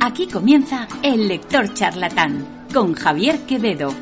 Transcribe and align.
Aquí 0.00 0.26
comienza 0.28 0.88
El 1.02 1.28
Lector 1.28 1.72
Charlatán 1.74 2.66
con 2.72 2.94
Javier 2.94 3.40
Quevedo. 3.40 3.94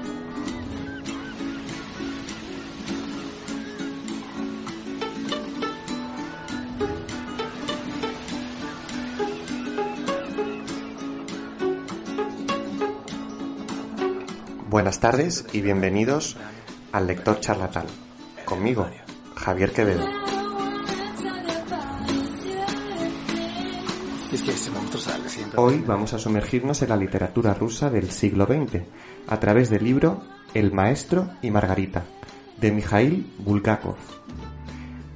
Buenas 14.71 15.01
tardes 15.01 15.45
y 15.53 15.61
bienvenidos 15.61 16.37
al 16.93 17.07
Lector 17.07 17.41
Charlatán. 17.41 17.87
Conmigo, 18.45 18.89
Javier 19.35 19.73
Quevedo. 19.73 20.07
Hoy 25.55 25.85
vamos 25.87 26.15
a 26.15 26.19
sumergirnos 26.19 26.81
en 26.81 26.89
la 26.89 26.97
literatura 26.97 27.53
rusa 27.53 27.91
del 27.91 28.11
siglo 28.11 28.47
XX 28.47 28.85
a 29.29 29.39
través 29.39 29.69
del 29.69 29.85
libro 29.85 30.23
El 30.55 30.73
Maestro 30.73 31.29
y 31.43 31.51
Margarita 31.51 32.05
de 32.59 32.73
Mikhail 32.73 33.31
Bulgakov. 33.39 33.97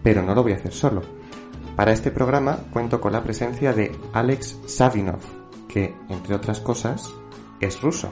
Pero 0.02 0.22
no 0.22 0.34
lo 0.34 0.42
voy 0.42 0.52
a 0.52 0.56
hacer 0.56 0.74
solo. 0.74 1.00
Para 1.74 1.92
este 1.92 2.10
programa 2.10 2.58
cuento 2.70 3.00
con 3.00 3.12
la 3.12 3.22
presencia 3.22 3.72
de 3.72 3.96
Alex 4.12 4.58
Savinov, 4.66 5.20
que, 5.68 5.94
entre 6.10 6.34
otras 6.34 6.60
cosas, 6.60 7.08
es 7.60 7.80
ruso. 7.80 8.10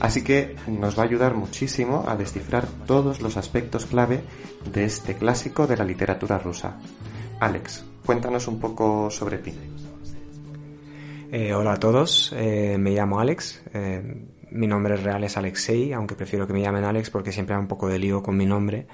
Así 0.00 0.22
que 0.22 0.54
nos 0.66 0.98
va 0.98 1.04
a 1.04 1.06
ayudar 1.06 1.34
muchísimo 1.34 2.04
a 2.06 2.16
descifrar 2.16 2.66
todos 2.86 3.22
los 3.22 3.38
aspectos 3.38 3.86
clave 3.86 4.22
de 4.70 4.84
este 4.84 5.14
clásico 5.14 5.66
de 5.66 5.78
la 5.78 5.84
literatura 5.84 6.38
rusa. 6.38 6.78
Alex, 7.40 7.84
cuéntanos 8.04 8.48
un 8.48 8.60
poco 8.60 9.10
sobre 9.10 9.38
ti. 9.38 9.54
Eh, 11.30 11.52
hola 11.52 11.72
a 11.72 11.76
todos, 11.76 12.32
eh, 12.34 12.76
me 12.78 12.92
llamo 12.92 13.20
Alex. 13.20 13.62
Eh, 13.74 14.24
mi 14.50 14.66
nombre 14.66 14.96
real 14.96 15.22
es 15.24 15.36
Alexei, 15.36 15.92
aunque 15.92 16.14
prefiero 16.14 16.46
que 16.46 16.54
me 16.54 16.62
llamen 16.62 16.84
Alex 16.84 17.10
porque 17.10 17.32
siempre 17.32 17.54
hay 17.54 17.60
un 17.60 17.68
poco 17.68 17.86
de 17.86 17.98
lío 17.98 18.22
con 18.22 18.34
mi 18.34 18.46
nombre. 18.46 18.86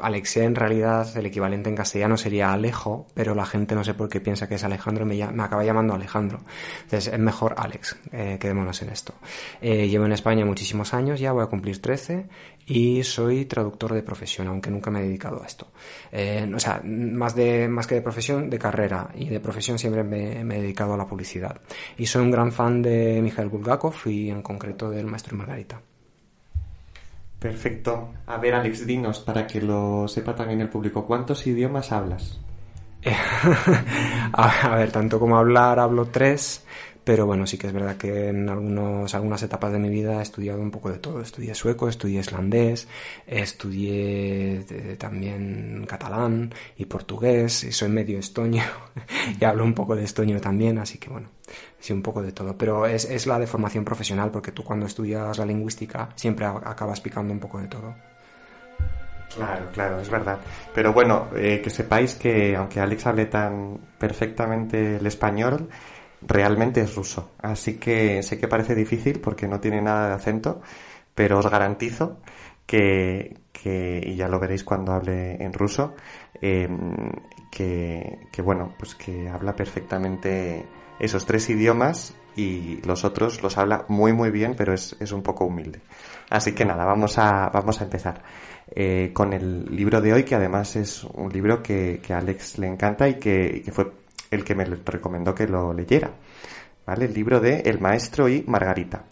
Alexei 0.00 0.44
en 0.44 0.54
realidad 0.54 1.08
el 1.16 1.26
equivalente 1.26 1.68
en 1.68 1.74
castellano 1.74 2.16
sería 2.16 2.52
Alejo, 2.52 3.08
pero 3.12 3.34
la 3.34 3.44
gente 3.44 3.74
no 3.74 3.82
sé 3.82 3.92
por 3.94 4.08
qué 4.08 4.20
piensa 4.20 4.48
que 4.48 4.54
es 4.54 4.62
Alejandro, 4.62 5.04
me, 5.04 5.16
me 5.16 5.42
acaba 5.42 5.64
llamando 5.64 5.94
Alejandro. 5.94 6.38
Entonces 6.84 7.12
es 7.12 7.18
mejor 7.18 7.56
Alex, 7.58 7.98
quedémonos 8.38 8.80
en 8.82 8.90
esto. 8.90 9.14
llevo 9.60 10.06
en 10.06 10.12
España 10.12 10.44
muchísimos 10.44 10.94
años, 10.94 11.18
ya 11.18 11.32
voy 11.32 11.42
a 11.42 11.46
cumplir 11.46 11.82
13 11.82 12.28
y 12.70 13.02
soy 13.02 13.46
traductor 13.46 13.92
de 13.92 14.02
profesión, 14.04 14.46
aunque 14.46 14.70
nunca 14.70 14.92
me 14.92 15.00
he 15.00 15.02
dedicado 15.02 15.42
a 15.42 15.46
esto. 15.46 15.66
Eh, 16.12 16.48
o 16.54 16.60
sea, 16.60 16.80
más, 16.84 17.34
de, 17.34 17.66
más 17.66 17.88
que 17.88 17.96
de 17.96 18.00
profesión, 18.00 18.48
de 18.48 18.60
carrera. 18.60 19.08
Y 19.16 19.28
de 19.28 19.40
profesión 19.40 19.76
siempre 19.76 20.04
me, 20.04 20.40
he 20.40 20.60
dedicado 20.60 20.94
a 20.94 20.96
la 20.96 21.04
publicidad. 21.04 21.60
Y 21.98 22.06
soy 22.06 22.22
un 22.22 22.30
gran 22.30 22.52
fan 22.52 22.80
de 22.80 23.20
Mikhail 23.20 23.48
Bulgakov 23.48 23.94
y 24.06 24.30
en 24.30 24.40
concreto 24.40 24.88
del 24.88 25.06
Maestro 25.06 25.34
y 25.34 25.38
Margarita. 25.38 25.80
Perfecto. 27.40 28.12
A 28.26 28.36
ver, 28.36 28.54
Alex, 28.54 28.86
dinos, 28.86 29.18
para 29.18 29.48
que 29.48 29.60
lo 29.60 30.06
sepa 30.06 30.36
también 30.36 30.60
el 30.60 30.68
público, 30.68 31.04
¿cuántos 31.04 31.44
idiomas 31.48 31.90
hablas? 31.90 32.38
a 34.32 34.76
ver, 34.76 34.92
tanto 34.92 35.18
como 35.18 35.36
hablar, 35.36 35.80
hablo 35.80 36.04
tres. 36.04 36.64
Pero 37.02 37.26
bueno, 37.26 37.46
sí 37.46 37.56
que 37.56 37.66
es 37.66 37.72
verdad 37.72 37.96
que 37.96 38.28
en 38.28 38.48
algunos, 38.48 39.14
algunas 39.14 39.42
etapas 39.42 39.72
de 39.72 39.78
mi 39.78 39.88
vida 39.88 40.18
he 40.18 40.22
estudiado 40.22 40.60
un 40.60 40.70
poco 40.70 40.90
de 40.90 40.98
todo. 40.98 41.20
Estudié 41.20 41.54
sueco, 41.54 41.88
estudié 41.88 42.20
islandés, 42.20 42.88
estudié 43.26 44.64
también 44.98 45.86
catalán 45.88 46.52
y 46.76 46.84
portugués, 46.84 47.64
y 47.64 47.72
soy 47.72 47.88
medio 47.88 48.18
estoño 48.18 48.62
y 49.40 49.44
hablo 49.44 49.64
un 49.64 49.74
poco 49.74 49.96
de 49.96 50.04
estoño 50.04 50.40
también, 50.40 50.78
así 50.78 50.98
que 50.98 51.08
bueno, 51.08 51.28
sí, 51.78 51.92
un 51.92 52.02
poco 52.02 52.22
de 52.22 52.32
todo. 52.32 52.56
Pero 52.56 52.86
es, 52.86 53.06
es 53.06 53.26
la 53.26 53.38
de 53.38 53.46
formación 53.46 53.84
profesional, 53.84 54.30
porque 54.30 54.52
tú 54.52 54.62
cuando 54.62 54.86
estudias 54.86 55.38
la 55.38 55.46
lingüística 55.46 56.10
siempre 56.16 56.46
acabas 56.46 57.00
picando 57.00 57.32
un 57.32 57.40
poco 57.40 57.60
de 57.60 57.68
todo. 57.68 57.94
Claro, 59.34 59.66
claro, 59.72 60.00
es 60.00 60.10
verdad. 60.10 60.38
Pero 60.74 60.92
bueno, 60.92 61.28
eh, 61.36 61.60
que 61.62 61.70
sepáis 61.70 62.14
que 62.14 62.56
aunque 62.56 62.80
Alex 62.80 63.06
hable 63.06 63.26
tan 63.26 63.78
perfectamente 63.98 64.96
el 64.96 65.06
español, 65.06 65.68
realmente 66.22 66.80
es 66.80 66.94
ruso. 66.94 67.32
Así 67.38 67.78
que 67.78 68.22
sé 68.22 68.38
que 68.38 68.48
parece 68.48 68.74
difícil 68.74 69.20
porque 69.20 69.48
no 69.48 69.60
tiene 69.60 69.80
nada 69.80 70.08
de 70.08 70.14
acento, 70.14 70.60
pero 71.14 71.38
os 71.38 71.50
garantizo 71.50 72.18
que, 72.66 73.38
que 73.52 74.00
y 74.04 74.16
ya 74.16 74.28
lo 74.28 74.38
veréis 74.38 74.64
cuando 74.64 74.92
hable 74.92 75.42
en 75.42 75.52
ruso, 75.52 75.94
em, 76.40 77.10
que, 77.50 78.20
que, 78.32 78.42
bueno, 78.42 78.74
pues 78.78 78.94
que 78.94 79.28
habla 79.28 79.56
perfectamente 79.56 80.64
esos 81.00 81.26
tres 81.26 81.48
idiomas 81.50 82.14
y 82.36 82.80
los 82.82 83.04
otros 83.04 83.42
los 83.42 83.58
habla 83.58 83.84
muy 83.88 84.12
muy 84.12 84.30
bien, 84.30 84.54
pero 84.56 84.72
es, 84.72 84.96
es 85.00 85.12
un 85.12 85.22
poco 85.22 85.46
humilde. 85.46 85.80
Así 86.30 86.52
que 86.52 86.64
nada, 86.64 86.84
vamos 86.84 87.18
a, 87.18 87.48
vamos 87.48 87.80
a 87.80 87.84
empezar. 87.84 88.22
Eh, 88.72 89.10
con 89.12 89.32
el 89.32 89.64
libro 89.74 90.00
de 90.00 90.12
hoy, 90.12 90.22
que 90.24 90.36
además 90.36 90.76
es 90.76 91.02
un 91.02 91.32
libro 91.32 91.60
que, 91.62 92.00
que 92.00 92.12
a 92.12 92.18
Alex 92.18 92.58
le 92.58 92.68
encanta 92.68 93.08
y 93.08 93.14
que, 93.18 93.62
que 93.64 93.72
fue 93.72 93.90
el 94.30 94.44
que 94.44 94.54
me 94.54 94.64
recomendó 94.64 95.34
que 95.34 95.46
lo 95.46 95.72
leyera. 95.72 96.12
¿Vale? 96.86 97.06
El 97.06 97.14
libro 97.14 97.40
de 97.40 97.60
El 97.60 97.80
Maestro 97.80 98.28
y 98.28 98.44
Margarita. 98.46 99.04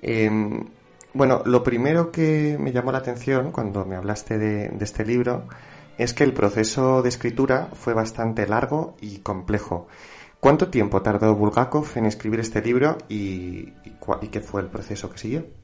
Em, 0.00 0.64
bueno, 1.14 1.42
lo 1.44 1.62
primero 1.62 2.10
que 2.10 2.56
me 2.58 2.72
llamó 2.72 2.92
la 2.92 2.98
atención 2.98 3.52
cuando 3.52 3.84
me 3.84 3.96
hablaste 3.96 4.38
de, 4.38 4.72
este 4.80 5.04
libro 5.04 5.46
es 5.98 6.14
que 6.14 6.24
el 6.24 6.32
proceso 6.32 7.02
de 7.02 7.08
escritura 7.08 7.68
fue 7.74 7.94
bastante 7.94 8.46
largo 8.46 8.96
y 9.00 9.18
complejo. 9.18 9.88
¿Cuánto 10.40 10.68
tiempo 10.68 11.02
tardó 11.02 11.34
Bulgakov 11.36 11.86
en 11.96 12.06
escribir 12.06 12.40
este 12.40 12.62
libro 12.62 12.98
y, 13.08 13.72
y 14.22 14.28
qué 14.28 14.40
fue 14.40 14.62
el 14.62 14.68
proceso 14.68 15.10
que 15.10 15.18
siguió? 15.18 15.61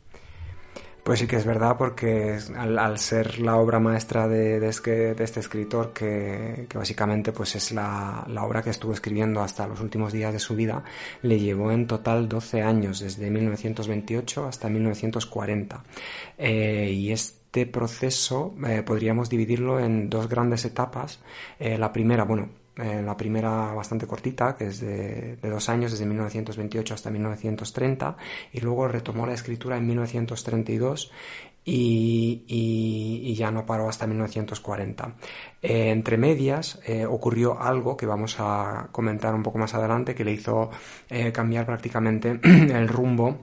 Pues 1.08 1.20
sí 1.20 1.26
que 1.26 1.36
es 1.36 1.46
verdad 1.46 1.74
porque 1.78 2.36
al, 2.54 2.98
ser 2.98 3.38
la 3.38 3.56
obra 3.56 3.80
maestra 3.80 4.28
de, 4.28 4.68
este, 4.68 5.14
escritor 5.40 5.94
que, 5.94 6.66
básicamente 6.74 7.32
pues 7.32 7.56
es 7.56 7.72
la, 7.72 8.26
obra 8.42 8.60
que 8.60 8.68
estuvo 8.68 8.92
escribiendo 8.92 9.40
hasta 9.40 9.66
los 9.66 9.80
últimos 9.80 10.12
días 10.12 10.34
de 10.34 10.38
su 10.38 10.54
vida, 10.54 10.84
le 11.22 11.40
llevó 11.40 11.72
en 11.72 11.86
total 11.86 12.28
12 12.28 12.60
años, 12.60 13.00
desde 13.00 13.30
1928 13.30 14.48
hasta 14.48 14.68
1940. 14.68 15.82
Eh, 16.36 16.90
y 16.92 17.10
este 17.10 17.64
proceso 17.64 18.54
eh, 18.66 18.82
podríamos 18.82 19.30
dividirlo 19.30 19.80
en 19.80 20.10
dos 20.10 20.28
grandes 20.28 20.66
etapas. 20.66 21.20
Eh, 21.58 21.78
la 21.78 21.90
primera, 21.90 22.24
bueno, 22.24 22.50
la 22.78 23.16
primera 23.16 23.72
bastante 23.74 24.06
cortita, 24.06 24.56
que 24.56 24.68
es 24.68 24.80
de, 24.80 25.36
dos 25.42 25.68
años, 25.68 25.90
desde 25.90 26.06
1928 26.06 26.94
hasta 26.94 27.10
1930, 27.10 28.16
y 28.52 28.60
luego 28.60 28.86
retomó 28.86 29.26
la 29.26 29.34
escritura 29.34 29.76
en 29.76 29.86
1932 29.86 31.10
y, 31.64 32.44
y, 32.46 33.34
ya 33.34 33.50
no 33.50 33.66
paró 33.66 33.88
hasta 33.88 34.06
1940. 34.06 35.16
Eh, 35.60 35.90
entre 35.90 36.16
medias 36.16 36.80
eh, 36.86 37.04
ocurrió 37.04 37.60
algo 37.60 37.96
que 37.96 38.06
vamos 38.06 38.36
a 38.38 38.88
comentar 38.90 39.34
un 39.34 39.42
poco 39.42 39.58
más 39.58 39.74
adelante, 39.74 40.14
que 40.14 40.24
le 40.24 40.32
hizo 40.32 40.70
eh, 41.10 41.30
cambiar 41.30 41.66
prácticamente 41.66 42.40
el 42.42 42.88
rumbo 42.88 43.38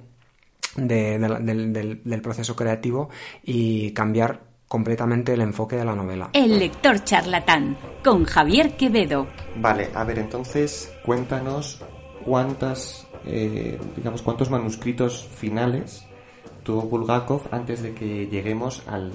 del 0.76 2.22
proceso 2.22 2.56
creativo 2.56 3.10
y 3.44 3.92
cambiar 3.92 4.55
completamente 4.68 5.34
el 5.34 5.42
enfoque 5.42 5.76
de 5.76 5.86
la 5.86 5.96
novela. 5.96 6.30
El 6.34 6.60
lector 6.60 7.04
charlatán, 7.04 7.78
con 8.04 8.26
Javier 8.26 8.76
Quevedo. 8.76 9.28
Vale, 9.58 9.90
a 9.94 10.04
ver, 10.04 10.20
entonces 10.20 10.94
cuéntanos 11.06 11.82
cuántas, 12.24 13.08
eh, 13.26 13.80
digamos, 13.96 14.22
cuántos 14.22 14.50
manuscritos 14.50 15.28
finales 15.36 16.06
tuvo 16.64 16.82
Bulgakov 16.82 17.44
antes 17.52 17.84
de 17.84 17.94
que 17.94 18.28
lleguemos 18.28 18.84
al 18.88 19.14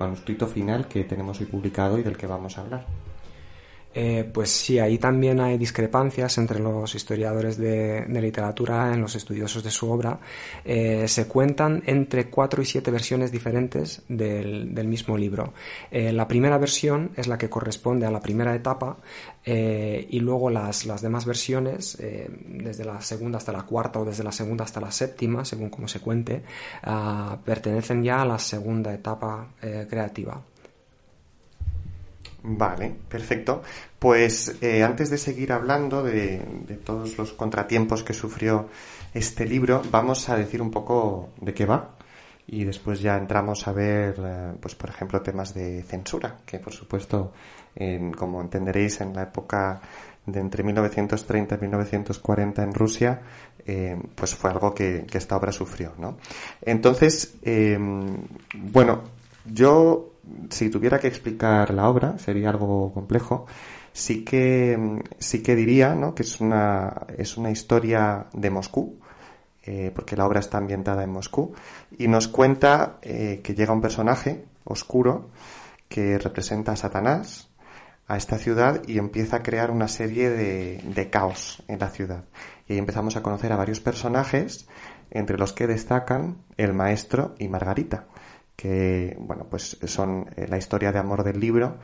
manuscrito 0.00 0.48
final 0.48 0.88
que 0.88 1.04
tenemos 1.04 1.40
hoy 1.40 1.46
publicado 1.46 1.98
y 1.98 2.02
del 2.02 2.16
que 2.16 2.26
vamos 2.26 2.58
a 2.58 2.62
hablar. 2.62 2.86
Eh, 3.94 4.28
pues 4.32 4.50
sí, 4.50 4.78
ahí 4.78 4.98
también 4.98 5.40
hay 5.40 5.58
discrepancias 5.58 6.38
entre 6.38 6.58
los 6.58 6.94
historiadores 6.94 7.58
de, 7.58 8.06
literatura, 8.08 8.92
en 8.92 9.00
los 9.00 9.14
estudiosos 9.16 9.62
de 9.62 9.70
su 9.70 9.90
obra. 9.90 10.18
Eh, 10.64 11.06
se 11.08 11.26
cuentan 11.26 11.82
entre 11.86 12.30
cuatro 12.30 12.62
y 12.62 12.64
siete 12.64 12.90
versiones 12.90 13.30
diferentes 13.32 14.02
del, 14.08 14.72
mismo 14.86 15.16
libro. 15.16 15.52
Eh, 15.90 16.12
la 16.12 16.26
primera 16.26 16.58
versión 16.58 17.12
es 17.16 17.26
la 17.26 17.38
que 17.38 17.48
corresponde 17.48 18.06
a 18.06 18.10
la 18.10 18.20
primera 18.20 18.54
etapa 18.54 18.98
y 19.44 20.20
luego 20.20 20.50
las, 20.50 20.86
las 20.86 21.02
demás 21.02 21.24
versiones, 21.24 21.98
desde 21.98 22.84
la 22.84 23.00
segunda 23.00 23.38
hasta 23.38 23.50
la 23.50 23.62
cuarta 23.62 23.98
o 23.98 24.04
desde 24.04 24.22
la 24.22 24.30
segunda 24.30 24.64
hasta 24.64 24.80
la 24.80 24.92
séptima, 24.92 25.44
según 25.44 25.68
como 25.68 25.88
se 25.88 25.98
cuente, 25.98 26.42
ah, 26.84 27.36
pertenecen 27.44 28.04
ya 28.04 28.22
a 28.22 28.24
la 28.24 28.38
segunda 28.38 28.94
etapa 28.94 29.48
creativa. 29.88 30.40
Vale, 32.44 32.94
perfecto. 33.08 33.62
Pues 33.98 34.56
eh, 34.60 34.82
antes 34.82 35.10
de 35.10 35.18
seguir 35.18 35.52
hablando 35.52 36.02
de, 36.02 36.38
todos 36.84 37.16
los 37.16 37.32
contratiempos 37.32 38.02
que 38.02 38.14
sufrió 38.14 38.68
este 39.14 39.46
libro, 39.46 39.82
vamos 39.90 40.28
a 40.28 40.36
decir 40.36 40.60
un 40.60 40.70
poco 40.70 41.30
de 41.40 41.54
qué 41.54 41.66
va 41.66 41.96
y 42.46 42.64
después 42.64 43.00
ya 43.00 43.16
entramos 43.16 43.68
a 43.68 43.72
ver, 43.72 44.16
eh, 44.18 44.52
pues 44.60 44.74
por 44.74 44.90
ejemplo, 44.90 45.22
temas 45.22 45.54
de 45.54 45.82
censura, 45.84 46.38
que 46.44 46.58
por 46.58 46.72
supuesto, 46.72 47.32
como 48.18 48.40
entenderéis, 48.40 49.00
en 49.00 49.14
la 49.14 49.22
época 49.22 49.80
de 50.26 50.40
entre 50.40 50.62
1930 50.62 51.54
y 51.54 51.58
1940 51.58 52.62
en 52.62 52.74
Rusia, 52.74 53.20
eh, 53.66 53.96
pues 54.14 54.34
fue 54.34 54.50
algo 54.50 54.74
que, 54.74 55.06
esta 55.12 55.36
obra 55.36 55.52
sufrió, 55.52 55.92
¿no? 55.98 56.16
Entonces, 56.60 57.34
em, 57.42 58.16
bueno, 58.54 59.02
yo, 59.44 60.11
si 60.50 60.70
tuviera 60.70 60.98
que 60.98 61.08
explicar 61.08 61.72
la 61.72 61.88
obra, 61.88 62.18
sería 62.18 62.50
algo 62.50 62.92
complejo, 62.92 63.46
sí 63.92 64.24
que, 64.24 65.02
sí 65.18 65.42
que 65.42 65.56
diría, 65.56 65.94
¿no? 65.94 66.14
Que 66.14 66.22
es 66.22 66.40
una, 66.40 67.06
es 67.16 67.36
una 67.36 67.50
historia 67.50 68.26
de 68.32 68.50
Moscú, 68.50 68.98
eh, 69.64 69.92
porque 69.94 70.16
la 70.16 70.26
obra 70.26 70.40
está 70.40 70.58
ambientada 70.58 71.04
en 71.04 71.10
Moscú, 71.10 71.54
y 71.98 72.08
nos 72.08 72.28
cuenta 72.28 72.98
eh, 73.02 73.40
que 73.42 73.54
llega 73.54 73.72
un 73.72 73.80
personaje 73.80 74.44
oscuro 74.64 75.30
que 75.88 76.18
representa 76.18 76.72
a 76.72 76.76
Satanás 76.76 77.48
a 78.08 78.16
esta 78.16 78.38
ciudad 78.38 78.82
y 78.86 78.98
empieza 78.98 79.36
a 79.36 79.42
crear 79.42 79.70
una 79.70 79.88
serie 79.88 80.30
de, 80.30 80.82
de 80.84 81.10
caos 81.10 81.62
en 81.68 81.78
la 81.78 81.88
ciudad. 81.88 82.24
Y 82.66 82.74
ahí 82.74 82.78
empezamos 82.78 83.16
a 83.16 83.22
conocer 83.22 83.52
a 83.52 83.56
varios 83.56 83.80
personajes, 83.80 84.66
entre 85.10 85.38
los 85.38 85.52
que 85.52 85.66
destacan 85.66 86.38
el 86.56 86.72
maestro 86.72 87.34
y 87.38 87.48
Margarita, 87.48 88.06
que 88.62 89.16
bueno, 89.18 89.48
pues 89.50 89.76
son 89.86 90.30
eh, 90.36 90.46
la 90.48 90.56
historia 90.56 90.92
de 90.92 91.00
amor 91.00 91.24
del 91.24 91.40
libro 91.40 91.78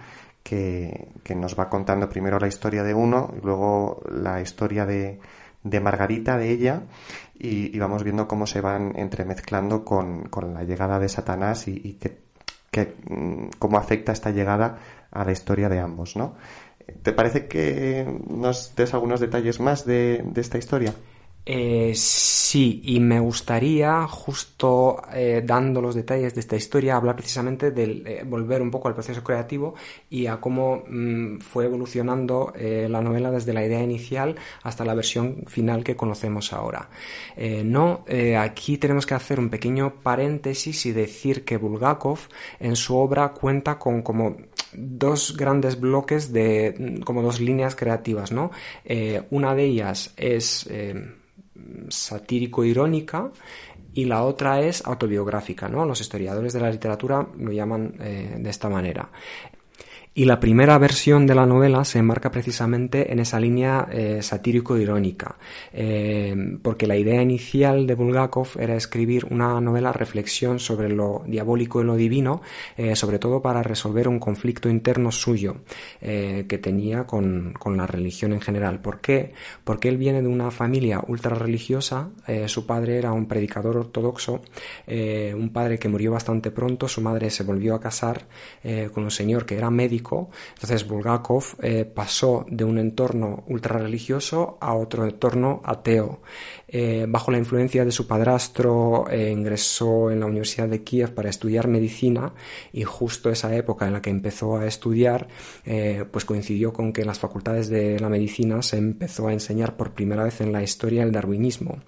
que, 0.45 1.09
que, 1.25 1.35
nos 1.35 1.59
va 1.59 1.69
contando 1.69 2.09
primero 2.09 2.39
la 2.39 2.47
historia 2.47 2.85
de 2.85 2.95
uno 2.95 3.35
y 3.37 3.45
luego 3.45 4.01
la 4.09 4.41
historia 4.41 4.87
de, 4.87 5.19
de 5.65 5.81
Margarita, 5.81 6.39
de 6.39 6.53
ella, 6.53 6.83
y, 7.35 7.77
vamos 7.81 8.05
viendo 8.05 8.29
cómo 8.29 8.47
se 8.47 8.61
van 8.61 8.97
entremezclando 8.97 9.85
con, 9.85 10.29
con 10.29 10.55
la 10.55 10.63
llegada 10.63 11.01
de 11.01 11.09
Satanás 11.09 11.67
y, 11.67 11.99
que, 12.71 12.95
mm, 13.09 13.49
cómo 13.59 13.77
afecta 13.77 14.13
esta 14.13 14.31
llegada 14.31 14.79
a 15.11 15.25
la 15.25 15.33
historia 15.33 15.69
de 15.69 15.81
ambos, 15.81 16.15
¿no? 16.15 16.37
¿Te 17.03 17.13
parece 17.13 17.49
que 17.49 18.07
nos 18.31 18.77
des 18.77 18.95
algunos 18.95 19.19
detalles 19.19 19.59
más 19.59 19.85
de, 19.85 20.23
de 20.25 20.41
esta 20.41 20.59
historia? 20.59 20.95
Eh, 21.50 21.95
sí, 21.95 22.83
y 22.85 23.00
me 23.00 23.21
gustaría, 23.21 24.06
justo 24.06 25.00
eh, 25.15 25.43
dando 25.43 25.81
los 25.81 25.95
detalles 25.95 26.35
de 26.35 26.41
esta 26.41 26.56
historia, 26.56 26.97
hablar 26.97 27.17
precisamente 27.17 27.71
del 27.71 28.06
eh, 28.06 28.23
volver 28.23 28.61
un 28.61 28.71
poco 28.71 28.89
al 28.89 28.93
proceso 28.93 29.25
creativo 29.25 29.75
y 30.11 30.27
a 30.27 30.37
cómo 30.43 30.85
mm, 30.87 31.39
fue 31.39 31.65
evolucionando 31.65 32.53
la 32.59 33.00
novela 33.00 33.31
desde 33.31 33.55
la 33.55 33.65
idea 33.65 33.83
inicial 33.83 34.37
hasta 34.62 34.85
la 34.85 34.93
versión 34.93 35.45
final 35.47 35.85
que 35.85 35.97
conocemos 35.97 36.53
ahora. 36.53 36.91
no, 37.65 38.05
aquí 38.39 38.77
tenemos 38.77 39.06
que 39.06 39.15
hacer 39.15 39.39
un 39.41 39.49
pequeño 39.49 40.03
paréntesis 40.03 40.85
y 40.87 40.93
decir 40.93 41.44
que 41.44 41.56
Bulgakov 41.56 42.19
en 42.61 42.77
su 42.77 42.97
obra 42.97 43.29
cuenta 43.31 43.79
con 43.79 44.03
como 44.03 44.37
dos 44.75 45.35
grandes 45.37 45.81
bloques 45.81 46.33
de 46.33 46.75
mm, 46.79 47.03
como 47.03 47.23
dos 47.23 47.41
líneas 47.41 47.75
creativas, 47.75 48.33
¿no? 48.33 48.51
una 49.31 49.55
de 49.55 49.65
ellas 49.65 50.12
es 50.17 50.69
satírico-irónica 51.90 53.31
y 53.94 54.05
la 54.05 54.23
otra 54.23 54.61
es 54.61 54.87
autobiográfica, 54.87 55.69
¿no? 55.69 55.85
Los 55.85 56.00
historiadores 56.00 56.52
de 56.52 56.61
la 56.61 56.70
literatura 56.70 57.26
lo 57.37 57.52
llaman 57.52 57.94
eh, 58.00 58.37
de 58.38 58.50
esta 58.50 58.69
manera. 58.69 59.11
Y 60.14 60.25
la 60.25 60.40
primera 60.40 60.76
versión 60.78 61.26
de 61.26 61.34
la 61.34 61.46
novela 61.46 61.84
se 61.84 62.00
enmarca 62.00 62.31
precisamente 62.31 63.12
en 63.12 63.20
esa 63.20 63.38
línea 63.38 63.87
eh, 63.90 64.20
satírico-irónica, 64.20 65.37
eh, 65.72 66.34
porque 66.60 66.88
la 66.88 66.96
idea 66.96 67.22
inicial 67.22 67.87
de 67.87 67.94
Bulgakov 67.94 68.49
era 68.58 68.75
escribir 68.75 69.26
una 69.31 69.60
novela 69.60 69.93
reflexión 69.93 70.58
sobre 70.58 70.88
lo 70.88 71.22
diabólico 71.26 71.81
y 71.81 71.84
lo 71.84 71.94
divino, 71.94 72.43
eh, 72.76 72.96
sobre 72.96 73.19
todo 73.19 73.40
para 73.43 73.62
resolver 73.62 74.08
un 74.08 74.19
conflicto 74.19 74.69
interno 74.69 75.12
suyo 75.12 75.58
que 76.00 76.58
tenía 76.60 77.05
con, 77.05 77.55
con, 77.58 77.76
la 77.76 77.87
religión 77.87 78.32
en 78.32 78.40
general. 78.40 78.81
¿Por 78.81 79.00
qué? 79.00 79.32
Porque 79.64 79.88
él 79.88 79.99
viene 79.99 80.22
de 80.22 80.28
una 80.28 80.50
familia 80.50 81.02
ultra 81.06 81.34
religiosa, 81.34 82.10
su 82.46 82.66
padre 82.66 82.99
era 82.99 83.12
un 83.12 83.26
predicador 83.26 83.76
ortodoxo, 83.76 84.43
un 84.87 85.50
padre 85.52 85.78
que 85.78 85.88
murió 85.88 86.12
bastante 86.12 86.50
pronto, 86.50 86.88
su 86.88 87.00
madre 87.00 87.31
se 87.31 87.44
volvió 87.44 87.75
a 87.75 87.81
casar 87.81 88.26
con 88.93 89.05
un 89.05 89.10
señor 89.10 89.44
que 89.44 89.56
era 89.56 89.70
médico, 89.70 90.07
entonces 90.55 90.87
Bulgakov 90.87 91.44
eh, 91.62 91.84
pasó 91.84 92.44
de 92.49 92.64
un 92.64 92.78
entorno 92.78 93.44
ultra 93.46 93.78
religioso 93.78 94.58
a 94.60 94.75
otro 94.75 95.05
entorno 95.06 95.60
ateo. 95.64 96.20
Eh, 96.66 97.06
bajo 97.08 97.31
la 97.31 97.38
influencia 97.38 97.84
de 97.84 97.93
su 97.93 98.06
padrastro 98.06 99.06
eh, 99.10 99.31
ingresó 99.31 100.10
en 100.10 100.20
la 100.20 100.26
Universidad 100.26 100.69
de 100.69 100.82
Kiev 100.82 101.14
para 101.14 101.31
estudiar 101.31 101.66
medicina 101.66 102.34
y 102.72 102.84
justo 102.84 103.31
esa 103.31 103.55
época 103.56 103.87
en 103.87 103.94
la 103.94 104.02
que 104.02 104.10
empezó 104.10 104.56
a 104.56 104.66
estudiar 104.66 105.28
pues 106.10 106.25
coincidió 106.25 106.72
con 106.72 106.93
que 106.93 107.02
en 107.02 107.06
las 107.06 107.19
facultades 107.19 107.69
de 107.69 107.99
la 108.00 108.08
medicina 108.08 108.62
se 108.62 108.78
empezó 108.78 109.28
a 109.28 109.32
enseñar 109.32 109.76
por 109.76 109.93
primera 109.93 110.25
vez 110.25 110.40
en 110.40 110.52
la 110.52 110.62
historia 110.62 111.02
el 111.02 111.12
darwinismo, 111.12 111.78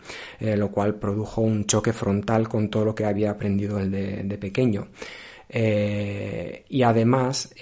lo 0.40 0.70
cual 0.70 0.96
produjo 0.96 1.40
un 1.40 1.64
choque 1.66 1.92
frontal 1.92 2.48
con 2.48 2.68
todo 2.68 2.84
lo 2.84 2.94
que 2.94 3.06
había 3.06 3.30
aprendido 3.30 3.78
de 3.78 4.38
pequeño. 4.40 4.88
Eh, 5.52 6.64
y 6.68 6.82
además, 6.82 7.52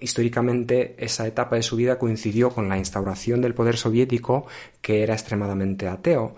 históricamente, 0.00 0.96
esa 0.98 1.26
etapa 1.26 1.56
de 1.56 1.62
su 1.62 1.76
vida 1.76 1.98
coincidió 1.98 2.50
con 2.50 2.68
la 2.68 2.78
instauración 2.78 3.42
del 3.42 3.54
poder 3.54 3.76
soviético, 3.76 4.46
que 4.80 5.02
era 5.02 5.14
extremadamente 5.14 5.88
ateo. 5.88 6.34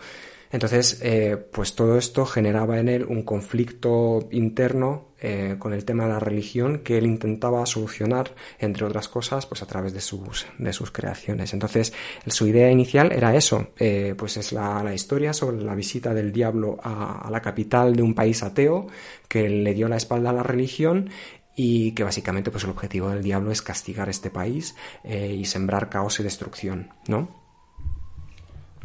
Entonces, 0.51 1.01
eh, 1.03 1.37
pues 1.37 1.75
todo 1.75 1.99
esto 1.99 2.25
generaba 2.25 2.79
en 2.79 2.89
él 2.89 3.05
un 3.05 3.23
conflicto 3.23 4.29
interno 4.31 5.09
eh, 5.21 5.57
con 5.59 5.73
el 5.73 5.85
tema 5.85 6.05
de 6.05 6.11
la 6.11 6.21
religión 6.21 6.79
que 6.79 6.97
él 6.97 7.07
intentaba 7.07 7.65
solucionar, 7.67 8.35
entre 8.59 8.87
otras 8.87 9.09
cosas, 9.09 9.47
pues 9.47 9.63
a 9.63 9.67
través 9.67 9.93
de 9.93 10.01
sus, 10.01 10.47
de 10.59 10.73
sus 10.73 10.91
creaciones. 10.91 11.53
Entonces, 11.53 11.93
su 12.27 12.47
idea 12.47 12.71
inicial 12.71 13.13
era 13.13 13.35
eso, 13.35 13.69
eh, 13.79 14.15
pues 14.17 14.37
es 14.37 14.53
la, 14.53 14.95
historia 14.95 15.35
sobre 15.35 15.63
la 15.63 15.75
visita 15.75 16.15
del 16.15 16.33
diablo 16.33 16.79
a, 16.83 17.27
a 17.27 17.31
la 17.31 17.43
capital 17.43 17.95
de 17.95 18.03
un 18.03 18.15
país 18.15 18.43
ateo 18.43 18.87
que 19.29 19.49
le 19.49 19.75
dio 19.75 19.89
la 19.89 19.97
espalda 19.97 20.31
a 20.31 20.33
la 20.33 20.43
religión 20.43 21.11
y 21.55 21.93
que 21.93 22.05
básicamente 22.05 22.51
pues 22.51 22.65
el 22.65 22.71
objetivo 22.71 23.11
del 23.11 23.23
diablo 23.23 23.51
es 23.51 23.61
castigar 23.61 24.09
este 24.09 24.31
país 24.31 24.77
y 25.05 25.45
sembrar 25.45 25.91
caos 25.91 26.21
y 26.21 26.23
destrucción, 26.23 26.91
¿no? 27.09 27.48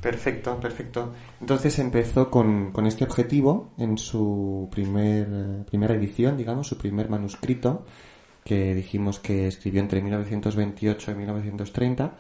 Perfecto, 0.04 0.60
perfecto. 0.60 1.14
Entonces 1.40 1.80
empezó 1.80 2.30
con, 2.30 2.74
con 2.74 2.86
este 2.86 3.06
objetivo 3.06 3.72
en 3.78 3.98
su 3.98 4.68
primer, 4.70 5.64
primera 5.66 5.96
edición, 5.96 6.36
digamos, 6.36 6.68
su 6.68 6.78
primer 6.78 7.10
manuscrito, 7.10 7.86
que 8.44 8.76
dijimos 8.76 9.20
que 9.20 9.48
escribió 9.48 9.80
entre 9.80 10.02
1928 10.02 11.12
y 11.12 11.16
1930, 11.16 12.18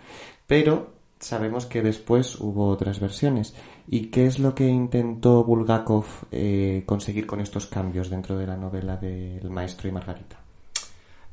pero 0.47 0.93
sabemos 1.19 1.65
que 1.65 1.81
después 1.81 2.39
hubo 2.39 2.69
otras 2.69 3.01
versiones. 3.01 3.53
¿Y 3.85 4.05
qué 4.05 4.27
es 4.27 4.39
lo 4.39 4.55
que 4.55 4.65
intentó 4.65 5.43
Bulgakov 5.43 6.05
eh, 6.31 6.83
conseguir 6.85 7.27
con 7.27 7.41
estos 7.41 7.65
cambios 7.65 8.09
dentro 8.09 8.37
de 8.37 8.47
la 8.47 8.55
novela 8.55 8.95
del 8.95 9.49
maestro 9.49 9.89
y 9.89 9.91
Margarita? 9.91 10.37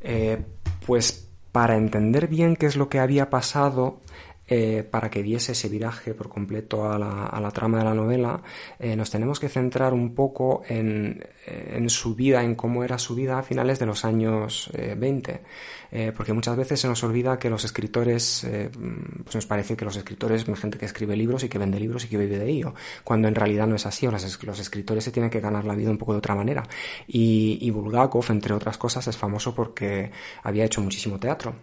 Eh, 0.01 0.45
pues 0.85 1.29
para 1.53 1.77
entender 1.77 2.29
bien 2.29 2.57
qué 2.57 2.67
es 2.67 2.77
lo 2.77 2.89
que 2.89 3.01
había 3.01 3.29
pasado, 3.29 3.99
eh, 4.53 4.83
para 4.83 5.09
que 5.09 5.23
diese 5.23 5.53
ese 5.53 5.69
viraje 5.69 6.13
por 6.13 6.29
completo 6.29 6.91
a 6.91 6.99
la, 6.99 7.51
trama 7.53 7.79
de 7.79 7.85
la 7.85 7.95
novela, 7.95 8.43
eh, 8.81 8.97
nos 8.97 9.09
tenemos 9.09 9.39
que 9.39 9.49
centrar 9.49 9.95
un 9.95 10.13
poco 10.13 10.63
en, 10.69 11.25
su 11.89 12.17
vida, 12.17 12.43
en 12.43 12.57
cómo 12.57 12.83
era 12.83 12.99
su 12.99 13.15
vida 13.15 13.39
a 13.39 13.45
finales 13.45 13.79
de 13.79 13.87
los 13.87 14.05
años 14.05 14.69
20. 14.75 15.41
Eh, 15.93 16.13
porque 16.17 16.33
muchas 16.33 16.57
veces 16.57 16.81
se 16.81 16.89
nos 16.89 17.03
olvida 17.05 17.39
que 17.39 17.49
los 17.49 17.65
escritores, 17.65 18.45
pues 19.25 19.35
nos 19.35 19.47
parece 19.47 19.77
que 19.77 19.85
los 19.85 19.97
escritores 19.97 20.43
son 20.43 20.57
gente 20.57 20.79
que 20.79 20.87
escribe 20.87 21.17
libros 21.17 21.45
y 21.45 21.49
que 21.49 21.59
vende 21.59 21.79
libros 21.79 22.05
y 22.05 22.09
que 22.09 22.17
vive 22.17 22.39
de 22.39 22.49
ello, 22.49 22.75
cuando 23.05 23.29
en 23.29 23.37
realidad 23.37 23.69
no 23.69 23.77
es 23.77 23.87
así, 23.87 24.07
los, 24.07 24.43
los 24.43 24.59
escritores 24.59 25.05
se 25.05 25.13
tienen 25.13 25.31
que 25.31 25.41
ganar 25.41 25.65
la 25.65 25.75
vida 25.75 25.91
un 25.91 25.99
poco 25.99 26.13
de 26.13 26.19
otra 26.19 26.35
manera. 26.35 26.65
Y, 27.07 27.59
y 27.61 27.71
Bulgakov, 27.71 28.25
entre 28.31 28.53
otras 28.53 28.79
cosas, 28.79 29.07
es 29.07 29.17
famoso 29.17 29.55
porque 29.55 30.11
había 30.43 30.65
hecho 30.65 30.81
muchísimo 30.81 31.21
teatro. 31.21 31.55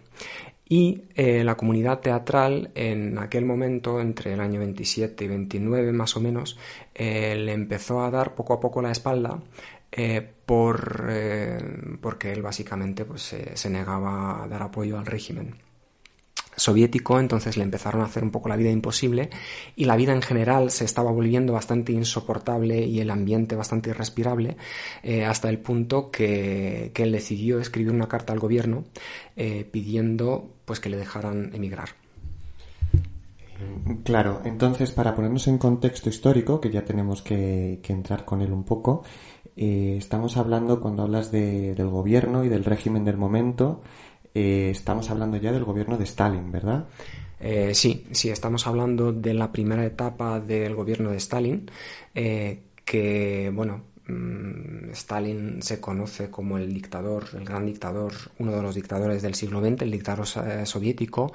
Y 0.68 1.04
eh, 1.14 1.44
la 1.44 1.56
comunidad 1.56 2.00
teatral 2.00 2.70
en 2.74 3.18
aquel 3.18 3.46
momento, 3.46 4.00
entre 4.00 4.34
el 4.34 4.40
año 4.40 4.60
27 4.60 5.24
y 5.24 5.28
29 5.28 5.92
más 5.92 6.14
o 6.16 6.20
menos, 6.20 6.58
eh, 6.94 7.34
le 7.36 7.52
empezó 7.52 8.02
a 8.02 8.10
dar 8.10 8.34
poco 8.34 8.52
a 8.52 8.60
poco 8.60 8.82
la 8.82 8.92
espalda 8.92 9.42
eh, 9.90 10.20
por, 10.44 11.10
porque 12.02 12.32
él 12.32 12.42
básicamente 12.42 13.06
pues, 13.06 13.34
se 13.54 13.70
negaba 13.70 14.44
a 14.44 14.48
dar 14.48 14.62
apoyo 14.62 14.98
al 14.98 15.06
régimen 15.06 15.56
soviético, 16.54 17.20
entonces 17.20 17.56
le 17.56 17.62
empezaron 17.62 18.02
a 18.02 18.06
hacer 18.06 18.24
un 18.24 18.32
poco 18.32 18.48
la 18.48 18.56
vida 18.56 18.70
imposible 18.70 19.30
y 19.76 19.84
la 19.84 19.94
vida 19.94 20.12
en 20.12 20.22
general 20.22 20.72
se 20.72 20.84
estaba 20.84 21.12
volviendo 21.12 21.52
bastante 21.52 21.92
insoportable 21.92 22.80
y 22.84 23.00
el 23.00 23.10
ambiente 23.10 23.54
bastante 23.54 23.90
irrespirable 23.90 24.56
hasta 25.24 25.48
el 25.50 25.60
punto 25.60 26.10
que, 26.10 26.90
él 26.92 27.12
decidió 27.12 27.60
escribir 27.60 27.92
una 27.92 28.08
carta 28.08 28.32
al 28.32 28.40
gobierno 28.40 28.84
pidiendo 29.70 30.57
pues 30.68 30.78
que 30.78 30.88
le 30.88 30.96
dejaran 30.96 31.50
emigrar. 31.52 31.88
Claro, 34.04 34.42
entonces 34.44 34.92
para 34.92 35.16
ponernos 35.16 35.48
en 35.48 35.58
contexto 35.58 36.08
histórico, 36.08 36.60
que 36.60 36.70
ya 36.70 36.84
tenemos 36.84 37.22
que, 37.22 37.80
entrar 37.88 38.24
con 38.24 38.40
él 38.40 38.52
un 38.52 38.62
poco, 38.62 39.02
eh, 39.56 39.96
estamos 39.98 40.36
hablando 40.36 40.80
cuando 40.80 41.02
hablas 41.02 41.32
del 41.32 41.88
gobierno 41.88 42.44
y 42.44 42.48
del 42.48 42.64
régimen 42.64 43.04
del 43.04 43.16
momento, 43.16 43.82
eh, 44.32 44.68
estamos 44.70 45.10
hablando 45.10 45.36
ya 45.38 45.50
del 45.50 45.64
gobierno 45.64 45.96
de 45.96 46.04
Stalin, 46.04 46.52
¿verdad? 46.52 46.86
Eh, 47.40 47.74
sí, 47.74 48.06
sí, 48.10 48.30
estamos 48.30 48.66
hablando 48.66 49.12
de 49.12 49.34
la 49.34 49.52
primera 49.52 49.84
etapa 49.84 50.40
del 50.40 50.74
gobierno 50.74 51.10
de 51.10 51.16
Stalin, 51.16 51.70
eh, 52.14 52.62
que, 52.84 53.50
bueno, 53.54 53.82
Stalin 54.92 55.62
se 55.62 55.80
conoce 55.80 56.30
como 56.30 56.58
el 56.58 56.72
dictador, 56.72 57.26
el 57.34 57.44
gran 57.44 57.66
dictador, 57.66 58.12
uno 58.38 58.52
de 58.52 58.62
los 58.62 58.74
dictadores 58.74 59.22
del 59.22 59.34
siglo 59.34 59.60
XX, 59.60 59.82
el 59.82 59.90
dictador 59.90 60.26
soviético, 60.26 61.32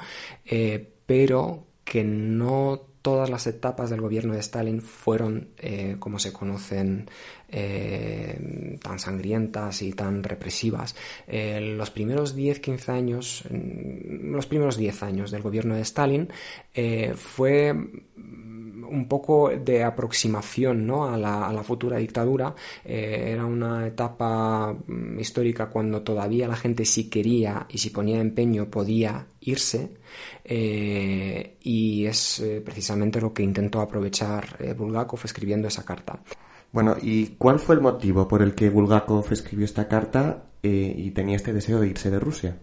pero 1.06 1.68
que 1.84 2.04
no 2.04 2.94
todas 3.04 3.30
las 3.30 3.46
etapas 3.48 3.90
del 3.90 4.00
gobierno 4.00 4.34
de 4.34 4.40
Stalin 4.40 4.82
fueron, 4.82 5.50
eh, 5.58 5.98
como 6.00 6.20
se 6.20 6.32
conocen, 6.32 7.10
eh, 7.50 8.80
tan 8.82 8.98
sangrientas 8.98 9.82
y 9.82 9.92
tan 9.92 10.24
represivas. 10.24 10.96
Eh, 11.28 11.76
los 11.78 11.92
primeros 11.92 12.34
10-15 12.34 12.90
años, 12.94 13.44
mm, 13.50 14.32
los 14.32 14.48
primeros 14.48 14.78
10 14.78 15.04
años 15.04 15.32
del 15.32 15.42
gobierno 15.42 15.76
de 15.76 15.82
Stalin 15.82 16.30
fue 17.16 17.76
un 18.94 19.08
poco 19.08 19.50
de 19.50 19.84
aproximación 19.84 20.86
¿no? 20.86 21.06
a, 21.06 21.18
la, 21.18 21.64
futura 21.64 21.98
dictadura. 21.98 22.54
era 22.86 23.46
una 23.46 23.88
etapa 23.88 24.74
mm, 24.74 25.20
histórica 25.20 25.68
cuando 25.68 26.02
todavía 26.02 26.48
la 26.48 26.56
gente 26.56 26.86
si 26.86 27.10
quería 27.10 27.66
y 27.70 27.78
si 27.78 27.90
ponía 27.90 28.20
empeño 28.20 28.70
podía 28.70 29.28
irse. 29.42 29.92
Eh, 30.44 31.58
y 31.62 32.06
es 32.06 32.40
eh, 32.40 32.62
precisamente 32.64 33.22
lo 33.22 33.34
que 33.34 33.44
intentó 33.44 33.82
aprovechar 33.82 34.58
eh, 34.60 34.74
Bulgakov 34.74 35.20
escribiendo 35.24 35.68
esa 35.68 35.84
carta. 35.84 36.20
Bueno, 36.72 36.96
¿y 37.02 37.28
cuál 37.38 37.60
fue 37.60 37.76
el 37.76 37.82
motivo 37.82 38.28
por 38.28 38.42
el 38.42 38.56
que 38.56 38.70
Bulgakov 38.70 39.32
escribió 39.32 39.66
esta 39.66 39.88
carta 39.88 40.50
y 40.66 41.12
tenía 41.12 41.36
este 41.36 41.52
deseo 41.52 41.80
de 41.80 41.90
irse 41.90 42.10
de 42.10 42.20
Rusia? 42.20 42.58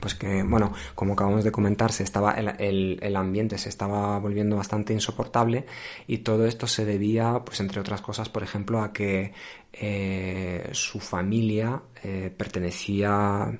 Pues 0.00 0.14
que, 0.14 0.42
bueno, 0.42 0.72
como 0.94 1.14
acabamos 1.14 1.42
de 1.44 1.50
comentar, 1.50 1.90
se 1.90 2.04
estaba, 2.04 2.32
el, 2.32 2.98
el, 3.02 3.16
ambiente 3.16 3.58
se 3.58 3.68
estaba 3.68 4.18
volviendo 4.18 4.56
bastante 4.56 4.92
insoportable 4.92 5.66
y 6.06 6.18
todo 6.18 6.46
esto 6.46 6.66
se 6.66 6.84
debía, 6.84 7.42
pues 7.44 7.60
entre 7.60 7.80
otras 7.80 8.00
cosas, 8.00 8.28
por 8.28 8.42
ejemplo, 8.42 8.82
a 8.82 8.92
que 8.92 9.32
su 10.72 11.00
familia 11.00 11.82
pertenecía 12.36 13.52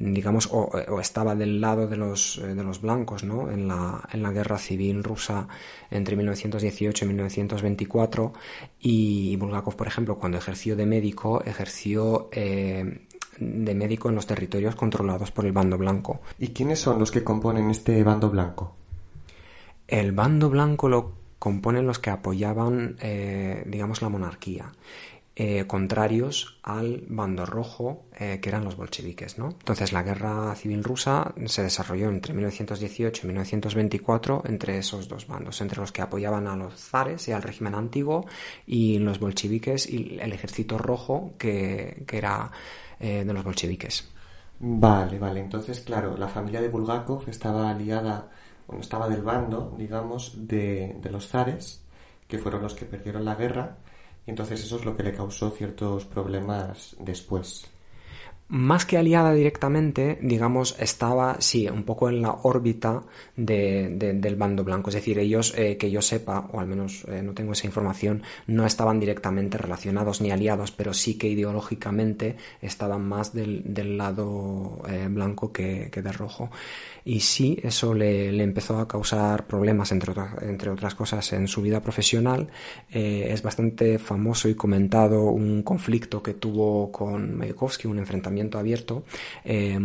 digamos, 0.00 0.48
o, 0.50 1.00
estaba 1.00 1.34
del 1.34 1.60
lado 1.60 1.86
de 1.86 1.96
los, 1.96 2.38
eh, 2.38 2.54
de 2.54 2.64
los 2.64 2.80
blancos, 2.80 3.22
¿no? 3.22 3.50
En 3.50 3.68
la, 3.68 4.08
en 4.12 4.22
la 4.22 4.32
guerra 4.32 4.58
civil 4.58 5.04
rusa 5.04 5.46
entre 5.90 6.16
1918 6.16 7.04
y 7.04 7.08
1924 7.08 8.32
y 8.80 9.36
Bulgakov, 9.36 9.76
por 9.76 9.86
ejemplo, 9.86 10.18
cuando 10.18 10.38
ejerció 10.38 10.74
de 10.74 10.86
médico, 10.86 11.42
ejerció 11.44 12.30
eh, 12.32 13.06
de 13.40 13.74
médico 13.74 14.08
en 14.08 14.14
los 14.14 14.26
territorios 14.26 14.76
controlados 14.76 15.30
por 15.32 15.46
el 15.46 15.52
bando 15.52 15.78
blanco. 15.78 16.20
¿Y 16.38 16.48
quiénes 16.48 16.78
son 16.78 16.98
los 16.98 17.10
que 17.10 17.24
componen 17.24 17.70
este 17.70 18.02
bando 18.04 18.30
blanco? 18.30 18.76
El 19.88 20.12
bando 20.12 20.50
blanco 20.50 20.88
lo 20.88 21.12
componen 21.38 21.86
los 21.86 21.98
que 21.98 22.10
apoyaban, 22.10 22.96
eh, 23.00 23.64
digamos, 23.66 24.02
la 24.02 24.10
monarquía. 24.10 24.72
Eh, 25.42 25.64
contrarios 25.66 26.58
al 26.62 27.04
bando 27.08 27.46
rojo 27.46 28.04
eh, 28.18 28.40
que 28.42 28.50
eran 28.50 28.62
los 28.62 28.76
bolcheviques. 28.76 29.38
¿no? 29.38 29.48
Entonces 29.48 29.90
la 29.90 30.02
guerra 30.02 30.54
civil 30.54 30.84
rusa 30.84 31.32
se 31.46 31.62
desarrolló 31.62 32.10
entre 32.10 32.34
1918 32.34 33.22
y 33.22 33.26
1924 33.26 34.42
entre 34.44 34.76
esos 34.76 35.08
dos 35.08 35.26
bandos, 35.26 35.62
entre 35.62 35.80
los 35.80 35.92
que 35.92 36.02
apoyaban 36.02 36.46
a 36.46 36.56
los 36.56 36.74
zares 36.74 37.26
y 37.28 37.32
al 37.32 37.42
régimen 37.42 37.74
antiguo 37.74 38.26
y 38.66 38.98
los 38.98 39.18
bolcheviques 39.18 39.88
y 39.88 40.18
el 40.20 40.32
ejército 40.34 40.76
rojo 40.76 41.32
que, 41.38 42.04
era 42.12 42.50
eh, 43.00 43.24
de 43.24 43.32
los 43.32 43.44
bolcheviques. 43.44 44.08
Vale, 44.60 45.18
vale. 45.18 45.40
Entonces, 45.40 45.80
claro, 45.80 46.16
la 46.16 46.28
familia 46.28 46.60
de 46.60 46.68
Bulgakov 46.68 47.28
estaba 47.28 47.70
aliada, 47.70 48.30
o 48.66 48.76
estaba 48.78 49.08
del 49.08 49.22
bando, 49.22 49.74
digamos, 49.78 50.46
de, 50.46 50.96
de 51.00 51.10
los 51.10 51.28
zares, 51.28 51.82
que 52.28 52.38
fueron 52.38 52.62
los 52.62 52.74
que 52.74 52.84
perdieron 52.86 53.24
la 53.24 53.34
guerra, 53.34 53.78
entonces 54.26 54.62
eso 54.62 54.76
es 54.76 54.84
lo 54.84 54.96
que 54.96 55.02
le 55.02 55.14
causó 55.14 55.50
ciertos 55.50 56.04
problemas 56.04 56.96
después. 57.00 57.66
Más 58.52 58.84
que 58.84 58.98
aliada 58.98 59.32
directamente, 59.32 60.18
digamos, 60.22 60.74
estaba, 60.80 61.36
sí, 61.38 61.68
un 61.68 61.84
poco 61.84 62.08
en 62.08 62.20
la 62.20 62.32
órbita 62.42 63.04
del 63.36 64.36
bando 64.36 64.64
blanco. 64.64 64.90
Es 64.90 64.96
decir, 64.96 65.20
ellos, 65.20 65.54
eh, 65.56 65.76
que 65.76 65.88
yo 65.88 66.02
sepa, 66.02 66.48
o 66.52 66.58
al 66.58 66.66
menos 66.66 67.04
eh, 67.06 67.22
no 67.22 67.32
tengo 67.32 67.52
esa 67.52 67.68
información, 67.68 68.24
no 68.48 68.66
estaban 68.66 68.98
directamente 68.98 69.56
relacionados 69.56 70.20
ni 70.20 70.32
aliados, 70.32 70.72
pero 70.72 70.92
sí 70.94 71.16
que 71.16 71.28
ideológicamente 71.28 72.34
estaban 72.60 73.06
más 73.06 73.32
del, 73.32 73.62
lado 73.96 74.82
eh, 74.88 75.06
blanco 75.08 75.52
que, 75.52 75.88
que 75.92 76.02
de 76.02 76.10
rojo 76.10 76.50
y 77.04 77.20
sí, 77.20 77.58
eso 77.62 77.94
le, 77.94 78.28
empezó 78.42 78.78
a 78.78 78.88
causar 78.88 79.46
problemas, 79.46 79.92
entre, 79.92 80.12
entre 80.42 80.70
otras 80.70 80.94
cosas, 80.94 81.32
en 81.32 81.48
su 81.48 81.62
vida 81.62 81.80
profesional. 81.80 82.48
Eh, 82.90 83.28
es 83.30 83.42
bastante 83.42 83.98
famoso 83.98 84.48
y 84.48 84.54
comentado 84.54 85.24
un 85.24 85.62
conflicto 85.62 86.22
que 86.22 86.34
tuvo 86.34 86.90
con 86.92 87.36
Mayakovsky, 87.36 87.88
un 87.88 87.98
enfrentamiento 87.98 88.58
abierto. 88.58 89.04
Eh, 89.44 89.78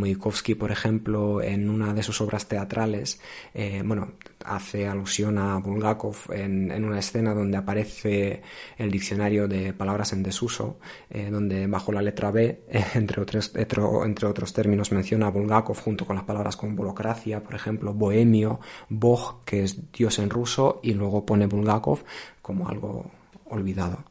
por 0.60 0.72
ejemplo, 0.72 1.42
en 1.42 1.70
una 1.70 1.94
de 1.94 2.04
sus 2.04 2.22
obras 2.22 2.48
teatrales, 2.48 3.20
eh, 3.54 3.82
bueno, 3.86 4.14
hace 4.48 4.88
alusión 4.88 5.38
a 5.38 5.58
Bulgakov 5.58 6.16
en, 6.32 6.72
una 6.84 7.00
escena 7.00 7.34
donde 7.34 7.58
aparece 7.58 8.42
el 8.78 8.92
diccionario 8.92 9.48
de 9.48 9.74
palabras 9.74 10.14
en 10.14 10.24
desuso, 10.24 10.78
eh, 11.10 11.30
donde 11.32 11.68
bajo 11.68 11.92
la 11.92 12.02
letra 12.02 12.32
B, 12.32 12.64
entre, 12.94 13.22
otros, 13.22 13.52
entre 13.56 14.28
otros 14.28 14.54
términos, 14.54 14.92
menciona 14.92 15.28
a 15.28 15.32
Bulgakov 15.32 15.80
junto 15.80 16.06
con 16.06 16.16
las 16.16 16.26
palabras 16.26 16.56
como 16.56 16.76
burocracia, 16.76 17.44
por 17.44 17.56
ejemplo, 17.56 17.94
bohemio, 17.94 18.60
bog, 18.90 19.44
que 19.46 19.64
es 19.64 19.92
dios 19.92 20.20
en 20.20 20.30
ruso, 20.30 20.80
y 20.84 20.94
luego 20.94 21.26
pone 21.26 21.48
Bulgakov 21.48 22.04
como 22.42 22.70
algo 22.70 23.12
olvidado. 23.50 24.04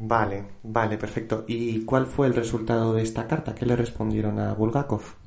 Vale, 0.00 0.44
vale, 0.62 0.96
perfecto. 0.96 1.44
¿Y 1.48 1.84
cuál 1.84 2.06
fue 2.06 2.28
el 2.28 2.34
resultado 2.34 2.94
de 2.94 3.02
esta 3.02 3.26
carta? 3.26 3.54
¿Qué 3.54 3.66
le 3.66 3.74
respondieron 3.74 4.38
a 4.38 4.54
Bulgakov? 4.54 5.17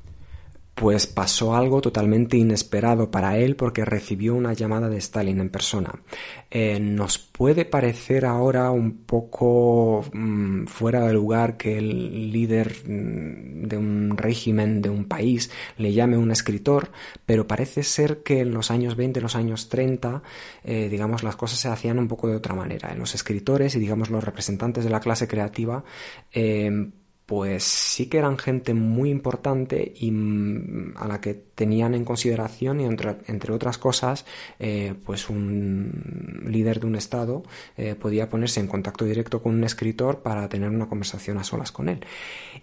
Pues 0.74 1.06
pasó 1.06 1.54
algo 1.54 1.80
totalmente 1.82 2.36
inesperado 2.38 3.10
para 3.10 3.36
él 3.36 3.56
porque 3.56 3.84
recibió 3.84 4.34
una 4.34 4.54
llamada 4.54 4.88
de 4.88 4.96
Stalin 4.96 5.40
en 5.40 5.50
persona. 5.50 6.00
Eh, 6.50 6.80
nos 6.80 7.18
puede 7.18 7.64
parecer 7.66 8.24
ahora 8.24 8.70
un 8.70 9.04
poco 9.04 10.04
mm, 10.12 10.66
fuera 10.66 11.06
de 11.06 11.12
lugar 11.12 11.58
que 11.58 11.76
el 11.76 12.32
líder 12.32 12.74
mm, 12.86 13.68
de 13.68 13.76
un 13.76 14.16
régimen, 14.16 14.80
de 14.80 14.88
un 14.88 15.04
país, 15.04 15.50
le 15.76 15.92
llame 15.92 16.16
un 16.16 16.30
escritor, 16.30 16.90
pero 17.26 17.46
parece 17.46 17.82
ser 17.82 18.22
que 18.22 18.40
en 18.40 18.52
los 18.52 18.70
años 18.70 18.96
20, 18.96 19.20
los 19.20 19.36
años 19.36 19.68
30, 19.68 20.22
eh, 20.64 20.88
digamos, 20.90 21.22
las 21.22 21.36
cosas 21.36 21.58
se 21.58 21.68
hacían 21.68 21.98
un 21.98 22.08
poco 22.08 22.28
de 22.28 22.36
otra 22.36 22.54
manera. 22.54 22.92
En 22.92 22.98
los 22.98 23.14
escritores 23.14 23.74
y, 23.74 23.78
digamos, 23.78 24.08
los 24.08 24.24
representantes 24.24 24.84
de 24.84 24.90
la 24.90 25.00
clase 25.00 25.28
creativa, 25.28 25.84
eh, 26.32 26.90
pues 27.26 27.62
sí 27.62 28.06
que 28.06 28.18
eran 28.18 28.36
gente 28.36 28.74
muy 28.74 29.10
importante 29.10 29.92
y 29.96 30.10
mm, 30.10 30.94
a 30.96 31.06
la 31.06 31.20
que 31.20 31.34
tenían 31.34 31.94
en 31.94 32.04
consideración 32.04 32.80
y 32.80 32.84
entre, 32.84 33.52
otras 33.52 33.78
cosas 33.78 34.26
eh, 34.58 34.94
pues 35.04 35.30
un 35.30 36.42
líder 36.46 36.80
de 36.80 36.86
un 36.86 36.96
estado 36.96 37.42
eh, 37.76 37.94
podía 37.94 38.28
ponerse 38.28 38.60
en 38.60 38.66
contacto 38.66 39.04
directo 39.04 39.42
con 39.42 39.54
un 39.54 39.64
escritor 39.64 40.20
para 40.20 40.48
tener 40.48 40.70
una 40.70 40.88
conversación 40.88 41.38
a 41.38 41.44
solas 41.44 41.72
con 41.72 41.88
él. 41.88 42.04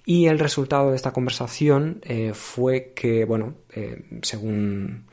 Y 0.05 0.27
el 0.27 0.39
resultado 0.39 0.89
de 0.89 0.95
esta 0.95 1.13
conversación 1.13 2.01
eh, 2.03 2.33
fue 2.33 2.93
que 2.95 3.25
bueno 3.25 3.55
según 4.23 5.05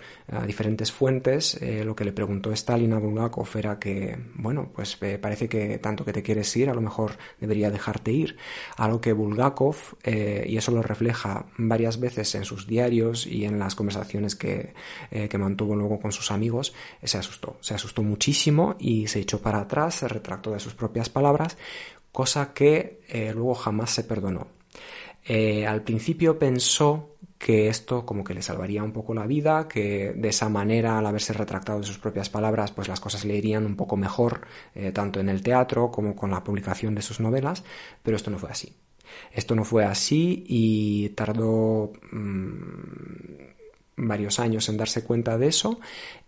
diferentes 0.47 0.91
fuentes 0.91 1.61
lo 1.85 1.95
que 1.95 2.05
le 2.05 2.13
preguntó 2.13 2.53
Stalin 2.53 2.95
a 2.95 2.99
Bulgakov 2.99 3.49
era 3.57 3.79
que 3.79 4.17
bueno 4.35 4.71
pues 4.75 4.97
parece 4.97 5.47
que 5.49 5.79
tanto 5.79 6.07
que 6.07 6.13
te 6.15 6.23
quieres 6.23 6.57
ir 6.57 6.71
a 6.71 6.75
lo 6.75 6.81
mejor 6.81 7.13
debería 7.39 7.71
dejarte 7.71 8.13
ir 8.13 8.37
a 8.77 8.89
lo 8.89 9.01
que 9.01 9.13
Bulgakov 9.13 9.77
y 10.05 10.57
eso 10.57 10.73
lo 10.73 10.83
refleja 10.83 11.47
varias 11.59 12.01
veces 12.01 12.35
en 12.35 12.45
sus 12.45 12.67
diarios 12.67 13.27
y 13.27 13.45
en 13.45 13.59
las 13.59 13.75
conversaciones 13.75 14.39
eh, 14.43 15.29
que, 15.29 15.39
mantuvo 15.39 15.77
luego 15.77 16.01
con 16.01 16.13
sus 16.13 16.31
amigos, 16.31 16.75
eh, 17.03 17.09
se 17.09 17.19
asustó. 17.19 17.57
Se 17.61 17.75
asustó 17.75 18.03
muchísimo 18.03 18.77
y 18.79 19.07
se 19.07 19.21
echó 19.21 19.41
para 19.41 19.61
atrás, 19.61 19.97
se 19.97 20.09
retractó 20.09 20.53
de 20.53 20.61
sus 20.61 20.75
propias 20.75 21.09
palabras, 21.09 21.57
cosa 22.13 22.53
que 22.53 23.01
eh, 23.09 23.33
luego 23.35 23.55
jamás 23.55 23.91
se 23.91 24.05
perdonó. 24.05 24.49
al 25.67 25.83
principio 25.83 26.39
pensó 26.39 27.17
que 27.39 27.69
esto 27.69 28.07
como 28.07 28.25
que 28.25 28.35
le 28.35 28.43
salvaría 28.43 28.83
un 28.83 28.93
poco 28.93 29.15
la 29.15 29.27
vida, 29.27 29.69
que 29.69 30.13
de 30.17 30.29
esa 30.29 30.49
manera, 30.49 30.99
al 30.99 31.07
haberse 31.07 31.33
retractado 31.33 31.81
de 31.81 31.87
sus 31.87 31.99
propias 31.99 32.31
palabras, 32.31 32.73
pues 32.73 32.89
las 32.89 33.01
cosas 33.01 33.25
le 33.25 33.37
irían 33.37 33.67
un 33.67 33.77
poco 33.77 33.97
mejor, 33.97 34.47
tanto 34.93 35.21
en 35.21 35.29
el 35.29 35.43
teatro 35.43 35.91
como 35.91 36.17
con 36.17 36.31
la 36.31 36.43
publicación 36.43 36.95
de 36.95 37.03
sus 37.03 37.21
novelas, 37.21 37.65
pero 38.03 38.17
esto 38.17 38.31
no 38.31 38.39
fue 38.39 38.51
así. 38.51 38.75
Esto 39.33 39.55
no 39.55 39.65
fue 39.65 39.85
así 39.85 40.45
y 40.47 41.11
tardó 41.11 41.93
mm, 42.11 43.57
varios 43.97 44.39
años 44.39 44.69
en 44.69 44.77
darse 44.77 45.05
cuenta 45.05 45.39
de 45.39 45.49
eso 45.49 45.81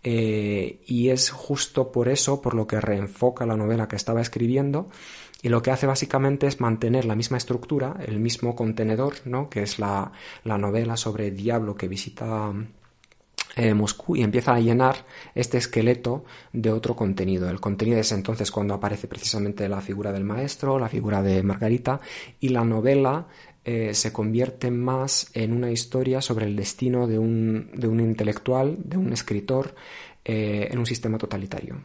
eh, 0.03 0.81
y 0.85 1.09
es 1.09 1.29
justo 1.29 1.91
por 1.91 2.09
eso 2.09 2.41
por 2.41 2.55
lo 2.55 2.67
que 2.67 2.81
reenfoca 2.81 3.45
la 3.45 3.57
novela 3.57 3.87
que 3.87 3.95
estaba 3.95 4.21
escribiendo 4.21 4.89
y 5.41 5.49
lo 5.49 5.61
que 5.61 5.71
hace 5.71 5.87
básicamente 5.87 6.47
es 6.47 6.59
mantener 6.59 7.05
la 7.05 7.15
misma 7.15 7.37
estructura, 7.37 7.95
el 8.05 8.19
mismo 8.19 8.55
contenedor, 8.55 9.15
¿no? 9.25 9.49
que 9.49 9.63
es 9.63 9.79
la, 9.79 10.11
la 10.43 10.57
novela 10.57 10.97
sobre 10.97 11.31
Diablo 11.31 11.75
que 11.75 11.87
visita 11.87 12.53
eh, 13.55 13.73
Moscú 13.73 14.15
y 14.15 14.23
empieza 14.23 14.53
a 14.53 14.59
llenar 14.59 15.05
este 15.35 15.57
esqueleto 15.57 16.23
de 16.53 16.71
otro 16.71 16.95
contenido. 16.95 17.49
El 17.49 17.59
contenido 17.59 17.99
es 17.99 18.11
entonces 18.11 18.51
cuando 18.51 18.73
aparece 18.73 19.07
precisamente 19.07 19.67
la 19.69 19.81
figura 19.81 20.11
del 20.11 20.23
maestro, 20.23 20.77
la 20.77 20.89
figura 20.89 21.21
de 21.21 21.41
Margarita 21.41 21.99
y 22.39 22.49
la 22.49 22.63
novela 22.63 23.27
eh, 23.65 23.93
se 23.93 24.13
convierte 24.13 24.71
más 24.71 25.29
en 25.33 25.53
una 25.53 25.71
historia 25.71 26.21
sobre 26.21 26.45
el 26.45 26.55
destino 26.55 27.07
de 27.07 27.17
un, 27.17 27.71
de 27.73 27.87
un 27.87 27.99
intelectual, 27.99 28.77
de 28.83 28.97
un 28.97 29.13
escritor, 29.13 29.75
eh, 30.23 30.67
en 30.71 30.79
un 30.79 30.85
sistema 30.85 31.17
totalitario. 31.17 31.83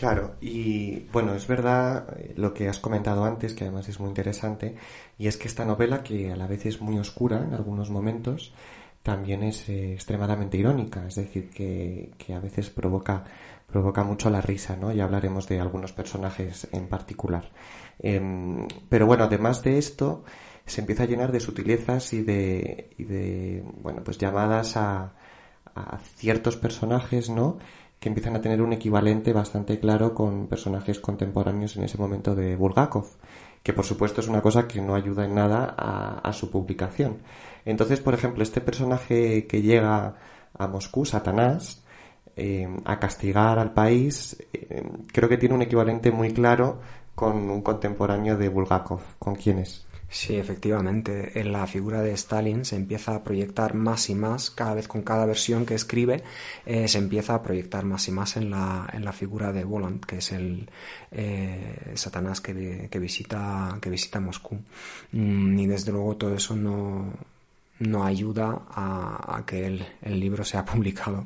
Claro, 0.00 0.36
y 0.40 1.00
bueno, 1.12 1.34
es 1.34 1.46
verdad 1.46 2.16
lo 2.34 2.54
que 2.54 2.70
has 2.70 2.78
comentado 2.78 3.26
antes, 3.26 3.52
que 3.52 3.64
además 3.64 3.86
es 3.86 4.00
muy 4.00 4.08
interesante, 4.08 4.74
y 5.18 5.26
es 5.26 5.36
que 5.36 5.46
esta 5.46 5.66
novela, 5.66 6.02
que 6.02 6.32
a 6.32 6.36
la 6.36 6.46
vez 6.46 6.64
es 6.64 6.80
muy 6.80 6.98
oscura 6.98 7.44
en 7.44 7.52
algunos 7.52 7.90
momentos, 7.90 8.54
también 9.02 9.42
es 9.42 9.68
eh, 9.68 9.92
extremadamente 9.92 10.56
irónica, 10.56 11.06
es 11.06 11.16
decir, 11.16 11.50
que, 11.50 12.14
que, 12.16 12.32
a 12.32 12.40
veces 12.40 12.70
provoca, 12.70 13.24
provoca 13.66 14.02
mucho 14.02 14.30
la 14.30 14.40
risa, 14.40 14.74
¿no? 14.74 14.90
Ya 14.90 15.04
hablaremos 15.04 15.46
de 15.46 15.60
algunos 15.60 15.92
personajes 15.92 16.66
en 16.72 16.88
particular. 16.88 17.50
Em, 17.98 18.66
pero 18.88 19.04
bueno, 19.04 19.24
además 19.24 19.62
de 19.62 19.76
esto, 19.76 20.24
se 20.64 20.80
empieza 20.80 21.02
a 21.02 21.06
llenar 21.08 21.30
de 21.30 21.40
sutilezas 21.40 22.14
y 22.14 22.22
de, 22.22 22.88
y 22.96 23.04
de 23.04 23.62
bueno, 23.82 24.02
pues 24.02 24.16
llamadas 24.16 24.78
a, 24.78 25.12
a 25.74 25.98
ciertos 26.16 26.56
personajes, 26.56 27.28
¿no? 27.28 27.58
Que 28.00 28.08
empiezan 28.08 28.34
a 28.34 28.40
tener 28.40 28.62
un 28.62 28.72
equivalente 28.72 29.32
bastante 29.34 29.78
claro 29.78 30.14
con 30.14 30.48
personajes 30.48 30.98
contemporáneos 30.98 31.76
en 31.76 31.84
ese 31.84 31.98
momento 31.98 32.34
de 32.34 32.56
Bulgakov, 32.56 33.06
que 33.62 33.74
por 33.74 33.84
supuesto 33.84 34.22
es 34.22 34.28
una 34.28 34.40
cosa 34.40 34.66
que 34.66 34.80
no 34.80 34.94
ayuda 34.94 35.26
en 35.26 35.34
nada 35.34 35.74
a, 35.76 36.32
su 36.32 36.50
publicación. 36.50 37.18
Entonces, 37.66 38.00
por 38.00 38.14
ejemplo, 38.14 38.42
este 38.42 38.62
personaje 38.62 39.46
que 39.46 39.60
llega 39.60 40.14
a 40.58 40.66
Moscú, 40.66 41.04
Satanás, 41.04 41.84
eh, 42.36 42.66
a 42.86 42.98
castigar 42.98 43.58
al 43.58 43.74
país, 43.74 44.34
eh, 44.54 44.82
creo 45.12 45.28
que 45.28 45.36
tiene 45.36 45.54
un 45.54 45.62
equivalente 45.62 46.10
muy 46.10 46.32
claro 46.32 46.80
con 47.14 47.50
un 47.50 47.60
contemporáneo 47.60 48.38
de 48.38 48.48
Bulgakov. 48.48 49.00
¿Con 49.18 49.34
quién 49.34 49.58
es? 49.58 49.86
Sí, 50.12 50.36
efectivamente. 50.36 51.38
En 51.38 51.52
la 51.52 51.68
figura 51.68 52.02
de 52.02 52.12
Stalin 52.12 52.64
se 52.64 52.74
empieza 52.74 53.14
a 53.14 53.22
proyectar 53.22 53.74
más 53.74 54.10
y 54.10 54.16
más, 54.16 54.50
cada 54.50 54.74
vez 54.74 54.88
con 54.88 55.02
cada 55.02 55.24
versión 55.24 55.64
que 55.64 55.76
escribe, 55.76 56.24
eh, 56.66 56.88
se 56.88 56.98
empieza 56.98 57.34
a 57.36 57.42
proyectar 57.44 57.84
más 57.84 58.08
y 58.08 58.10
más 58.10 58.36
en 58.36 58.50
la, 58.50 58.90
en 58.92 59.04
la 59.04 59.12
figura 59.12 59.52
de 59.52 59.62
Voland, 59.62 60.04
que 60.04 60.18
es 60.18 60.32
el 60.32 60.68
eh, 61.12 61.92
Satanás 61.94 62.40
que, 62.40 62.88
que, 62.90 62.98
visita, 62.98 63.78
que 63.80 63.88
visita 63.88 64.18
Moscú. 64.18 64.58
Mm, 65.12 65.56
y 65.60 65.66
desde 65.68 65.92
luego 65.92 66.16
todo 66.16 66.34
eso 66.34 66.56
no, 66.56 67.12
no 67.78 68.04
ayuda 68.04 68.62
a, 68.68 69.36
a 69.38 69.46
que 69.46 69.64
el, 69.64 69.86
el 70.02 70.18
libro 70.18 70.44
sea 70.44 70.64
publicado. 70.64 71.24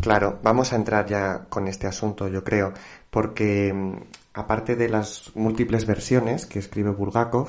Claro, 0.00 0.40
vamos 0.42 0.72
a 0.72 0.76
entrar 0.76 1.06
ya 1.06 1.44
con 1.48 1.68
este 1.68 1.86
asunto, 1.86 2.26
yo 2.26 2.42
creo, 2.42 2.72
porque 3.10 3.72
mm, 3.72 4.21
aparte 4.34 4.76
de 4.76 4.88
las 4.88 5.32
múltiples 5.34 5.86
versiones 5.86 6.46
que 6.46 6.58
escribe 6.58 6.90
Bulgakov, 6.90 7.48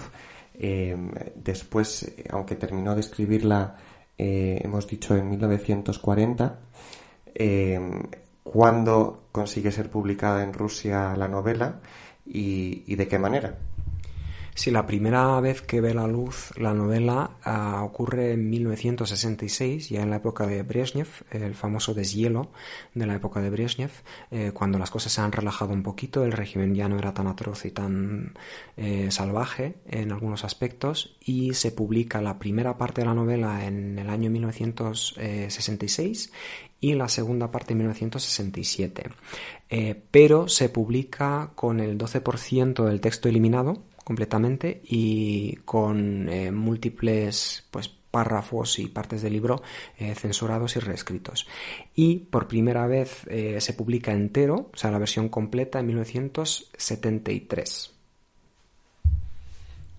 eh, 0.56 0.96
después, 1.36 2.14
aunque 2.30 2.56
terminó 2.56 2.94
de 2.94 3.02
escribirla, 3.02 3.78
eh, 4.18 4.62
hemos 4.64 4.88
dicho 4.88 5.16
en 5.16 5.30
1940, 5.30 6.60
eh, 7.34 7.80
¿cuándo 8.44 9.28
consigue 9.32 9.72
ser 9.72 9.90
publicada 9.90 10.44
en 10.44 10.54
Rusia 10.54 11.16
la 11.16 11.28
novela 11.28 11.80
y, 12.26 12.84
y 12.86 12.96
de 12.96 13.08
qué 13.08 13.18
manera? 13.18 13.58
Sí, 14.56 14.70
la 14.70 14.86
primera 14.86 15.40
vez 15.42 15.64
que 15.64 15.82
ve 15.82 15.96
la 15.96 16.06
luz 16.06 16.52
la 16.58 16.76
novela 16.76 17.32
uh, 17.46 17.84
ocurre 17.84 18.34
en 18.34 18.52
1966, 18.52 19.90
ya 19.90 20.04
en 20.04 20.12
la 20.12 20.18
época 20.18 20.46
de 20.46 20.62
Brezhnev, 20.62 21.08
el 21.32 21.56
famoso 21.56 21.96
deshielo 21.96 22.52
de 22.94 23.08
la 23.08 23.16
época 23.16 23.42
de 23.42 23.50
Brezhnev, 23.50 23.90
eh, 24.30 24.52
cuando 24.54 24.78
las 24.78 24.92
cosas 24.92 25.12
se 25.12 25.22
han 25.22 25.32
relajado 25.32 25.74
un 25.74 25.82
poquito, 25.82 26.24
el 26.24 26.32
régimen 26.32 26.76
ya 26.76 26.88
no 26.88 27.00
era 27.00 27.16
tan 27.16 27.26
atroz 27.26 27.66
y 27.66 27.72
tan 27.72 28.36
eh, 28.78 29.10
salvaje 29.10 29.78
en 29.88 30.12
algunos 30.12 30.44
aspectos, 30.44 31.18
y 31.20 31.56
se 31.56 31.72
publica 31.72 32.22
la 32.22 32.38
primera 32.38 32.78
parte 32.78 33.02
de 33.02 33.08
la 33.08 33.16
novela 33.16 33.66
en 33.66 33.98
el 33.98 34.10
año 34.10 34.30
1966 34.30 36.32
y 36.80 36.94
la 36.96 37.08
segunda 37.08 37.50
parte 37.50 37.72
en 37.72 37.80
1967. 37.80 39.10
Eh, 39.70 40.04
pero 40.12 40.50
se 40.50 40.70
publica 40.70 41.52
con 41.56 41.80
el 41.80 41.98
12% 41.98 42.84
del 42.84 43.00
texto 43.00 43.30
eliminado, 43.30 43.82
completamente 44.04 44.82
y 44.84 45.56
con 45.66 46.30
eh, 46.30 46.52
múltiples 46.52 47.66
pues 47.72 47.90
párrafos 48.14 48.78
y 48.78 48.88
partes 48.88 49.24
del 49.24 49.34
libro 49.34 49.64
eh, 49.98 50.14
censurados 50.14 50.76
y 50.76 50.80
reescritos. 50.80 51.48
Y 51.96 52.18
por 52.18 52.48
primera 52.48 52.86
vez 52.86 53.26
eh, 53.28 53.60
se 53.60 53.74
publica 53.74 54.12
entero, 54.12 54.70
o 54.72 54.78
sea, 54.78 54.92
la 54.92 55.00
versión 55.00 55.30
completa 55.30 55.80
en 55.80 55.88
1973. 55.88 57.92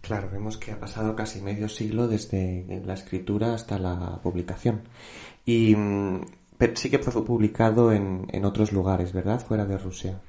Claro, 0.00 0.30
vemos 0.30 0.58
que 0.58 0.70
ha 0.70 0.78
pasado 0.78 1.16
casi 1.16 1.40
medio 1.40 1.68
siglo 1.68 2.06
desde 2.06 2.80
la 2.84 2.94
escritura 2.94 3.54
hasta 3.54 3.80
la 3.80 4.20
publicación. 4.22 4.82
Y 5.44 5.74
mm, 5.74 6.20
sí 6.74 6.90
que 6.90 7.00
fue 7.00 7.24
publicado 7.24 7.90
en, 7.90 8.28
en 8.30 8.44
otros 8.44 8.70
lugares, 8.70 9.12
¿verdad? 9.12 9.44
Fuera 9.44 9.64
de 9.64 9.76
Rusia. 9.76 10.20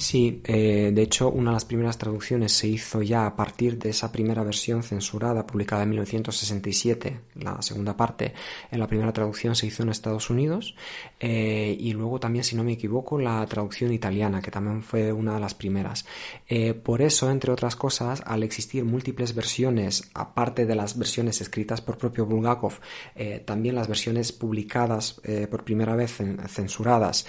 Sí, 0.00 0.40
eh, 0.46 0.92
de 0.94 1.02
hecho, 1.02 1.28
una 1.28 1.50
de 1.50 1.56
las 1.56 1.66
primeras 1.66 1.98
traducciones 1.98 2.52
se 2.52 2.66
hizo 2.66 3.02
ya 3.02 3.26
a 3.26 3.36
partir 3.36 3.76
de 3.76 3.90
esa 3.90 4.10
primera 4.10 4.42
versión 4.42 4.82
censurada, 4.82 5.46
publicada 5.46 5.82
en 5.82 5.90
1967, 5.90 7.20
la 7.34 7.60
segunda 7.60 7.94
parte. 7.98 8.32
En 8.70 8.80
la 8.80 8.86
primera 8.86 9.12
traducción 9.12 9.54
se 9.54 9.66
hizo 9.66 9.82
en 9.82 9.90
Estados 9.90 10.30
Unidos 10.30 10.74
eh, 11.20 11.76
y 11.78 11.92
luego 11.92 12.18
también, 12.18 12.44
si 12.44 12.56
no 12.56 12.64
me 12.64 12.72
equivoco, 12.72 13.18
la 13.18 13.44
traducción 13.44 13.92
italiana, 13.92 14.40
que 14.40 14.50
también 14.50 14.82
fue 14.82 15.12
una 15.12 15.34
de 15.34 15.40
las 15.40 15.52
primeras. 15.52 16.06
Eh, 16.48 16.72
por 16.72 17.02
eso, 17.02 17.30
entre 17.30 17.52
otras 17.52 17.76
cosas, 17.76 18.22
al 18.24 18.42
existir 18.42 18.86
múltiples 18.86 19.34
versiones, 19.34 20.10
aparte 20.14 20.64
de 20.64 20.76
las 20.76 20.96
versiones 20.96 21.42
escritas 21.42 21.82
por 21.82 21.98
propio 21.98 22.24
Bulgakov, 22.24 22.72
eh, 23.14 23.42
también 23.44 23.74
las 23.74 23.86
versiones 23.86 24.32
publicadas 24.32 25.20
por 25.50 25.62
primera 25.64 25.94
vez 25.94 26.16
censuradas, 26.48 27.26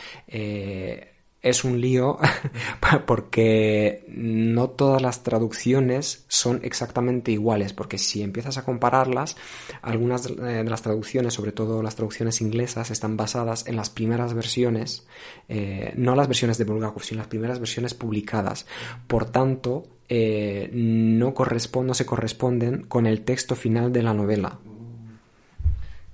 es 1.42 1.64
un 1.64 1.82
lío 1.82 2.20
porque 3.08 4.06
no 4.08 4.70
todas 4.70 5.02
las 5.02 5.24
traducciones 5.24 6.26
son 6.28 6.60
exactamente 6.64 7.32
iguales, 7.32 7.74
porque 7.74 7.98
si 7.98 8.22
empiezas 8.22 8.58
a 8.58 8.66
compararlas, 8.66 9.38
algunas 9.82 10.24
de 10.24 10.64
las 10.64 10.82
traducciones, 10.82 11.34
sobre 11.34 11.52
todo 11.52 11.82
las 11.82 11.96
traducciones 11.96 12.42
inglesas, 12.42 12.92
están 12.92 13.18
basadas 13.18 13.68
en 13.68 13.76
las 13.76 13.90
primeras 13.90 14.34
versiones, 14.34 15.08
eh, 15.50 15.94
no 15.96 16.16
las 16.16 16.28
versiones 16.28 16.58
de 16.58 16.66
Bulgakov, 16.66 17.04
sino 17.04 17.20
las 17.20 17.28
primeras 17.28 17.60
versiones 17.60 17.94
publicadas. 17.94 18.68
Por 19.08 19.26
tanto, 19.26 19.88
eh, 20.10 20.70
no, 20.74 21.34
no 21.34 21.94
se 21.94 22.06
corresponden 22.06 22.84
con 22.84 23.08
el 23.08 23.22
texto 23.22 23.56
final 23.56 23.92
de 23.92 24.04
la 24.04 24.14
novela. 24.14 24.60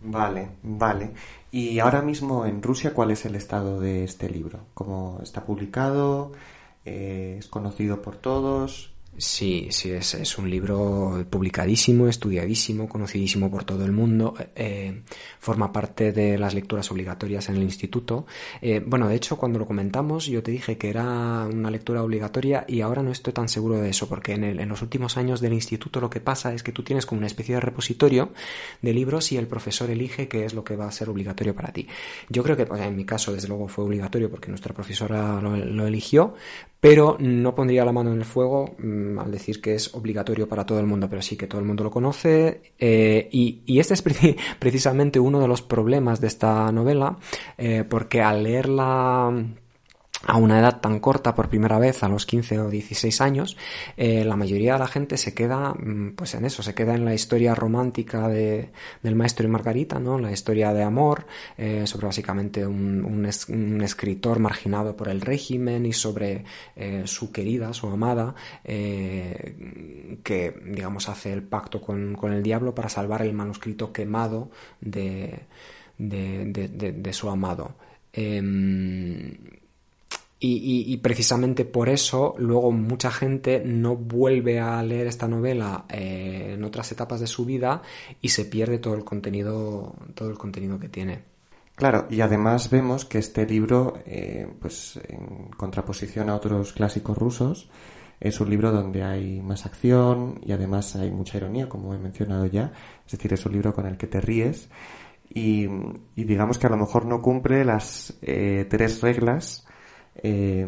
Vale, 0.04 0.50
vale. 0.64 1.12
Y 1.58 1.80
ahora 1.80 2.04
mismo 2.04 2.46
en 2.46 2.62
Rusia, 2.62 2.94
¿cuál 2.94 3.10
es 3.10 3.26
el 3.26 3.34
estado 3.34 3.80
de 3.80 4.04
este 4.04 4.30
libro? 4.30 4.68
¿Cómo 4.76 5.20
está 5.24 5.44
publicado? 5.44 6.32
Eh, 6.86 7.38
¿Es 7.40 7.48
conocido 7.48 8.04
por 8.04 8.16
todos? 8.16 8.94
Sí, 9.20 9.70
sí, 9.72 9.90
es, 9.90 10.14
es, 10.14 10.38
un 10.38 10.48
libro 10.48 11.26
publicadísimo, 11.28 12.08
estudiadísimo, 12.08 12.88
conocidísimo 12.88 13.50
por 13.50 13.64
todo 13.64 13.84
el 13.84 13.92
mundo. 13.92 14.36
Eh, 14.56 15.02
forma 15.40 15.72
parte 15.72 16.12
de 16.12 16.38
las 16.38 16.54
lecturas 16.54 16.92
obligatorias 16.92 17.50
en 17.50 17.56
el 17.56 17.64
instituto. 17.64 18.28
Eh, 18.62 18.80
bueno, 18.86 19.08
de 19.08 19.16
hecho, 19.16 19.36
cuando 19.36 19.58
lo 19.58 19.66
comentamos, 19.66 20.28
yo 20.28 20.44
te 20.44 20.52
dije 20.52 20.78
que 20.78 20.90
era 20.90 21.48
una 21.52 21.72
lectura 21.72 22.04
obligatoria 22.04 22.64
y 22.68 22.82
ahora 22.82 23.02
no 23.02 23.10
estoy 23.10 23.34
tan 23.34 23.50
seguro 23.50 23.80
de 23.80 23.90
eso, 23.90 24.08
porque 24.08 24.34
en, 24.34 24.44
el, 24.44 24.60
en 24.60 24.70
los 24.70 24.84
últimos 24.84 25.18
años 25.18 25.42
del 25.42 25.54
instituto 25.54 26.00
lo 26.00 26.12
que 26.12 26.20
pasa 26.20 26.54
es 26.54 26.62
que 26.62 26.72
tú 26.72 26.84
tienes 26.84 27.08
como 27.08 27.18
una 27.18 27.28
especie 27.28 27.56
de 27.56 27.62
repositorio 27.62 28.34
de 28.84 28.94
libros 28.94 29.32
y 29.32 29.38
el 29.38 29.48
profesor 29.48 29.90
elige 29.90 30.28
qué 30.28 30.46
es 30.46 30.54
lo 30.54 30.64
que 30.64 30.76
va 30.76 30.86
a 30.86 30.92
ser 30.92 31.10
obligatorio 31.10 31.56
para 31.56 31.74
ti. 31.74 31.88
Yo 32.30 32.44
creo 32.44 32.56
que 32.56 32.68
en 32.72 32.96
mi 32.96 33.06
caso, 33.06 33.34
desde 33.34 33.48
luego, 33.48 33.68
fue 33.68 33.84
obligatorio 33.84 34.30
porque 34.30 34.50
nuestra 34.50 34.76
profesora 34.76 35.42
lo, 35.42 35.88
eligió, 35.88 36.36
pero 36.80 37.18
no 37.20 37.56
pondría 37.56 37.84
la 37.84 37.92
mano 37.92 38.12
en 38.12 38.20
el 38.20 38.26
fuego 38.26 38.76
mmm, 38.78 39.07
al 39.20 39.32
decir 39.32 39.62
que 39.62 39.76
es 39.76 39.94
obligatorio 39.94 40.48
para 40.48 40.66
todo 40.66 40.80
el 40.80 40.86
mundo, 40.86 41.08
pero 41.10 41.22
sí 41.22 41.36
que 41.38 41.48
todo 41.48 41.60
el 41.62 41.68
mundo 41.68 41.84
lo 41.84 41.92
conoce 41.92 42.62
eh, 42.80 43.30
y, 43.32 43.62
y, 43.66 43.80
este 43.80 43.94
es 43.94 44.02
pre 44.02 44.36
precisamente 44.60 45.20
uno 45.20 45.40
de 45.40 45.48
los 45.48 45.62
problemas 45.62 46.22
de 46.22 46.28
esta 46.28 46.72
novela, 46.72 47.18
eh, 47.58 47.84
porque 47.88 48.22
al 48.22 48.44
leerla 48.44 49.32
a 50.28 50.36
una 50.36 50.60
edad 50.60 50.82
tan 50.82 51.00
corta 51.00 51.34
por 51.34 51.48
primera 51.48 51.80
vez 51.80 52.04
a 52.04 52.10
los 52.10 52.26
15 52.26 52.60
o 52.60 52.70
16 52.70 53.22
años, 53.22 53.58
eh, 53.96 54.26
la 54.26 54.36
mayoría 54.36 54.74
de 54.74 54.80
la 54.80 54.88
gente 54.88 55.18
se 55.18 55.34
queda 55.34 55.74
mm, 55.74 56.16
pues 56.16 56.36
en 56.36 56.44
eso, 56.44 56.62
se 56.62 56.76
queda 56.76 56.96
en 56.96 57.06
la 57.06 57.14
historia 57.14 57.56
romántica 57.56 58.28
de, 58.28 58.72
del 59.02 59.16
maestro 59.16 59.48
y 59.48 59.50
Margarita, 59.50 60.00
¿no? 60.00 60.20
La 60.20 60.32
historia 60.32 60.74
de 60.74 60.84
amor, 60.84 61.26
eh, 61.58 61.88
sobre 61.88 62.08
básicamente 62.08 62.68
un, 62.68 63.06
un, 63.06 63.82
escritor 63.82 64.40
marginado 64.40 64.98
por 64.98 65.08
el 65.08 65.22
régimen 65.22 65.86
y 65.86 65.94
sobre 65.94 66.44
eh, 66.76 67.04
su 67.06 67.32
querida, 67.32 67.74
su 67.74 67.88
amada, 67.88 68.36
que 68.64 70.62
digamos 70.66 71.08
hace 71.08 71.32
el 71.32 71.44
pacto 71.44 71.82
con, 71.82 72.16
con, 72.16 72.34
el 72.34 72.44
diablo 72.44 72.76
para 72.76 72.90
salvar 72.90 73.22
el 73.22 73.34
manuscrito 73.34 73.94
quemado 73.94 74.52
de, 74.82 75.46
de, 75.98 76.46
de 76.48 77.14
su 77.14 77.30
amado. 77.30 77.76
Em, 78.14 79.38
y, 80.40 80.98
precisamente 80.98 81.66
por 81.66 81.90
eso 81.90 82.36
luego 82.38 82.72
mucha 82.72 83.10
gente 83.10 83.64
no 83.66 83.96
vuelve 83.96 84.60
a 84.60 84.84
leer 84.84 85.08
esta 85.08 85.28
novela 85.28 85.86
eh, 85.90 86.54
en 86.54 86.64
otras 86.64 86.92
etapas 86.92 87.20
de 87.20 87.28
su 87.28 87.46
vida 87.46 87.82
y 88.22 88.30
se 88.30 88.46
pierde 88.46 88.78
todo 88.78 88.94
el 88.94 89.04
contenido 89.04 89.96
todo 90.14 90.30
el 90.30 90.38
contenido 90.38 90.80
que 90.80 90.90
tiene. 90.90 91.22
Claro 91.76 92.06
y 92.10 92.22
además 92.22 92.70
vemos 92.70 93.06
que 93.06 93.18
este 93.18 93.48
libro 93.48 94.00
eh, 94.06 94.48
pues 94.62 95.00
en 95.08 95.50
contraposición 95.58 96.30
a 96.30 96.36
otros 96.36 96.74
clásicos 96.74 97.18
rusos 97.18 97.70
es 98.20 98.40
un 98.40 98.50
libro 98.50 98.72
donde 98.72 99.04
hay 99.04 99.42
más 99.42 99.66
acción 99.66 100.40
y 100.46 100.52
además 100.52 100.96
hay 100.96 101.10
mucha 101.10 101.38
ironía 101.38 101.68
como 101.68 101.96
he 101.96 101.98
mencionado 101.98 102.46
ya. 102.46 102.74
Es 103.06 103.14
decir 103.14 103.34
es 103.34 103.46
un 103.46 103.54
libro 103.54 103.74
con 103.74 103.88
el 103.88 103.98
que 103.98 104.08
te 104.08 104.22
ríes 104.22 104.70
y, 105.30 105.68
digamos 106.16 106.58
que 106.58 106.68
a 106.68 106.70
lo 106.70 106.78
mejor 106.78 107.06
no 107.06 107.22
cumple 107.22 107.66
las 107.66 108.18
eh, 108.22 108.66
tres 108.70 109.02
reglas 109.02 109.67
eh, 110.24 110.68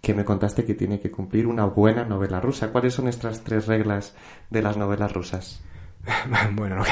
que 0.00 0.14
me 0.14 0.24
contaste 0.24 0.64
que 0.64 0.74
tiene 0.74 1.00
que 1.00 1.10
cumplir 1.10 1.46
una 1.46 1.64
buena 1.64 2.04
novela 2.04 2.40
rusa. 2.40 2.70
¿Cuáles 2.70 2.94
son 2.94 3.08
estas 3.08 3.42
tres 3.42 3.66
reglas 3.66 4.14
de 4.50 4.62
las 4.62 4.76
novelas 4.76 5.12
rusas? 5.12 5.62
bueno, 6.52 6.82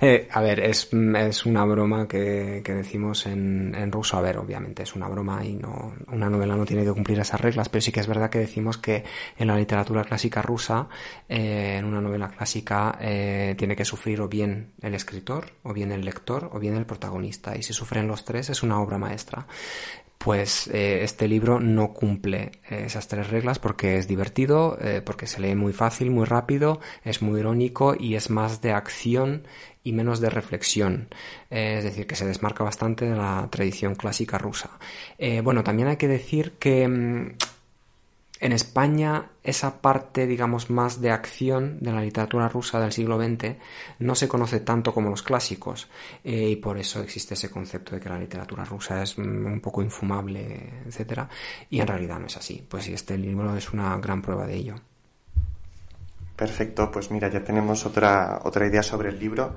eh, 0.00 0.28
a 0.30 0.40
ver, 0.40 0.60
es, 0.60 0.88
es 0.92 1.46
una 1.46 1.64
broma 1.64 2.06
que, 2.06 2.62
que 2.64 2.74
decimos 2.74 3.26
en, 3.26 3.74
en, 3.74 3.90
ruso. 3.90 4.16
A 4.16 4.20
ver, 4.20 4.38
obviamente 4.38 4.84
es 4.84 4.94
una 4.94 5.08
broma 5.08 5.44
y 5.44 5.54
no 5.54 5.94
una 6.08 6.30
novela 6.30 6.54
no 6.54 6.64
tiene 6.64 6.84
que 6.84 6.92
cumplir 6.92 7.18
esas 7.18 7.40
reglas, 7.40 7.68
pero 7.68 7.82
sí 7.82 7.90
que 7.90 8.00
es 8.00 8.06
verdad 8.06 8.30
que 8.30 8.38
decimos 8.38 8.78
que 8.78 9.04
en 9.36 9.48
la 9.48 9.56
literatura 9.56 10.04
clásica 10.04 10.42
rusa, 10.42 10.88
eh, 11.28 11.76
en 11.78 11.84
una 11.84 12.00
novela 12.00 12.28
clásica, 12.28 12.98
eh, 13.00 13.54
tiene 13.58 13.74
que 13.74 13.84
sufrir 13.84 14.20
o 14.20 14.28
bien 14.28 14.72
el 14.80 14.94
escritor, 14.94 15.46
o 15.62 15.72
bien 15.72 15.90
el 15.92 16.04
lector, 16.04 16.50
o 16.52 16.58
bien 16.58 16.76
el 16.76 16.86
protagonista. 16.86 17.56
Y 17.56 17.62
si 17.62 17.72
sufren 17.72 18.06
los 18.06 18.24
tres 18.24 18.50
es 18.50 18.62
una 18.62 18.80
obra 18.80 18.98
maestra 18.98 19.46
pues 20.22 20.68
eh, 20.68 21.02
este 21.02 21.26
libro 21.26 21.58
no 21.58 21.92
cumple 21.92 22.52
eh, 22.70 22.84
esas 22.86 23.08
tres 23.08 23.28
reglas 23.28 23.58
porque 23.58 23.96
es 23.96 24.06
divertido, 24.06 24.78
eh, 24.80 25.02
porque 25.04 25.26
se 25.26 25.40
lee 25.40 25.56
muy 25.56 25.72
fácil, 25.72 26.10
muy 26.10 26.26
rápido, 26.26 26.80
es 27.02 27.22
muy 27.22 27.40
irónico 27.40 27.96
y 27.98 28.14
es 28.14 28.30
más 28.30 28.60
de 28.60 28.72
acción 28.72 29.46
y 29.82 29.92
menos 29.92 30.20
de 30.20 30.30
reflexión. 30.30 31.08
es 31.50 31.82
decir, 31.82 32.06
que 32.06 32.14
se 32.14 32.24
desmarca 32.24 32.62
bastante 32.62 33.04
de 33.06 33.16
la 33.16 33.48
tradición 33.50 33.96
clásica 33.96 34.38
rusa. 34.38 34.70
bueno, 35.42 35.64
también 35.64 35.88
hay 35.88 35.96
que 35.96 36.06
decir 36.06 36.52
que 36.52 36.86
mm, 36.86 37.36
en 38.42 38.50
España, 38.50 39.30
esa 39.44 39.80
parte, 39.80 40.26
digamos, 40.26 40.68
más 40.68 41.00
de 41.00 41.12
acción 41.12 41.78
de 41.78 41.92
la 41.92 42.00
literatura 42.00 42.48
rusa 42.48 42.80
del 42.80 42.90
siglo 42.90 43.16
XX 43.16 43.54
no 44.00 44.16
se 44.16 44.26
conoce 44.26 44.58
tanto 44.58 44.92
como 44.92 45.10
los 45.10 45.22
clásicos 45.22 45.88
eh, 46.24 46.48
y 46.50 46.56
por 46.56 46.76
eso 46.76 47.00
existe 47.00 47.34
ese 47.34 47.50
concepto 47.50 47.94
de 47.94 48.00
que 48.00 48.08
la 48.08 48.18
literatura 48.18 48.64
rusa 48.64 49.00
es 49.00 49.16
un 49.16 49.60
poco 49.62 49.80
infumable, 49.80 50.72
etcétera, 50.84 51.28
y 51.70 51.78
en 51.78 51.86
realidad 51.86 52.18
no 52.18 52.26
es 52.26 52.36
así. 52.36 52.66
Pues 52.68 52.88
este 52.88 53.16
libro 53.16 53.56
es 53.56 53.72
una 53.72 53.96
gran 53.98 54.20
prueba 54.20 54.44
de 54.44 54.56
ello. 54.56 54.74
Perfecto, 56.34 56.90
pues 56.90 57.12
mira, 57.12 57.28
ya 57.28 57.44
tenemos 57.44 57.86
otra, 57.86 58.40
otra 58.42 58.66
idea 58.66 58.82
sobre 58.82 59.10
el 59.10 59.20
libro 59.20 59.54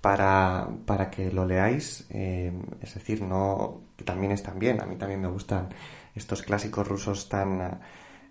para, 0.00 0.66
para 0.84 1.10
que 1.12 1.30
lo 1.30 1.46
leáis. 1.46 2.06
Eh, 2.10 2.52
es 2.82 2.94
decir, 2.94 3.22
no, 3.22 3.82
que 3.96 4.02
también 4.02 4.32
están 4.32 4.58
bien, 4.58 4.80
a 4.80 4.86
mí 4.86 4.96
también 4.96 5.20
me 5.20 5.28
gustan 5.28 5.68
estos 6.16 6.42
clásicos 6.42 6.88
rusos 6.88 7.28
tan 7.28 7.78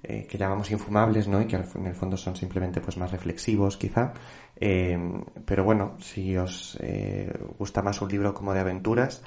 eh, 0.07 0.27
que 0.29 0.37
llamamos 0.37 0.69
infumables, 0.69 1.27
¿no? 1.27 1.41
Y 1.41 1.47
que 1.47 1.55
en 1.55 1.87
el 1.87 1.95
fondo 1.95 2.15
son 2.15 2.35
simplemente 2.35 2.79
pues 2.79 2.95
más 2.95 3.11
reflexivos, 3.11 3.75
quizá. 3.75 4.13
Eh, 4.55 4.95
pero 5.45 5.63
bueno, 5.63 5.95
si 5.99 6.37
os 6.37 6.77
eh, 6.79 7.33
gusta 7.57 7.81
más 7.81 7.99
un 8.01 8.09
libro 8.09 8.31
como 8.35 8.53
de 8.53 8.59
aventuras, 8.59 9.23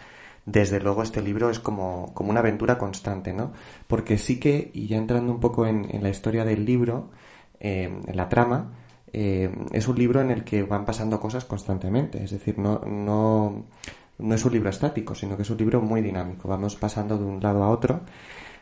desde 0.46 0.78
luego 0.80 1.02
este 1.02 1.20
libro 1.20 1.50
es 1.50 1.58
como, 1.58 2.14
como 2.14 2.30
una 2.30 2.40
aventura 2.40 2.78
constante, 2.78 3.32
¿no? 3.32 3.52
Porque 3.88 4.18
sí 4.18 4.38
que, 4.38 4.70
y 4.72 4.86
ya 4.86 4.98
entrando 4.98 5.32
un 5.32 5.40
poco 5.40 5.66
en, 5.66 5.88
la 6.00 6.10
historia 6.10 6.44
del 6.44 6.64
libro, 6.64 7.10
en 7.58 8.16
la 8.16 8.28
trama, 8.28 8.70
es 9.12 9.88
un 9.88 9.98
libro 9.98 10.20
en 10.20 10.30
el 10.30 10.44
que 10.44 10.62
van 10.62 10.84
pasando 10.84 11.18
cosas 11.18 11.44
constantemente. 11.44 12.22
Es 12.22 12.30
decir, 12.30 12.56
no, 12.56 12.80
no, 12.86 13.64
no 14.18 14.34
es 14.34 14.44
un 14.44 14.52
libro 14.52 14.70
estático, 14.70 15.14
sino 15.16 15.36
que 15.36 15.42
es 15.42 15.50
un 15.50 15.58
libro 15.58 15.80
muy 15.80 16.02
dinámico. 16.02 16.48
Vamos 16.48 16.76
pasando 16.76 17.18
de 17.18 17.24
un 17.24 17.42
lado 17.42 17.64
a 17.64 17.70
otro 17.70 18.02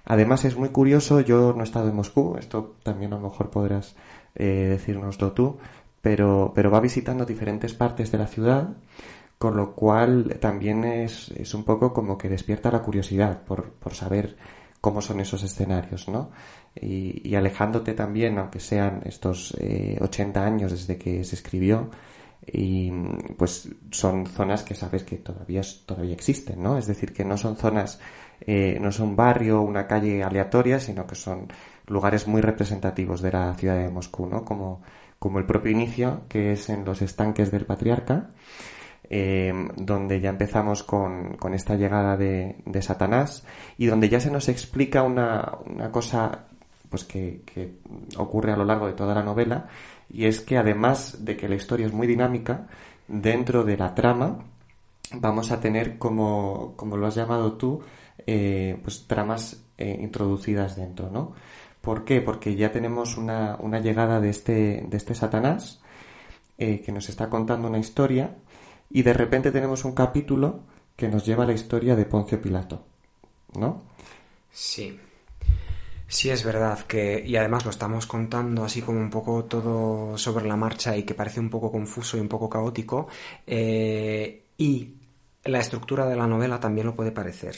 Además 0.06 0.44
es 0.44 0.56
muy 0.56 0.68
curioso, 0.68 1.20
yo 1.20 1.52
no 1.52 1.60
he 1.60 1.64
estado 1.64 1.88
en 1.88 1.96
Moscú, 1.96 2.36
esto 2.38 2.76
también 2.84 3.12
a 3.12 3.16
lo 3.16 3.28
mejor 3.28 3.50
podrás 3.50 3.96
eh, 4.36 4.66
decírnoslo 4.70 5.32
tú, 5.32 5.58
pero, 6.00 6.52
pero 6.54 6.70
va 6.70 6.78
visitando 6.80 7.24
diferentes 7.26 7.74
partes 7.74 8.12
de 8.12 8.18
la 8.18 8.28
ciudad, 8.28 8.76
con 9.36 9.56
lo 9.56 9.74
cual 9.74 10.38
también 10.40 10.84
es, 10.84 11.30
es 11.32 11.52
un 11.54 11.64
poco 11.64 11.92
como 11.92 12.16
que 12.16 12.28
despierta 12.28 12.70
la 12.70 12.82
curiosidad 12.82 13.42
por, 13.42 13.72
por 13.72 13.94
saber 13.94 14.36
cómo 14.80 15.02
son 15.02 15.18
esos 15.18 15.42
escenarios, 15.42 16.08
¿no? 16.08 16.30
Y, 16.80 17.34
alejándote 17.34 17.92
también, 17.94 18.38
aunque 18.38 18.60
sean 18.60 19.00
estos 19.04 19.56
eh, 19.58 19.98
80 20.00 20.44
años 20.44 20.70
desde 20.70 20.96
que 20.96 21.24
se 21.24 21.34
escribió, 21.34 21.90
y 22.46 22.92
pues 23.36 23.68
son 23.90 24.26
zonas 24.26 24.62
que 24.62 24.76
sabes 24.76 25.02
que 25.02 25.16
todavía, 25.16 25.62
todavía 25.84 26.14
existen, 26.14 26.62
¿no? 26.62 26.78
Es 26.78 26.86
decir, 26.86 27.12
que 27.12 27.24
no 27.24 27.36
son 27.36 27.56
zonas 27.56 27.98
eh, 28.40 28.78
no 28.80 28.92
son 28.92 29.16
barrio 29.16 29.60
o 29.60 29.64
una 29.64 29.86
calle 29.86 30.22
aleatoria, 30.22 30.80
sino 30.80 31.06
que 31.06 31.14
son 31.14 31.48
lugares 31.86 32.26
muy 32.26 32.40
representativos 32.40 33.20
de 33.22 33.32
la 33.32 33.54
ciudad 33.54 33.76
de 33.76 33.88
Moscú, 33.90 34.26
¿no? 34.26 34.44
Como, 34.44 34.82
como 35.18 35.38
el 35.38 35.46
propio 35.46 35.72
inicio, 35.72 36.22
que 36.28 36.52
es 36.52 36.68
en 36.68 36.84
los 36.84 37.02
estanques 37.02 37.50
del 37.50 37.64
patriarca, 37.64 38.30
eh, 39.08 39.52
donde 39.76 40.20
ya 40.20 40.30
empezamos 40.30 40.82
con, 40.82 41.36
con 41.36 41.54
esta 41.54 41.76
llegada 41.76 42.16
de, 42.16 42.56
de, 42.64 42.82
Satanás 42.82 43.44
y 43.78 43.86
donde 43.86 44.08
ya 44.08 44.18
se 44.18 44.32
nos 44.32 44.48
explica 44.48 45.04
una, 45.04 45.58
una 45.64 45.92
cosa 45.92 46.46
pues 46.88 47.04
que, 47.04 47.42
que, 47.46 47.78
ocurre 48.16 48.52
a 48.52 48.56
lo 48.56 48.64
largo 48.64 48.88
de 48.88 48.94
toda 48.94 49.14
la 49.14 49.22
novela 49.22 49.68
y 50.08 50.24
es 50.26 50.40
que 50.40 50.58
además 50.58 51.24
de 51.24 51.36
que 51.36 51.48
la 51.48 51.54
historia 51.54 51.86
es 51.86 51.92
muy 51.92 52.08
dinámica, 52.08 52.66
dentro 53.06 53.62
de 53.62 53.76
la 53.76 53.94
trama 53.94 54.38
vamos 55.12 55.52
a 55.52 55.60
tener 55.60 55.98
como, 55.98 56.74
como 56.76 56.96
lo 56.96 57.06
has 57.06 57.14
llamado 57.14 57.52
tú, 57.52 57.82
eh, 58.26 58.78
pues 58.82 59.06
tramas 59.06 59.62
eh, 59.78 59.98
introducidas 60.00 60.76
dentro, 60.76 61.10
¿no? 61.10 61.34
¿Por 61.80 62.04
qué? 62.04 62.20
Porque 62.20 62.56
ya 62.56 62.72
tenemos 62.72 63.16
una, 63.16 63.56
una 63.60 63.80
llegada 63.80 64.20
de 64.20 64.30
este, 64.30 64.84
de 64.88 64.96
este 64.96 65.14
Satanás 65.14 65.80
eh, 66.58 66.80
que 66.80 66.92
nos 66.92 67.08
está 67.08 67.28
contando 67.28 67.68
una 67.68 67.78
historia 67.78 68.36
y 68.90 69.02
de 69.02 69.12
repente 69.12 69.52
tenemos 69.52 69.84
un 69.84 69.92
capítulo 69.92 70.60
que 70.96 71.08
nos 71.08 71.24
lleva 71.24 71.44
a 71.44 71.46
la 71.46 71.52
historia 71.52 71.94
de 71.94 72.06
Poncio 72.06 72.40
Pilato, 72.40 72.84
¿no? 73.58 73.82
Sí. 74.50 74.98
Sí, 76.08 76.30
es 76.30 76.44
verdad 76.44 76.80
que, 76.80 77.22
y 77.24 77.36
además 77.36 77.64
lo 77.64 77.70
estamos 77.70 78.06
contando 78.06 78.64
así 78.64 78.80
como 78.80 79.00
un 79.00 79.10
poco 79.10 79.44
todo 79.44 80.16
sobre 80.16 80.46
la 80.46 80.56
marcha 80.56 80.96
y 80.96 81.02
que 81.02 81.14
parece 81.14 81.40
un 81.40 81.50
poco 81.50 81.70
confuso 81.70 82.16
y 82.16 82.20
un 82.20 82.28
poco 82.28 82.48
caótico, 82.48 83.08
y 83.46 84.94
la 85.44 85.58
estructura 85.58 86.06
de 86.06 86.16
la 86.16 86.28
novela 86.28 86.60
también 86.60 86.86
lo 86.86 86.94
puede 86.94 87.10
parecer 87.10 87.56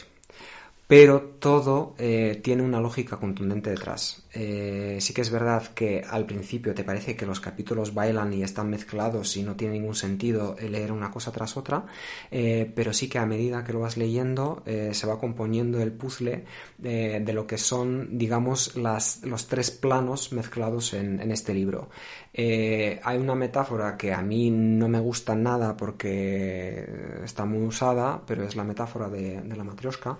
pero 0.88 1.20
todo 1.38 1.94
eh, 1.98 2.40
tiene 2.42 2.62
una 2.62 2.80
lógica 2.80 3.18
contundente 3.18 3.68
detrás. 3.68 4.22
Eh, 4.32 4.96
sí 5.02 5.12
que 5.12 5.20
es 5.20 5.30
verdad 5.30 5.62
que 5.74 6.02
al 6.08 6.24
principio 6.24 6.74
te 6.74 6.82
parece 6.82 7.14
que 7.14 7.26
los 7.26 7.40
capítulos 7.40 7.92
bailan 7.92 8.32
y 8.32 8.42
están 8.42 8.70
mezclados 8.70 9.36
y 9.36 9.42
no 9.42 9.54
tiene 9.54 9.74
ningún 9.74 9.94
sentido 9.94 10.56
leer 10.58 10.90
una 10.90 11.10
cosa 11.10 11.30
tras 11.30 11.58
otra, 11.58 11.84
eh, 12.30 12.72
pero 12.74 12.94
sí 12.94 13.06
que 13.10 13.18
a 13.18 13.26
medida 13.26 13.64
que 13.64 13.74
lo 13.74 13.80
vas 13.80 13.98
leyendo 13.98 14.62
se 14.64 15.06
va 15.06 15.18
componiendo 15.18 15.80
el 15.82 15.92
puzzle 15.92 16.44
de 16.78 17.32
lo 17.34 17.46
que 17.46 17.58
son, 17.58 18.16
digamos, 18.16 18.74
los 18.76 19.46
tres 19.46 19.70
planos 19.70 20.32
mezclados 20.32 20.94
en, 20.94 21.30
este 21.30 21.52
libro. 21.52 21.90
hay 22.34 23.18
una 23.18 23.34
metáfora 23.34 23.96
que 23.98 24.14
a 24.14 24.22
mí 24.22 24.50
no 24.50 24.88
me 24.88 25.00
gusta 25.00 25.34
nada 25.34 25.76
porque 25.76 26.86
está 27.24 27.44
muy 27.44 27.66
usada, 27.66 28.22
pero 28.26 28.44
es 28.44 28.56
la 28.56 28.64
metáfora 28.64 29.08
de, 29.08 29.42
la 29.44 29.64
matrioshka. 29.64 30.18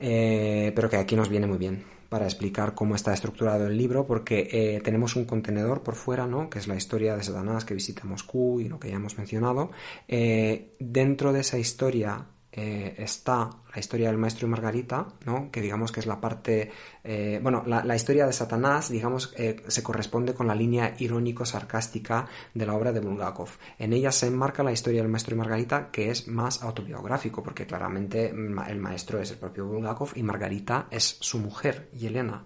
Eh, 0.00 0.72
pero 0.74 0.88
que 0.88 0.96
aquí 0.96 1.16
nos 1.16 1.28
viene 1.28 1.46
muy 1.46 1.58
bien 1.58 1.84
para 2.08 2.26
explicar 2.26 2.74
cómo 2.74 2.94
está 2.94 3.12
estructurado 3.12 3.66
el 3.66 3.76
libro, 3.76 4.06
porque 4.06 4.48
eh, 4.52 4.80
tenemos 4.84 5.16
un 5.16 5.24
contenedor 5.24 5.82
por 5.82 5.96
fuera, 5.96 6.28
¿no? 6.28 6.48
que 6.48 6.60
es 6.60 6.68
la 6.68 6.76
historia 6.76 7.16
de 7.16 7.24
Satanás 7.24 7.64
que 7.64 7.74
visita 7.74 8.04
Moscú 8.04 8.60
y 8.60 8.68
lo 8.68 8.78
que 8.78 8.88
ya 8.88 8.94
hemos 8.94 9.18
mencionado. 9.18 9.72
Eh, 10.06 10.76
dentro 10.78 11.32
de 11.32 11.40
esa 11.40 11.58
historia 11.58 12.26
eh, 12.56 12.94
está 12.98 13.50
la 13.74 13.80
historia 13.80 14.06
del 14.06 14.16
maestro 14.16 14.46
y 14.46 14.50
Margarita, 14.50 15.08
¿no? 15.26 15.50
que 15.50 15.60
digamos 15.60 15.90
que 15.90 15.98
es 15.98 16.06
la 16.06 16.20
parte, 16.20 16.70
eh, 17.02 17.40
bueno, 17.42 17.64
la, 17.66 17.96
historia 17.96 18.26
de 18.26 18.32
Satanás, 18.32 18.90
digamos, 18.90 19.34
eh, 19.36 19.64
se 19.66 19.82
corresponde 19.82 20.34
con 20.34 20.46
la 20.46 20.54
línea 20.54 20.94
irónico-sarcástica 20.96 22.28
de 22.54 22.64
la 22.64 22.74
obra 22.74 22.92
de 22.92 23.00
Bulgakov. 23.00 23.48
En 23.80 23.92
ella 23.92 24.12
se 24.12 24.28
enmarca 24.28 24.62
la 24.62 24.70
historia 24.70 25.02
del 25.02 25.10
maestro 25.10 25.34
y 25.34 25.38
Margarita, 25.38 25.90
que 25.90 26.10
es 26.10 26.28
más 26.28 26.62
autobiográfico, 26.62 27.42
porque 27.42 27.66
claramente 27.66 28.28
el 28.28 28.78
maestro 28.78 29.20
es 29.20 29.32
el 29.32 29.38
propio 29.38 29.66
Bulgakov 29.66 30.12
y 30.14 30.22
Margarita 30.22 30.86
es 30.92 31.16
su 31.18 31.40
mujer, 31.40 31.88
Yelena, 31.92 32.44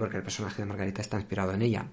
porque 0.00 0.16
el 0.16 0.24
personaje 0.24 0.62
de 0.62 0.66
Margarita 0.66 1.00
está 1.00 1.16
inspirado 1.16 1.52
en 1.52 1.62
ella. 1.62 1.86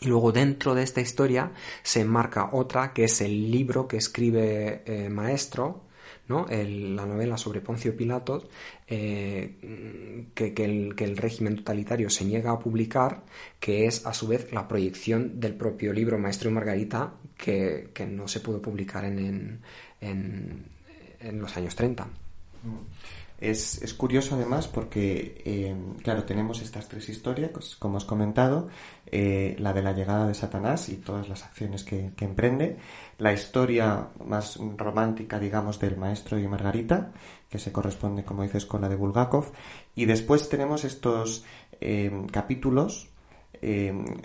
Y 0.00 0.08
luego 0.08 0.32
dentro 0.32 0.74
de 0.74 0.82
esta 0.82 1.00
historia 1.00 1.52
se 1.84 2.00
enmarca 2.00 2.50
otra, 2.50 2.92
que 2.92 3.04
es 3.04 3.20
el 3.20 3.52
libro 3.52 3.86
que 3.86 3.98
escribe 3.98 5.08
Maestro, 5.10 5.81
la 6.28 7.06
novela 7.06 7.36
sobre 7.36 7.60
Poncio 7.60 7.96
Pilatos, 7.96 8.46
eh, 8.86 10.28
que, 10.34 10.54
el, 10.64 11.16
régimen 11.16 11.56
totalitario 11.56 12.08
se 12.10 12.24
niega 12.24 12.52
a 12.52 12.58
publicar, 12.58 13.22
que 13.60 13.86
es 13.86 14.06
a 14.06 14.14
su 14.14 14.28
vez 14.28 14.52
la 14.52 14.68
proyección 14.68 15.40
del 15.40 15.54
propio 15.54 15.92
libro 15.92 16.18
Maestro 16.18 16.50
y 16.50 16.52
Margarita, 16.52 17.14
que, 17.36 17.90
no 18.08 18.28
se 18.28 18.40
pudo 18.40 18.62
publicar 18.62 19.04
en, 19.04 19.60
en, 20.00 21.40
los 21.40 21.56
años 21.56 21.76
30. 21.76 22.06
Es, 23.42 23.82
es, 23.82 23.92
curioso 23.92 24.36
además 24.36 24.68
porque, 24.68 25.42
eh, 25.44 25.74
claro, 26.04 26.22
tenemos 26.22 26.62
estas 26.62 26.88
tres 26.88 27.08
historias, 27.08 27.50
como 27.76 27.96
os 27.96 28.04
comentado, 28.04 28.68
eh, 29.06 29.56
la 29.58 29.72
de 29.72 29.82
la 29.82 29.92
llegada 29.92 30.28
de 30.28 30.34
Satanás 30.34 30.88
y 30.88 30.98
todas 30.98 31.28
las 31.28 31.42
acciones 31.42 31.82
que, 31.82 32.12
emprende, 32.20 32.76
la 33.18 33.32
historia 33.32 34.10
más 34.24 34.60
romántica, 34.76 35.40
digamos, 35.40 35.80
del 35.80 35.96
maestro 35.96 36.38
y 36.38 36.46
Margarita, 36.46 37.10
que 37.50 37.58
se 37.58 37.72
corresponde, 37.72 38.22
como 38.24 38.44
dices, 38.44 38.64
con 38.64 38.80
la 38.80 38.88
de 38.88 38.94
Bulgakov, 38.94 39.50
y 39.96 40.04
después 40.04 40.48
tenemos 40.48 40.84
estos 40.84 41.44
eh, 41.80 42.12
capítulos 42.30 43.08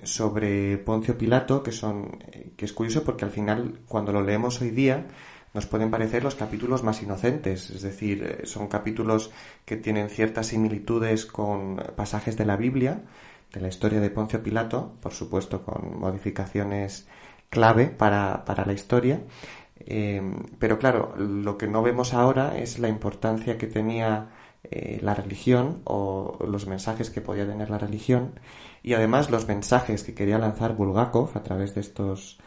sobre 0.01 0.79
Poncio 0.79 1.15
Pilato, 1.15 1.61
que 1.61 1.71
son, 1.71 2.17
que 2.55 2.65
es 2.65 2.73
curioso 2.73 3.03
porque 3.03 3.23
al 3.23 3.29
final, 3.29 3.81
cuando 3.87 4.11
lo 4.11 4.23
leemos 4.23 4.61
hoy 4.61 4.71
día, 4.71 5.05
nos 5.57 5.65
pueden 5.65 5.89
parecer 5.89 6.23
los 6.23 6.35
capítulos 6.35 6.83
más 6.83 7.01
inocentes, 7.01 7.71
es 7.71 7.81
decir, 7.81 8.23
eh, 8.23 8.45
son 8.45 8.67
capítulos 8.67 9.31
que 9.65 9.75
tienen 9.75 10.07
ciertas 10.07 10.45
similitudes 10.45 11.25
con 11.25 11.77
pasajes 11.95 12.37
de 12.37 12.45
la 12.45 12.57
Biblia, 12.57 13.01
de 13.51 13.61
la 13.61 13.67
historia 13.67 13.99
de 13.99 14.11
Poncio 14.11 14.43
Pilato, 14.43 14.93
por 15.01 15.13
supuesto 15.13 15.63
con 15.63 15.99
modificaciones 15.99 17.07
clave 17.49 17.87
para, 17.87 18.43
la 18.67 18.71
historia, 18.71 19.21
eh, 19.79 20.21
pero 20.59 20.77
claro, 20.77 21.15
lo 21.17 21.57
que 21.57 21.67
no 21.67 21.81
vemos 21.81 22.13
ahora 22.13 22.55
es 22.55 22.77
la 22.77 22.87
importancia 22.87 23.57
que 23.57 23.65
tenía 23.65 24.29
eh, 24.63 24.99
la 25.01 25.15
religión 25.15 25.81
o 25.85 26.37
los 26.47 26.67
mensajes 26.67 27.09
que 27.09 27.21
podía 27.21 27.47
tener 27.47 27.71
la 27.71 27.79
religión 27.79 28.39
y 28.83 28.93
además 28.93 29.31
los 29.31 29.47
mensajes 29.47 30.03
que 30.03 30.13
quería 30.13 30.37
lanzar 30.37 30.75
Bulgakov 30.75 31.35
a 31.35 31.41
través 31.41 31.73
de 31.73 31.81
estos 31.81 32.37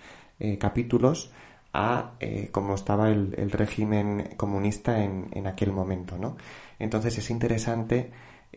capítulos 0.59 1.33
a 1.73 2.13
eh, 2.21 2.49
cómo 2.53 2.75
estaba 2.75 3.11
el, 3.11 3.51
régimen 3.51 4.35
comunista 4.37 5.05
en, 5.05 5.29
en, 5.33 5.47
aquel 5.47 5.73
momento, 5.73 6.19
¿no? 6.19 6.37
Entonces 6.79 7.17
es 7.19 7.31
interesante 7.31 8.11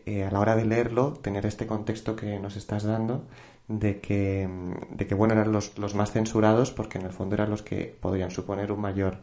eh, 0.06 0.24
a 0.24 0.30
la 0.30 0.40
hora 0.40 0.56
de 0.56 0.64
leerlo 0.64 1.12
tener 1.12 1.46
este 1.46 1.66
contexto 1.66 2.16
que 2.16 2.38
nos 2.40 2.56
estás 2.56 2.82
dando 2.82 3.26
de 3.68 4.00
que, 4.00 4.48
de 4.90 5.06
que 5.06 5.14
bueno, 5.14 5.34
eran 5.34 5.52
los, 5.52 5.78
los 5.78 5.94
más 5.94 6.12
censurados 6.12 6.70
porque 6.72 6.98
en 6.98 7.06
el 7.06 7.12
fondo 7.12 7.34
eran 7.36 7.50
los 7.50 7.62
que 7.62 7.96
podrían 8.00 8.30
suponer 8.30 8.72
un 8.72 8.80
mayor 8.80 9.18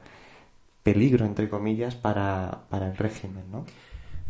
peligro, 0.84 1.26
entre 1.26 1.50
comillas, 1.50 1.96
para, 1.96 2.64
para 2.70 2.88
el 2.88 2.98
régimen, 2.98 3.44
¿no? 3.52 3.66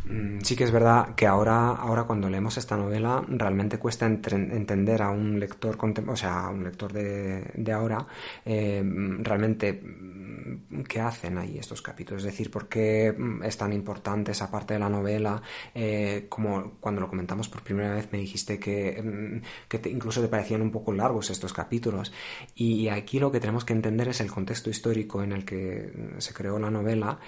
Mm, 0.04 0.40
sí 0.42 0.56
que 0.56 0.64
es 0.64 0.72
verdad 0.72 1.14
que 1.14 1.26
ahora, 1.26 1.70
ahora 1.70 2.04
cuando 2.04 2.28
leemos 2.28 2.56
esta 2.56 2.76
novela 2.76 3.24
realmente 3.28 3.78
cuesta 3.78 4.06
entender 4.06 5.00
a 5.02 5.10
un 5.10 5.38
lector, 5.38 5.78
o 6.08 6.16
sea, 6.16 6.46
a 6.46 6.50
un 6.50 6.64
lector 6.64 6.92
de, 6.92 7.72
ahora, 7.72 8.04
eh, 8.44 8.82
realmente 9.20 9.72
mm, 9.72 10.82
qué 10.88 11.00
hacen 11.00 11.38
ahí 11.38 11.56
estos 11.58 11.82
capítulos, 11.82 12.24
es 12.24 12.32
decir, 12.32 12.50
por 12.50 12.68
qué 12.68 13.14
mm, 13.16 13.44
es 13.44 13.56
tan 13.56 13.72
importante 13.72 14.32
esa 14.32 14.50
parte 14.50 14.74
de 14.74 14.80
la 14.80 14.88
novela, 14.88 15.40
eh, 15.74 16.26
como 16.28 16.72
cuando 16.80 17.00
lo 17.00 17.08
comentamos 17.08 17.48
por 17.48 17.62
primera 17.62 17.94
vez 17.94 18.08
me 18.12 18.18
dijiste 18.18 18.58
que, 18.58 19.42
incluso 19.84 20.20
te 20.20 20.28
parecían 20.28 20.62
un 20.62 20.72
poco 20.72 20.92
largos 20.92 21.30
estos 21.30 21.52
capítulos, 21.52 22.12
y 22.56 22.88
aquí 22.88 23.20
lo 23.20 23.30
que 23.30 23.40
tenemos 23.40 23.64
que 23.64 23.72
entender 23.72 24.08
es 24.08 24.20
el 24.20 24.30
contexto 24.32 24.68
histórico 24.70 25.22
en 25.22 25.32
el 25.32 25.44
que 25.44 25.92
se 26.18 26.34
creó 26.34 26.58
la 26.58 26.70
novela 26.70 27.18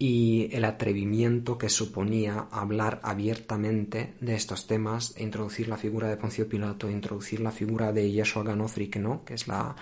y 0.00 0.48
el 0.52 0.64
atrevimiento 0.64 1.58
que 1.58 1.68
suponía 1.68 2.46
hablar 2.52 3.00
abiertamente 3.02 4.14
de 4.20 4.36
estos 4.36 4.68
temas, 4.68 5.12
e 5.16 5.24
introducir 5.24 5.66
la 5.66 5.76
figura 5.76 6.08
de 6.08 6.16
Poncio 6.16 6.48
Pilato, 6.48 6.88
introducir 6.88 7.40
la 7.40 7.50
figura 7.50 7.92
de 7.92 8.12
Yeshua 8.12 8.44
Ganofrik, 8.44 8.96
¿no? 8.96 9.24
que 9.24 9.34
es 9.34 9.48
la, 9.48 9.74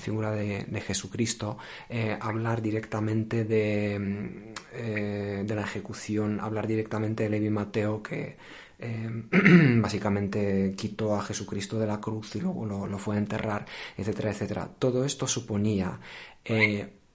figura 0.00 0.30
de, 0.30 0.64
Jesucristo, 0.80 1.58
eh, 1.90 2.16
hablar 2.18 2.62
directamente 2.62 3.44
de, 3.44 4.54
eh, 4.72 5.44
de 5.46 5.54
la 5.54 5.62
ejecución, 5.62 6.40
hablar 6.40 6.66
directamente 6.66 7.24
de 7.24 7.28
Levi 7.28 7.50
Mateo, 7.50 8.02
que 8.02 8.38
eh, 8.78 9.10
básicamente 9.82 10.72
quitó 10.78 11.14
a 11.14 11.22
Jesucristo 11.22 11.78
de 11.78 11.86
la 11.86 12.00
cruz 12.00 12.36
y 12.36 12.40
luego 12.40 12.64
lo, 12.64 12.86
lo 12.86 12.96
fue 12.96 13.16
a 13.16 13.18
enterrar, 13.18 13.66
etcétera, 13.98 14.30
etcétera. 14.30 14.70
Todo 14.78 15.04
esto 15.04 15.26
suponía 15.26 16.00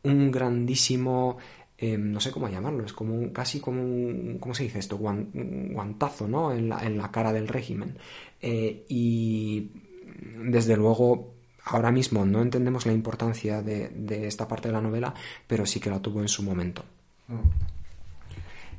un 0.03 0.31
grandísimo 0.31 1.37
Em, 1.83 2.13
no 2.13 2.21
sé 2.21 2.31
cómo 2.31 2.47
llamarlo, 2.47 2.85
es 2.85 2.93
como 2.93 3.13
un, 3.13 3.31
casi 3.31 3.59
como 3.59 3.81
un, 3.81 4.37
¿cómo 4.39 4.55
se 4.55 4.63
dice 4.63 4.79
esto? 4.79 4.97
guantazo, 4.97 6.29
¿no? 6.29 6.53
En 6.53 6.69
la, 6.69 6.81
en 6.81 6.97
la, 6.97 7.11
cara 7.11 7.33
del 7.33 7.49
régimen. 7.49 7.97
Eh, 8.41 8.85
y 8.87 9.69
desde 10.45 10.77
luego, 10.77 11.33
ahora 11.65 11.91
mismo 11.91 12.25
no 12.25 12.41
entendemos 12.41 12.85
la 12.85 12.93
importancia 12.93 13.61
de, 13.61 13.91
esta 14.25 14.47
parte 14.47 14.69
de 14.69 14.73
la 14.75 14.79
novela, 14.79 15.13
pero 15.45 15.65
sí 15.65 15.81
que 15.81 15.89
la 15.89 15.99
tuvo 15.99 16.21
en 16.21 16.29
su 16.29 16.41
momento. 16.41 16.85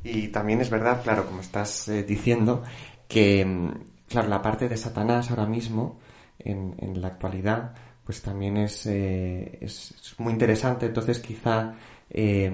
Y 0.02 0.28
también 0.28 0.62
es 0.62 0.70
verdad, 0.70 1.02
claro, 1.02 1.26
como 1.26 1.42
estás 1.42 1.88
eh, 1.88 2.04
diciendo, 2.04 2.62
que, 3.06 3.44
mm, 3.44 3.68
claro, 4.08 4.28
la 4.28 4.40
parte 4.40 4.66
de 4.66 4.78
Satanás 4.78 5.28
ahora 5.28 5.44
mismo, 5.44 5.98
en, 6.38 6.74
en 6.78 7.02
la 7.02 7.08
actualidad, 7.08 7.74
pues 8.04 8.22
también 8.22 8.56
es, 8.56 8.86
eh, 8.86 9.58
es 9.60 10.14
muy 10.18 10.32
interesante. 10.32 10.86
Entonces, 10.86 11.20
quizá 11.20 11.74
eh, 12.10 12.52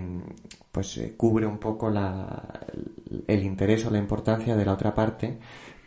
pues 0.73 0.97
eh, 0.99 1.15
cubre 1.17 1.47
un 1.47 1.59
poco 1.59 1.91
la, 1.91 2.61
el 3.27 3.43
interés 3.45 3.85
o 3.87 3.91
la 3.91 3.99
importancia 3.99 4.57
de 4.57 4.65
la 4.65 4.73
otra 4.75 4.95
parte 4.95 5.39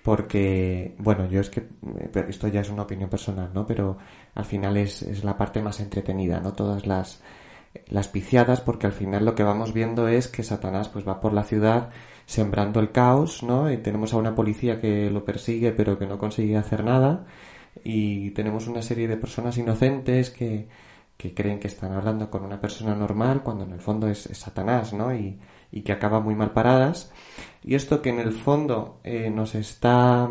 porque, 0.03 0.95
bueno, 0.99 1.27
yo 1.29 1.39
es 1.39 1.49
que, 1.49 1.61
eh, 1.61 2.25
esto 2.27 2.47
ya 2.49 2.61
es 2.61 2.69
una 2.69 2.83
opinión 2.83 3.09
personal, 3.09 3.51
¿no? 3.53 3.65
Pero 3.65 3.97
al 4.35 4.45
final 4.45 4.75
es, 4.77 5.01
es 5.01 5.23
la 5.23 5.37
parte 5.37 5.61
más 5.61 5.79
entretenida, 5.79 6.41
¿no? 6.41 6.53
Todas 6.53 6.85
las, 6.85 7.21
las 7.87 8.09
piciadas, 8.09 8.61
porque 8.61 8.85
al 8.85 8.93
final 8.93 9.25
lo 9.25 9.33
que 9.35 9.43
vamos 9.43 9.73
viendo 9.73 10.07
es 10.09 10.27
que 10.27 10.43
Satanás 10.43 10.89
pues 10.89 11.07
va 11.07 11.21
por 11.21 11.33
la 11.33 11.43
ciudad 11.43 11.89
sembrando 12.25 12.79
el 12.81 12.91
caos, 12.91 13.43
¿no? 13.43 13.71
Y 13.71 13.77
tenemos 13.77 14.13
a 14.13 14.17
una 14.17 14.35
policía 14.35 14.79
que 14.79 15.09
lo 15.09 15.25
persigue 15.25 15.71
pero 15.71 15.97
que 15.97 16.05
no 16.05 16.17
consigue 16.17 16.57
hacer 16.57 16.83
nada 16.83 17.25
y 17.83 18.31
tenemos 18.31 18.67
una 18.67 18.81
serie 18.81 19.07
de 19.07 19.17
personas 19.17 19.57
inocentes 19.57 20.29
que, 20.29 20.67
que 21.17 21.33
creen 21.33 21.59
que 21.59 21.67
están 21.67 21.93
hablando 21.93 22.29
con 22.29 22.43
una 22.43 22.59
persona 22.59 22.95
normal 22.95 23.43
cuando 23.43 23.63
en 23.63 23.71
el 23.71 23.79
fondo 23.79 24.07
es, 24.07 24.23
Satanás, 24.33 24.93
¿no? 24.93 25.13
Y, 25.13 25.39
que 25.83 25.91
acaba 25.91 26.19
muy 26.19 26.35
mal 26.35 26.51
paradas. 26.51 27.11
Y 27.63 27.73
esto 27.73 28.01
que 28.01 28.09
en 28.09 28.19
el 28.19 28.31
fondo 28.33 28.99
eh, 29.03 29.31
nos 29.31 29.55
está 29.55 30.29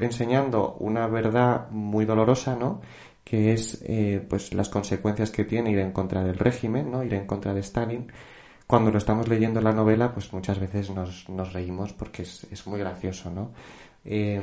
enseñando 0.00 0.76
una 0.80 1.06
verdad 1.06 1.68
muy 1.70 2.06
dolorosa, 2.06 2.56
¿no? 2.56 2.80
Que 3.24 3.52
es 3.52 3.82
eh, 3.86 4.24
pues 4.26 4.54
las 4.54 4.70
consecuencias 4.70 5.30
que 5.30 5.44
tiene 5.44 5.70
ir 5.70 5.80
en 5.80 5.92
contra 5.92 6.24
del 6.24 6.38
régimen, 6.38 6.90
¿no? 6.90 7.04
Ir 7.04 7.12
en 7.12 7.26
contra 7.26 7.52
de 7.52 7.60
Stalin. 7.60 8.10
Cuando 8.66 8.90
lo 8.90 8.96
estamos 8.96 9.28
leyendo 9.28 9.60
en 9.60 9.64
la 9.64 9.72
novela, 9.72 10.14
pues 10.14 10.32
muchas 10.32 10.58
veces 10.58 10.88
nos, 10.90 11.28
nos 11.28 11.52
reímos 11.52 11.92
porque 11.92 12.22
es, 12.22 12.46
es 12.50 12.66
muy 12.66 12.78
gracioso, 12.78 13.30
¿no? 13.30 13.52
Eh, 14.04 14.40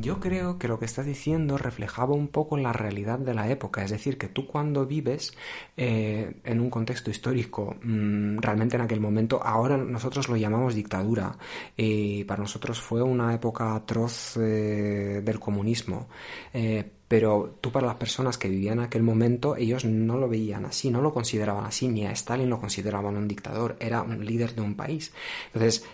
yo 0.00 0.20
creo 0.20 0.58
que 0.58 0.68
lo 0.68 0.78
que 0.78 0.84
estás 0.84 1.06
diciendo 1.06 1.58
reflejaba 1.58 2.14
un 2.14 2.28
poco 2.28 2.56
la 2.56 2.72
realidad 2.72 3.18
de 3.18 3.34
la 3.34 3.50
época, 3.50 3.82
es 3.82 3.90
decir, 3.90 4.16
que 4.16 4.28
tú 4.28 4.46
cuando 4.46 4.86
vives 4.86 5.36
eh, 5.76 6.34
en 6.44 6.60
un 6.60 6.70
contexto 6.70 7.10
histórico, 7.10 7.76
mm, 7.82 8.38
realmente 8.38 8.76
en 8.76 8.82
aquel 8.82 9.00
momento, 9.00 9.42
ahora 9.42 9.76
nosotros 9.76 10.28
lo 10.28 10.36
llamamos 10.36 10.74
dictadura, 10.74 11.36
y 11.76 12.24
para 12.24 12.42
nosotros 12.42 12.80
fue 12.80 13.02
una 13.02 13.34
época 13.34 13.74
atroz 13.74 14.36
eh, 14.36 15.20
del 15.24 15.40
comunismo. 15.40 16.08
Eh, 16.52 16.88
pero 17.08 17.58
tú 17.60 17.70
para 17.70 17.88
las 17.88 17.96
personas 17.96 18.38
que 18.38 18.48
vivían 18.48 18.78
en 18.78 18.84
aquel 18.84 19.02
momento, 19.02 19.56
ellos 19.56 19.84
no 19.84 20.16
lo 20.16 20.28
veían 20.28 20.64
así, 20.64 20.90
no 20.90 21.02
lo 21.02 21.12
consideraban 21.12 21.66
así, 21.66 21.88
ni 21.88 22.06
a 22.06 22.12
Stalin 22.12 22.48
lo 22.48 22.60
consideraban 22.60 23.16
un 23.16 23.28
dictador, 23.28 23.76
era 23.80 24.02
un 24.02 24.24
líder 24.24 24.54
de 24.54 24.62
un 24.62 24.76
país. 24.76 25.12
Entonces, 25.46 25.84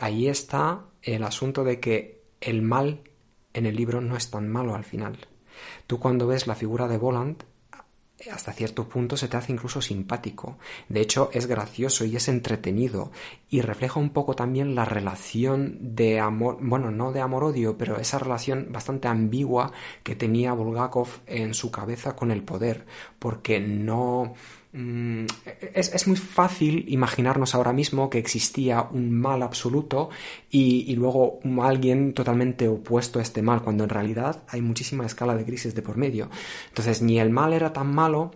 ahí 0.00 0.26
está 0.26 0.86
el 1.02 1.22
asunto 1.22 1.62
de 1.62 1.78
que 1.78 2.22
el 2.40 2.62
mal 2.62 3.00
en 3.54 3.66
el 3.66 3.76
libro 3.76 4.00
no 4.00 4.16
es 4.16 4.30
tan 4.30 4.48
malo 4.48 4.74
al 4.74 4.84
final. 4.84 5.16
Tú 5.86 5.98
cuando 5.98 6.26
ves 6.26 6.46
la 6.46 6.54
figura 6.54 6.88
de 6.88 6.98
Voland, 6.98 7.44
hasta 8.30 8.52
cierto 8.52 8.88
punto 8.88 9.16
se 9.16 9.28
te 9.28 9.36
hace 9.36 9.52
incluso 9.52 9.82
simpático. 9.82 10.58
De 10.88 11.00
hecho, 11.00 11.30
es 11.32 11.46
gracioso 11.46 12.04
y 12.04 12.16
es 12.16 12.28
entretenido 12.28 13.10
y 13.50 13.60
refleja 13.60 14.00
un 14.00 14.10
poco 14.10 14.34
también 14.34 14.74
la 14.74 14.84
relación 14.84 15.78
de 15.94 16.20
amor, 16.20 16.58
bueno, 16.60 16.90
no 16.90 17.12
de 17.12 17.20
amor-odio, 17.20 17.76
pero 17.76 17.98
esa 17.98 18.18
relación 18.18 18.68
bastante 18.70 19.08
ambigua 19.08 19.72
que 20.02 20.16
tenía 20.16 20.52
Bulgakov 20.52 21.08
en 21.26 21.54
su 21.54 21.70
cabeza 21.70 22.16
con 22.16 22.30
el 22.30 22.42
poder, 22.42 22.86
porque 23.18 23.60
no 23.60 24.34
Mm, 24.76 25.26
es, 25.72 26.08
muy 26.08 26.16
fácil 26.16 26.84
imaginarnos 26.88 27.54
ahora 27.54 27.72
mismo 27.72 28.10
que 28.10 28.18
existía 28.18 28.82
un 28.82 29.12
mal 29.12 29.44
absoluto 29.44 30.10
y, 30.50 30.92
luego 30.96 31.38
alguien 31.62 32.12
totalmente 32.12 32.66
opuesto 32.66 33.20
a 33.20 33.22
este 33.22 33.40
mal, 33.40 33.62
cuando 33.62 33.84
en 33.84 33.90
realidad 33.90 34.42
hay 34.48 34.62
muchísima 34.62 35.06
escala 35.06 35.36
de 35.36 35.44
crisis 35.44 35.76
de 35.76 35.82
por 35.82 35.96
medio. 35.96 36.28
Entonces, 36.68 37.02
ni 37.02 37.20
el 37.20 37.30
mal 37.30 37.52
era 37.52 37.72
tan 37.72 37.94
malo, 37.94 38.32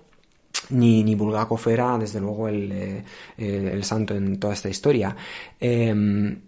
ni, 0.70 1.02
ni 1.02 1.16
Bulgakov 1.16 1.68
era, 1.68 1.98
desde 1.98 2.20
luego, 2.20 2.46
el, 2.46 2.70
eh, 2.70 3.04
el 3.36 3.82
santo 3.82 4.14
en 4.14 4.38
toda 4.38 4.54
esta 4.54 4.68
historia. 4.68 5.16
Em, 5.58 6.40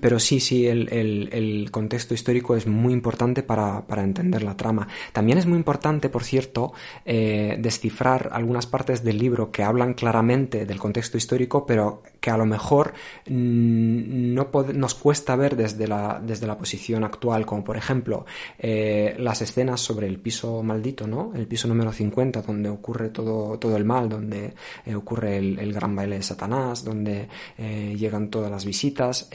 pero 0.00 0.18
sí, 0.20 0.38
sí, 0.38 0.66
el, 0.66 1.68
contexto 1.70 2.12
histórico 2.12 2.54
es 2.56 2.66
muy 2.66 2.92
importante 2.92 3.42
para, 3.42 3.84
entender 3.96 4.42
la 4.42 4.54
trama. 4.54 4.86
También 5.12 5.38
es 5.38 5.46
muy 5.46 5.56
importante, 5.56 6.10
por 6.10 6.24
cierto, 6.24 6.72
eh, 7.06 7.56
descifrar 7.58 8.28
algunas 8.32 8.66
partes 8.66 9.02
del 9.02 9.18
libro 9.18 9.50
que 9.50 9.62
hablan 9.62 9.94
claramente 9.94 10.66
del 10.66 10.78
contexto 10.78 11.16
histórico, 11.16 11.64
pero 11.64 12.02
que 12.20 12.30
a 12.30 12.36
lo 12.36 12.44
mejor 12.44 12.92
mm, 13.28 14.34
no 14.34 14.50
nos 14.74 14.94
cuesta 14.94 15.36
ver 15.36 15.56
desde 15.56 15.88
la, 15.88 16.20
desde 16.22 16.46
la 16.46 16.58
posición 16.58 17.04
actual, 17.04 17.46
como 17.46 17.64
por 17.64 17.76
ejemplo 17.76 18.26
eh, 18.58 19.14
las 19.18 19.40
escenas 19.40 19.80
sobre 19.80 20.06
el 20.06 20.18
piso 20.18 20.62
maldito, 20.62 21.06
¿no? 21.06 21.32
El 21.34 21.46
piso 21.46 21.66
número 21.66 21.92
50, 21.92 22.42
donde 22.42 22.68
ocurre 22.68 23.08
todo, 23.08 23.58
todo 23.58 23.76
el 23.76 23.86
mal, 23.86 24.08
donde 24.08 24.52
eh, 24.84 24.94
ocurre 24.94 25.38
el, 25.38 25.72
gran 25.72 25.94
baile 25.94 26.16
de 26.16 26.22
Satanás, 26.22 26.84
donde 26.84 27.28
llegan 27.58 28.30
todas 28.30 28.50
las 28.50 28.64
visitas 28.64 29.28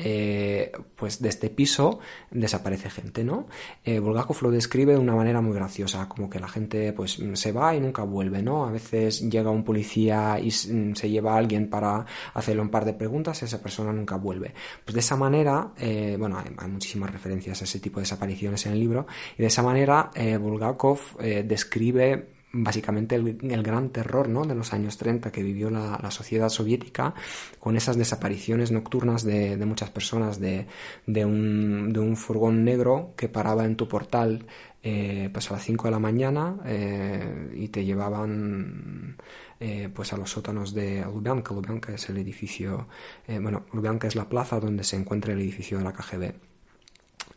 pues 0.96 1.22
de 1.22 1.30
este 1.30 1.50
piso 1.50 2.00
desaparece 2.32 2.90
gente, 2.90 3.24
¿no? 3.24 3.48
Eh, 3.84 4.00
Bulgakov 4.00 4.42
lo 4.42 4.52
describe 4.52 4.94
de 4.94 5.00
una 5.00 5.16
manera 5.16 5.42
muy 5.42 5.54
graciosa, 5.54 6.08
como 6.08 6.30
que 6.30 6.40
la 6.40 6.48
gente 6.48 6.94
pues 6.94 7.20
se 7.34 7.52
va 7.52 7.76
y 7.76 7.80
nunca 7.80 8.04
vuelve, 8.04 8.42
¿no? 8.42 8.66
A 8.66 8.72
veces 8.72 9.30
llega 9.30 9.50
un 9.50 9.64
policía 9.64 10.40
y 10.40 10.52
se 10.52 11.10
lleva 11.10 11.34
a 11.34 11.38
alguien 11.38 11.70
para 11.70 12.06
hacerle 12.34 12.62
un 12.62 12.70
par 12.70 12.86
de 12.86 12.94
preguntas 12.94 13.42
y 13.42 13.46
esa 13.46 13.62
persona 13.62 13.92
nunca 13.94 14.16
vuelve. 14.18 14.54
Pues 14.84 14.94
de 14.94 15.00
esa 15.00 15.16
manera, 15.16 15.74
eh, 15.78 16.16
bueno, 16.20 16.38
hay, 16.38 16.70
muchísimas 16.70 17.12
referencias 17.12 17.62
a 17.62 17.66
ese 17.66 17.80
tipo 17.80 18.00
de 18.00 18.04
desapariciones 18.04 18.66
en 18.66 18.74
el 18.74 18.80
libro, 18.80 19.06
y 19.38 19.42
de 19.42 19.48
esa 19.48 19.62
manera 19.64 20.12
eh, 20.16 20.38
Bulgakov 20.38 21.00
describe 21.46 22.33
básicamente 22.54 23.16
el, 23.16 23.64
gran 23.64 23.90
terror 23.90 24.30
¿no? 24.30 24.46
de 24.46 24.54
los 24.54 24.74
años 24.74 24.98
30 24.98 25.32
que 25.32 25.42
vivió 25.42 25.72
la, 25.72 26.12
sociedad 26.12 26.50
soviética 26.50 27.16
con 27.60 27.76
esas 27.76 27.98
desapariciones 27.98 28.72
nocturnas 28.72 29.24
de, 29.24 29.58
muchas 29.66 29.90
personas 29.90 30.40
de, 30.40 30.68
un, 31.08 32.16
furgón 32.16 32.64
negro 32.64 33.14
que 33.18 33.28
paraba 33.28 33.66
en 33.66 33.76
tu 33.76 33.88
portal 33.88 34.46
eh, 34.84 35.30
pues 35.34 35.50
a 35.50 35.56
las 35.56 35.64
5 35.64 35.86
de 35.86 35.92
la 35.92 36.00
mañana 36.00 36.58
eh, 36.66 37.52
y 37.56 37.70
te 37.70 37.84
llevaban 37.86 39.18
eh, 39.60 39.90
pues 39.94 40.14
a 40.14 40.18
los 40.18 40.30
sótanos 40.30 40.76
de 40.76 41.04
Lubyanka. 41.06 41.56
Lubyanka 41.56 41.94
es 41.94 42.08
el 42.10 42.18
edificio, 42.18 42.88
bueno, 43.28 43.66
Lubyanka 43.74 44.08
es 44.08 44.16
la 44.16 44.30
plaza 44.30 44.60
donde 44.60 44.84
se 44.84 44.96
encuentra 44.96 45.34
el 45.34 45.40
edificio 45.40 45.80
de 45.80 45.84
la 45.86 45.94
KGB. 45.94 46.34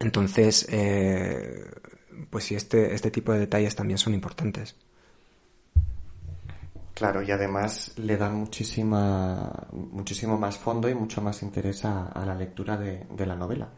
Entonces, 0.01 0.67
pues 2.29 2.45
sí, 2.45 2.55
este, 2.55 2.93
este 2.95 3.11
tipo 3.11 3.33
de 3.33 3.39
detalles 3.39 3.75
también 3.75 3.97
son 3.97 4.13
importantes. 4.13 4.77
Claro, 6.97 7.23
y 7.23 7.31
además 7.31 7.93
le 7.99 8.17
dan 8.17 8.37
muchísima, 8.37 9.69
muchísimo 9.71 10.39
más 10.39 10.57
fondo 10.57 10.89
y 10.89 10.95
mucho 10.95 11.21
más 11.21 11.43
interés 11.43 11.85
a, 11.85 12.11
la 12.25 12.35
lectura 12.35 12.79
de, 12.79 13.27
la 13.27 13.37
novela. 13.37 13.69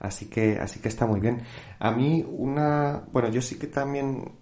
Así 0.00 0.30
que, 0.30 0.58
así 0.58 0.80
que 0.80 0.88
está 0.88 1.04
muy 1.04 1.20
bien. 1.20 1.42
A 1.78 1.90
mí 1.90 2.24
una, 2.26 3.04
bueno, 3.12 3.28
yo 3.28 3.42
sí 3.42 3.58
que 3.58 3.66
también, 3.66 4.32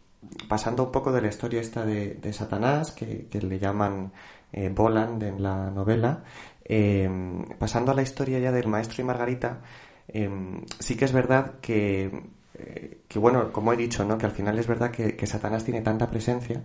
pasando 0.48 0.84
un 0.84 0.92
poco 0.92 1.10
de 1.10 1.22
la 1.22 1.26
historia 1.26 1.60
esta 1.60 1.84
de, 1.84 2.32
Satanás, 2.32 2.92
que, 2.92 3.26
le 3.32 3.58
llaman 3.58 4.12
eh, 4.52 4.70
Boland 4.72 5.20
en 5.24 5.42
la 5.42 5.68
novela, 5.72 6.22
em, 6.64 7.44
pasando 7.58 7.90
a 7.90 7.94
la 7.96 8.02
historia 8.02 8.38
ya 8.38 8.52
del 8.52 8.68
maestro 8.68 9.02
y 9.02 9.06
Margarita, 9.06 9.60
em, 10.06 10.64
sí 10.78 10.96
que 10.96 11.06
es 11.06 11.12
verdad 11.12 11.54
que, 11.60 12.30
eh, 12.54 13.00
que, 13.08 13.18
bueno, 13.18 13.50
como 13.52 13.72
he 13.72 13.76
dicho, 13.76 14.04
¿no? 14.04 14.18
que 14.18 14.26
al 14.26 14.32
final 14.32 14.56
es 14.58 14.68
verdad 14.68 14.92
que 14.92 15.26
Satanás 15.26 15.64
tiene 15.64 15.80
tanta 15.80 16.08
presencia 16.08 16.62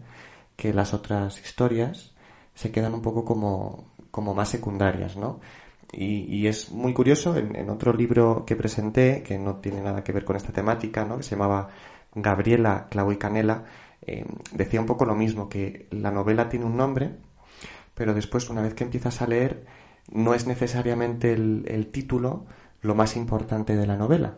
que 0.55 0.73
las 0.73 0.93
otras 0.93 1.39
historias 1.39 2.13
se 2.53 2.71
quedan 2.71 2.93
un 2.93 3.01
poco 3.01 3.25
como, 3.25 3.91
como 4.11 4.33
más 4.33 4.49
secundarias, 4.49 5.17
¿no? 5.17 5.39
Y, 5.91 6.47
es 6.47 6.71
muy 6.71 6.93
curioso, 6.93 7.37
en, 7.37 7.69
otro 7.69 7.93
libro 7.93 8.43
que 8.45 8.55
presenté, 8.55 9.23
que 9.23 9.37
no 9.37 9.57
tiene 9.57 9.81
nada 9.81 10.03
que 10.03 10.11
ver 10.11 10.25
con 10.25 10.35
esta 10.35 10.51
temática, 10.51 11.05
¿no? 11.05 11.17
que 11.17 11.23
se 11.23 11.31
llamaba 11.31 11.69
Gabriela, 12.13 12.87
Clavo 12.89 13.13
y 13.13 13.17
Canela, 13.17 13.63
eh, 14.01 14.25
decía 14.51 14.81
un 14.81 14.87
poco 14.87 15.05
lo 15.05 15.15
mismo, 15.15 15.47
que 15.47 15.87
la 15.91 16.11
novela 16.11 16.49
tiene 16.49 16.65
un 16.65 16.75
nombre, 16.75 17.15
pero 17.93 18.13
después, 18.13 18.49
una 18.49 18.61
vez 18.61 18.73
que 18.73 18.83
empiezas 18.83 19.21
a 19.21 19.27
leer, 19.27 19.65
no 20.11 20.33
es 20.33 20.47
necesariamente 20.47 21.31
el 21.31 21.87
título 21.91 22.45
lo 22.81 22.95
más 22.95 23.15
importante 23.15 23.75
de 23.75 23.87
la 23.87 23.95
novela. 23.95 24.37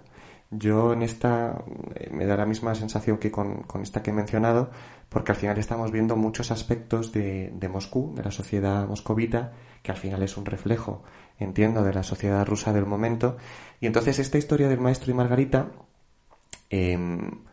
Yo 0.49 0.93
en 0.93 1.01
esta 1.01 1.61
eh, 1.95 2.09
me 2.11 2.25
da 2.25 2.37
la 2.37 2.45
misma 2.45 2.73
sensación 2.73 3.17
que 3.17 3.31
con, 3.31 3.65
esta 3.81 4.01
que 4.01 4.11
he 4.11 4.13
mencionado, 4.13 4.69
porque 5.09 5.33
al 5.33 5.37
final 5.37 5.57
estamos 5.57 5.91
viendo 5.91 6.15
muchos 6.15 6.51
aspectos 6.51 7.11
de, 7.11 7.69
Moscú, 7.69 8.13
de 8.15 8.23
la 8.23 8.31
sociedad 8.31 8.87
moscovita, 8.87 9.53
que 9.83 9.91
al 9.91 9.97
final 9.97 10.23
es 10.23 10.37
un 10.37 10.45
reflejo, 10.45 11.03
entiendo, 11.37 11.83
de 11.83 11.93
la 11.93 12.03
sociedad 12.03 12.45
rusa 12.45 12.71
del 12.71 12.85
momento. 12.85 13.37
Y 13.81 13.87
entonces 13.87 14.19
esta 14.19 14.37
historia 14.37 14.69
del 14.69 14.79
maestro 14.79 15.11
y 15.11 15.15
Margarita, 15.15 15.71
em, 16.69 17.43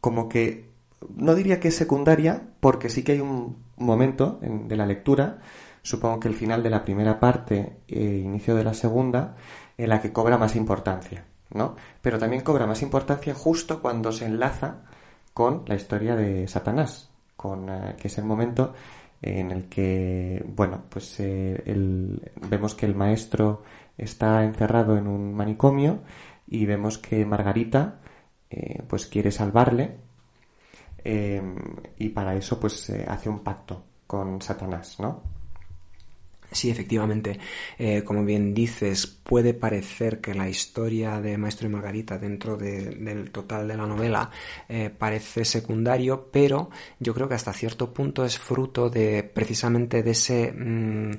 como 0.00 0.28
que 0.28 0.72
no 1.16 1.34
diría 1.34 1.60
que 1.60 1.68
es 1.68 1.76
secundaria, 1.76 2.42
porque 2.60 2.90
sí 2.90 3.02
que 3.02 3.12
hay 3.12 3.20
un 3.20 3.64
momento 3.76 4.38
de 4.40 4.76
la 4.76 4.86
lectura, 4.86 5.40
supongo 5.82 6.20
que 6.20 6.28
el 6.28 6.34
final 6.34 6.62
de 6.62 6.70
la 6.70 6.82
primera 6.84 7.20
parte 7.20 7.78
e 7.88 8.16
inicio 8.18 8.54
de 8.54 8.64
la 8.64 8.74
segunda, 8.74 9.36
en 9.78 9.88
la 9.88 10.00
que 10.00 10.12
cobra 10.12 10.38
más 10.38 10.56
importancia. 10.56 11.24
¿No? 11.50 11.76
Pero 12.02 12.18
también 12.18 12.42
cobra 12.42 12.66
más 12.66 12.82
importancia 12.82 13.34
justo 13.34 13.80
cuando 13.80 14.12
se 14.12 14.26
enlaza 14.26 14.82
con 15.32 15.64
la 15.66 15.74
historia 15.74 16.16
de 16.16 16.46
Satanás, 16.48 17.10
con, 17.36 17.68
eh, 17.68 17.96
que 17.98 18.08
es 18.08 18.18
el 18.18 18.24
momento 18.24 18.74
en 19.22 19.50
el 19.50 19.68
que, 19.68 20.44
bueno, 20.46 20.82
pues 20.88 21.18
eh, 21.20 21.62
vemos 22.48 22.74
que 22.74 22.86
el 22.86 22.94
maestro 22.94 23.62
está 23.96 24.44
encerrado 24.44 24.96
en 24.96 25.06
un 25.06 25.34
manicomio 25.34 26.00
y 26.46 26.66
vemos 26.66 26.98
que 26.98 27.24
Margarita, 27.24 28.00
eh, 28.50 28.82
pues 28.88 29.06
quiere 29.06 29.30
salvarle 29.30 29.98
y 31.98 32.08
para 32.10 32.34
eso, 32.34 32.58
pues 32.58 32.90
hace 33.06 33.28
un 33.28 33.40
pacto 33.40 33.84
con 34.06 34.40
Satanás, 34.40 34.98
¿no? 35.00 35.33
Sí, 36.54 36.70
efectivamente, 36.70 37.40
eh, 37.76 38.04
como 38.04 38.24
bien 38.24 38.54
dices, 38.54 39.08
puede 39.08 39.54
parecer 39.54 40.20
que 40.20 40.34
la 40.34 40.48
historia 40.48 41.20
de 41.20 41.36
Maestro 41.36 41.66
y 41.66 41.70
Margarita 41.72 42.16
dentro 42.16 42.56
del 42.56 43.32
total 43.32 43.66
de 43.66 43.76
la 43.76 43.86
novela 43.86 44.30
eh, 44.68 44.88
parece 44.96 45.44
secundario, 45.44 46.28
pero 46.30 46.70
yo 47.00 47.12
creo 47.12 47.28
que 47.28 47.34
hasta 47.34 47.52
cierto 47.52 47.92
punto 47.92 48.24
es 48.24 48.38
fruto 48.38 48.88
de 48.88 49.24
precisamente 49.24 50.04
de 50.04 50.12
ese 50.12 50.52
mm, 50.52 51.10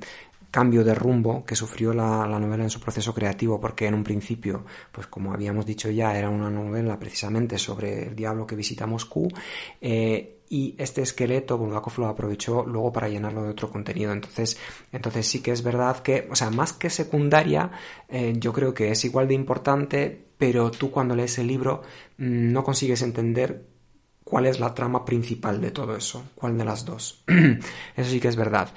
cambio 0.52 0.86
de 0.86 0.96
rumbo 0.96 1.44
que 1.44 1.54
sufrió 1.54 1.94
la, 1.94 2.26
novela 2.40 2.64
en 2.64 2.70
su 2.70 2.80
proceso 2.80 3.14
creativo, 3.14 3.60
porque 3.60 3.88
en 3.88 3.94
un 3.94 4.06
principio, 4.06 4.64
pues 4.90 5.08
como 5.08 5.34
habíamos 5.34 5.66
dicho 5.66 5.92
ya, 5.92 6.18
era 6.18 6.30
una 6.30 6.50
novela 6.50 6.98
precisamente 6.98 7.58
sobre 7.58 8.08
el 8.08 8.16
diablo 8.16 8.48
que 8.48 8.56
visita 8.56 8.88
Moscú, 8.88 9.28
eh, 9.82 10.35
y 10.50 10.76
este 10.78 11.02
esqueleto 11.02 11.58
Bulgakov 11.58 12.00
lo 12.00 12.08
aprovechó 12.08 12.66
luego 12.66 12.92
para 12.92 13.10
llenarlo 13.10 13.44
de 13.44 13.50
otro 13.50 13.70
contenido. 13.70 14.14
Entonces, 14.14 14.58
entonces 14.92 15.28
sí 15.28 15.42
que 15.42 15.52
es 15.52 15.64
verdad 15.64 16.00
que, 16.00 16.28
o 16.30 16.36
sea, 16.36 16.50
más 16.50 16.74
que 16.74 16.90
secundaria, 16.90 17.72
eh, 18.10 18.34
yo 18.38 18.54
creo 18.54 18.74
que 18.74 18.92
es 18.92 19.04
igual 19.06 19.28
de 19.28 19.34
importante, 19.34 20.26
pero 20.38 20.72
tú 20.72 20.92
cuando 20.92 21.16
lees 21.16 21.38
el 21.40 21.48
libro 21.48 21.82
mm, 22.18 22.52
no 22.52 22.64
consigues 22.64 23.02
entender 23.02 23.66
cuál 24.24 24.48
es 24.48 24.60
la 24.60 24.74
trama 24.74 25.06
principal 25.06 25.62
de 25.62 25.72
todo 25.72 25.96
eso, 25.96 26.24
cuál 26.36 26.58
de 26.58 26.66
las 26.66 26.86
dos. 26.86 27.24
eso 27.96 28.10
sí 28.10 28.20
que 28.20 28.28
es 28.28 28.36
verdad. 28.36 28.70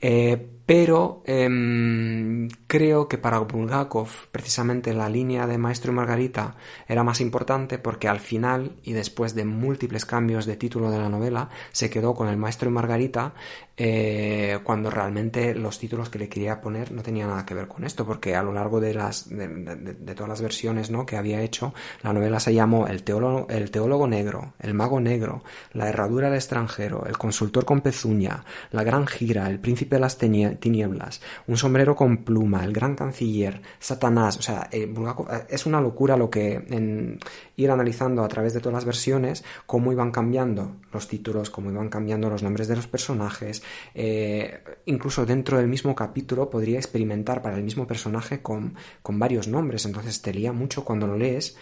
Eh, 0.00 0.53
pero 0.66 1.22
em, 1.26 2.48
creo 2.66 3.06
que 3.06 3.18
para 3.18 3.38
Bulgakov 3.40 4.08
precisamente 4.32 4.94
la 4.94 5.10
línea 5.10 5.46
de 5.46 5.58
Maestro 5.58 5.92
y 5.92 5.94
Margarita 5.94 6.56
era 6.88 7.04
más 7.04 7.20
importante 7.20 7.78
porque 7.78 8.08
al 8.08 8.20
final 8.20 8.72
y 8.82 8.92
después 8.92 9.34
de 9.34 9.44
múltiples 9.44 10.06
cambios 10.06 10.46
de 10.46 10.56
título 10.56 10.90
de 10.90 10.98
la 10.98 11.10
novela 11.10 11.50
se 11.72 11.90
quedó 11.90 12.14
con 12.14 12.28
el 12.28 12.38
Maestro 12.38 12.70
y 12.70 12.72
Margarita 12.72 13.34
eh, 13.76 14.60
cuando 14.62 14.88
realmente 14.88 15.54
los 15.54 15.80
títulos 15.80 16.08
que 16.08 16.18
le 16.18 16.28
quería 16.28 16.60
poner 16.60 16.92
no 16.92 17.02
tenían 17.02 17.28
nada 17.28 17.44
que 17.44 17.54
ver 17.54 17.66
con 17.66 17.84
esto 17.84 18.06
porque 18.06 18.36
a 18.36 18.42
lo 18.42 18.52
largo 18.52 18.80
de 18.80 18.94
las 18.94 19.28
de, 19.28 20.14
todas 20.14 20.28
las 20.28 20.40
versiones 20.40 20.90
¿no? 20.90 21.04
que 21.06 21.16
había 21.16 21.40
hecho 21.40 21.74
la 22.02 22.12
novela 22.12 22.38
se 22.38 22.54
llamó 22.54 22.86
el 22.86 23.02
teólogo, 23.02 23.48
el 23.50 23.72
teólogo 23.72 24.06
negro, 24.06 24.54
el 24.60 24.74
mago 24.74 25.00
negro, 25.00 25.42
la 25.72 25.88
herradura 25.88 26.28
del 26.28 26.36
extranjero, 26.36 27.04
el 27.06 27.18
consultor 27.18 27.64
con 27.64 27.80
pezuña, 27.80 28.44
la 28.70 28.84
gran 28.84 29.06
gira, 29.06 29.48
el 29.48 29.58
príncipe 29.58 29.96
de 29.96 30.00
las 30.00 30.18
tinieblas, 30.18 31.20
un 31.46 31.56
sombrero 31.56 31.96
con 31.96 32.18
pluma, 32.18 32.64
el 32.64 32.72
gran 32.72 32.94
canciller, 32.94 33.60
Satanás, 33.80 34.38
o 34.38 34.42
sea, 34.42 34.68
eh, 34.70 34.92
eh, 34.94 35.46
es 35.48 35.66
una 35.66 35.80
locura 35.80 36.16
lo 36.16 36.30
que 36.30 36.54
en 36.54 37.18
ir 37.56 37.70
analizando 37.70 38.24
a 38.24 38.28
través 38.28 38.54
de 38.54 38.60
todas 38.60 38.74
las 38.74 38.84
versiones 38.84 39.44
cómo 39.66 39.92
iban 39.92 40.10
cambiando 40.10 40.76
los 40.92 41.08
títulos, 41.08 41.50
cómo 41.50 41.70
iban 41.70 41.88
cambiando 41.88 42.28
los 42.30 42.42
nombres 42.42 42.68
de 42.68 42.76
los 42.76 42.86
personajes, 42.86 43.62
eh, 43.94 44.62
incluso 44.86 45.26
dentro 45.26 45.58
del 45.58 45.68
mismo 45.68 45.94
capítulo 45.94 46.50
podría 46.50 46.78
experimentar 46.78 47.42
para 47.42 47.56
el 47.56 47.62
mismo 47.62 47.86
personaje 47.86 48.42
con, 48.42 48.74
con 49.02 49.18
varios 49.18 49.48
nombres, 49.48 49.84
entonces 49.86 50.20
te 50.22 50.32
lía 50.32 50.52
mucho 50.52 50.84
cuando 50.84 51.06
lo 51.06 51.16
lees 51.16 51.56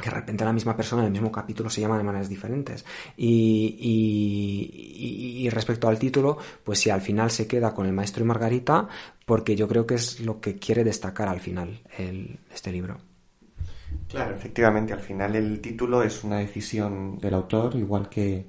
que 0.00 0.10
de 0.10 0.16
repente 0.16 0.44
la 0.44 0.52
misma 0.52 0.76
persona 0.76 1.02
en 1.02 1.06
el 1.06 1.12
mismo 1.12 1.30
capítulo 1.30 1.70
se 1.70 1.80
llama 1.80 1.96
de 1.98 2.04
maneras 2.04 2.28
diferentes. 2.28 2.84
Y, 3.16 4.28
respecto 5.50 5.88
al 5.88 5.98
título, 5.98 6.38
pues 6.64 6.80
si 6.80 6.90
al 6.90 7.00
final 7.00 7.30
se 7.30 7.46
queda 7.46 7.74
con 7.74 7.86
el 7.86 7.92
maestro 7.92 8.24
y 8.24 8.26
Margarita, 8.26 8.88
porque 9.26 9.54
yo 9.54 9.68
creo 9.68 9.86
que 9.86 9.94
es 9.94 10.20
lo 10.20 10.40
que 10.40 10.56
quiere 10.56 10.84
destacar 10.84 11.28
al 11.28 11.40
final 11.40 11.82
este 12.52 12.72
libro. 12.72 13.09
Claro, 14.10 14.34
efectivamente, 14.34 14.92
al 14.92 15.00
final 15.00 15.36
el 15.36 15.60
título 15.60 16.02
es 16.02 16.24
una 16.24 16.38
decisión 16.38 17.18
del 17.18 17.34
autor, 17.34 17.76
igual 17.76 18.08
que, 18.08 18.46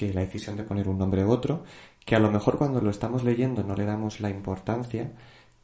la 0.00 0.20
decisión 0.20 0.56
de 0.56 0.64
poner 0.64 0.88
un 0.88 0.98
nombre 0.98 1.24
u 1.24 1.30
otro, 1.30 1.64
que 2.04 2.16
a 2.16 2.18
lo 2.18 2.30
mejor 2.30 2.58
cuando 2.58 2.80
lo 2.80 2.90
estamos 2.90 3.24
leyendo 3.24 3.62
no 3.62 3.74
le 3.76 3.84
damos 3.84 4.20
la 4.20 4.30
importancia 4.30 5.12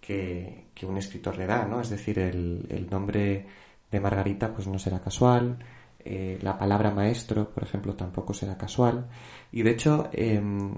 que, 0.00 0.66
un 0.82 0.96
escritor 0.96 1.36
le 1.38 1.46
da, 1.46 1.66
¿no? 1.66 1.80
Es 1.80 1.90
decir, 1.90 2.18
el, 2.18 2.66
el 2.70 2.88
nombre 2.90 3.46
de 3.90 4.00
Margarita 4.00 4.52
pues 4.54 4.66
no 4.66 4.78
será 4.78 5.00
casual, 5.00 5.58
eh, 6.04 6.38
la 6.42 6.58
palabra 6.58 6.90
maestro, 6.90 7.50
por 7.50 7.62
ejemplo, 7.62 7.94
tampoco 7.94 8.34
será 8.34 8.56
casual. 8.56 9.06
Y 9.52 9.62
de 9.62 9.70
hecho, 9.70 10.08
em, 10.12 10.72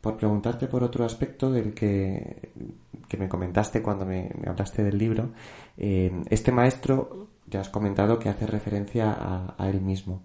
por 0.00 0.16
preguntarte 0.16 0.68
por 0.68 0.84
otro 0.84 1.04
aspecto 1.04 1.50
del 1.50 1.74
que, 1.74 2.50
que 3.08 3.16
me 3.16 3.28
comentaste 3.28 3.82
cuando 3.82 4.06
me, 4.06 4.30
hablaste 4.46 4.84
del 4.84 4.98
libro, 4.98 5.30
em, 5.76 6.24
este 6.30 6.52
maestro 6.52 7.27
ya 7.50 7.60
has 7.60 7.68
comentado 7.68 8.18
que 8.18 8.28
hace 8.28 8.46
referencia 8.46 9.16
a, 9.56 9.68
él 9.68 9.80
mismo, 9.80 10.22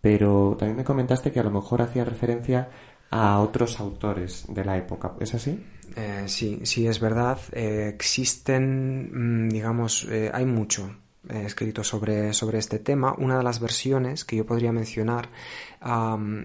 pero 0.00 0.56
también 0.58 0.76
me 0.76 0.84
comentaste 0.84 1.32
que 1.32 1.40
a 1.40 1.44
lo 1.44 1.50
mejor 1.50 1.82
hacía 1.82 2.04
referencia 2.04 2.68
a 3.10 3.40
otros 3.40 3.80
autores 3.80 4.46
de 4.48 4.64
la 4.64 4.76
época. 4.76 5.14
¿Es 5.20 5.34
así? 5.34 5.64
Eh, 5.96 6.24
sí, 6.26 6.60
sí, 6.62 6.86
es 6.86 7.00
verdad. 7.00 7.38
Eh, 7.52 7.90
existen, 7.94 9.46
mm, 9.46 9.48
digamos, 9.48 10.06
hay 10.32 10.46
mucho 10.46 10.90
escrito 11.28 11.84
sobre, 11.84 12.32
sobre 12.32 12.58
este 12.58 12.78
tema. 12.78 13.14
Una 13.18 13.36
de 13.36 13.44
las 13.44 13.60
versiones 13.60 14.24
que 14.24 14.36
yo 14.36 14.46
podría 14.46 14.72
mencionar 14.72 15.28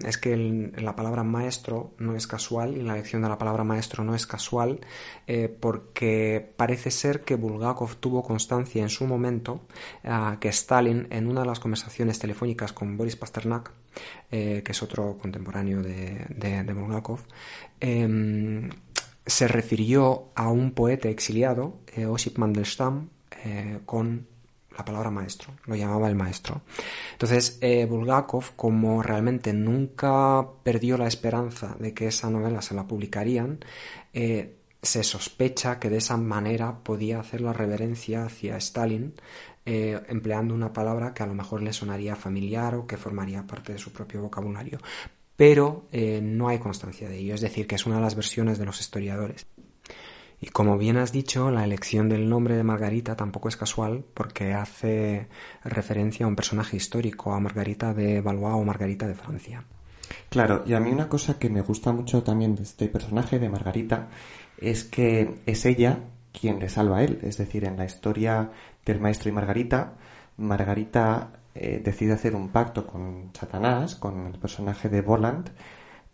es 0.06 0.18
que 0.18 0.72
la 0.76 0.96
palabra 0.96 1.22
maestro 1.22 1.94
no 1.98 2.14
es 2.14 2.26
casual 2.26 2.76
y 2.76 2.82
la 2.82 2.94
elección 2.94 3.22
de 3.22 3.28
la 3.28 3.38
palabra 3.38 3.64
maestro 3.64 4.04
no 4.04 4.14
es 4.14 4.26
casual 4.26 4.80
eh, 5.26 5.48
porque 5.48 6.54
parece 6.56 6.90
ser 6.90 7.22
que 7.22 7.36
Bulgakov 7.36 7.96
tuvo 7.96 8.22
constancia 8.22 8.82
en 8.82 8.88
su 8.88 9.06
momento 9.06 9.66
ah, 10.04 10.38
que 10.40 10.48
Stalin 10.48 11.06
en 11.10 11.26
una 11.26 11.40
de 11.40 11.46
las 11.46 11.60
conversaciones 11.60 12.18
telefónicas 12.18 12.72
con 12.72 12.96
Boris 12.96 13.16
Pasternak, 13.16 13.72
eh, 14.30 14.62
que 14.64 14.72
es 14.72 14.82
otro 14.82 15.18
contemporáneo 15.18 15.82
de, 15.82 16.26
de, 16.28 16.72
Bulgakov, 16.72 17.20
em, 17.80 18.70
se 19.24 19.48
refirió 19.48 20.30
a 20.34 20.48
un 20.48 20.72
poeta 20.72 21.08
exiliado, 21.08 21.80
eh, 21.94 22.06
Osip 22.06 22.38
Mandelstam, 22.38 23.10
con 23.84 24.26
la 24.76 24.84
palabra 24.84 25.10
maestro, 25.10 25.54
lo 25.66 25.74
llamaba 25.74 26.08
el 26.08 26.14
maestro. 26.14 26.62
Entonces, 27.12 27.58
eh, 27.60 27.86
Bulgakov, 27.86 28.54
como 28.56 29.02
realmente 29.02 29.52
nunca 29.52 30.46
perdió 30.62 30.98
la 30.98 31.06
esperanza 31.06 31.76
de 31.78 31.94
que 31.94 32.08
esa 32.08 32.30
novela 32.30 32.62
se 32.62 32.74
la 32.74 32.86
publicarían, 32.86 33.60
eh, 34.12 34.56
se 34.82 35.02
sospecha 35.02 35.78
que 35.78 35.90
de 35.90 35.96
esa 35.96 36.16
manera 36.16 36.78
podía 36.82 37.20
hacer 37.20 37.40
la 37.40 37.52
reverencia 37.52 38.24
hacia 38.24 38.56
Stalin, 38.58 39.14
eh, 39.64 40.00
empleando 40.08 40.54
una 40.54 40.72
palabra 40.72 41.12
que 41.12 41.22
a 41.22 41.26
lo 41.26 41.34
mejor 41.34 41.62
le 41.62 41.72
sonaría 41.72 42.14
familiar 42.14 42.74
o 42.76 42.86
que 42.86 42.96
formaría 42.96 43.46
parte 43.46 43.72
de 43.72 43.78
su 43.78 43.92
propio 43.92 44.22
vocabulario. 44.22 44.78
Pero 45.34 45.86
no 46.22 46.48
hay 46.48 46.58
constancia 46.58 47.10
de 47.10 47.18
ello, 47.18 47.34
es 47.34 47.42
decir, 47.42 47.66
que 47.66 47.74
es 47.74 47.84
una 47.84 47.96
de 47.96 48.02
las 48.02 48.14
versiones 48.14 48.58
de 48.58 48.64
los 48.64 48.80
historiadores. 48.80 49.46
Y 50.40 50.48
como 50.48 50.76
bien 50.76 50.98
has 50.98 51.12
dicho, 51.12 51.50
la 51.50 51.64
elección 51.64 52.08
del 52.08 52.28
nombre 52.28 52.56
de 52.56 52.62
Margarita 52.62 53.16
tampoco 53.16 53.48
es 53.48 53.56
casual 53.56 54.04
porque 54.12 54.52
hace 54.52 55.28
referencia 55.64 56.26
a 56.26 56.28
un 56.28 56.36
personaje 56.36 56.76
histórico, 56.76 57.32
a 57.32 57.40
Margarita 57.40 57.94
de 57.94 58.20
Valois 58.20 58.54
o 58.54 58.64
Margarita 58.64 59.06
de 59.06 59.14
Francia. 59.14 59.64
Claro, 60.28 60.62
y 60.66 60.74
a 60.74 60.80
mí 60.80 60.90
una 60.90 61.08
cosa 61.08 61.38
que 61.38 61.48
me 61.48 61.62
gusta 61.62 61.92
mucho 61.92 62.22
también 62.22 62.54
de 62.54 62.64
este 62.64 62.88
personaje 62.88 63.38
de 63.38 63.48
Margarita 63.48 64.08
es 64.58 64.84
que 64.84 65.40
es 65.46 65.64
ella 65.64 66.00
quien 66.38 66.58
le 66.58 66.68
salva 66.68 66.98
a 66.98 67.04
él. 67.04 67.18
Es 67.22 67.38
decir, 67.38 67.64
en 67.64 67.78
la 67.78 67.86
historia 67.86 68.50
del 68.84 69.00
maestro 69.00 69.30
y 69.30 69.32
Margarita, 69.32 69.94
Margarita 70.36 71.32
eh, 71.54 71.80
decide 71.82 72.12
hacer 72.12 72.36
un 72.36 72.50
pacto 72.50 72.86
con 72.86 73.30
Satanás, 73.32 73.96
con 73.96 74.26
el 74.26 74.38
personaje 74.38 74.90
de 74.90 75.00
Voland, 75.00 75.50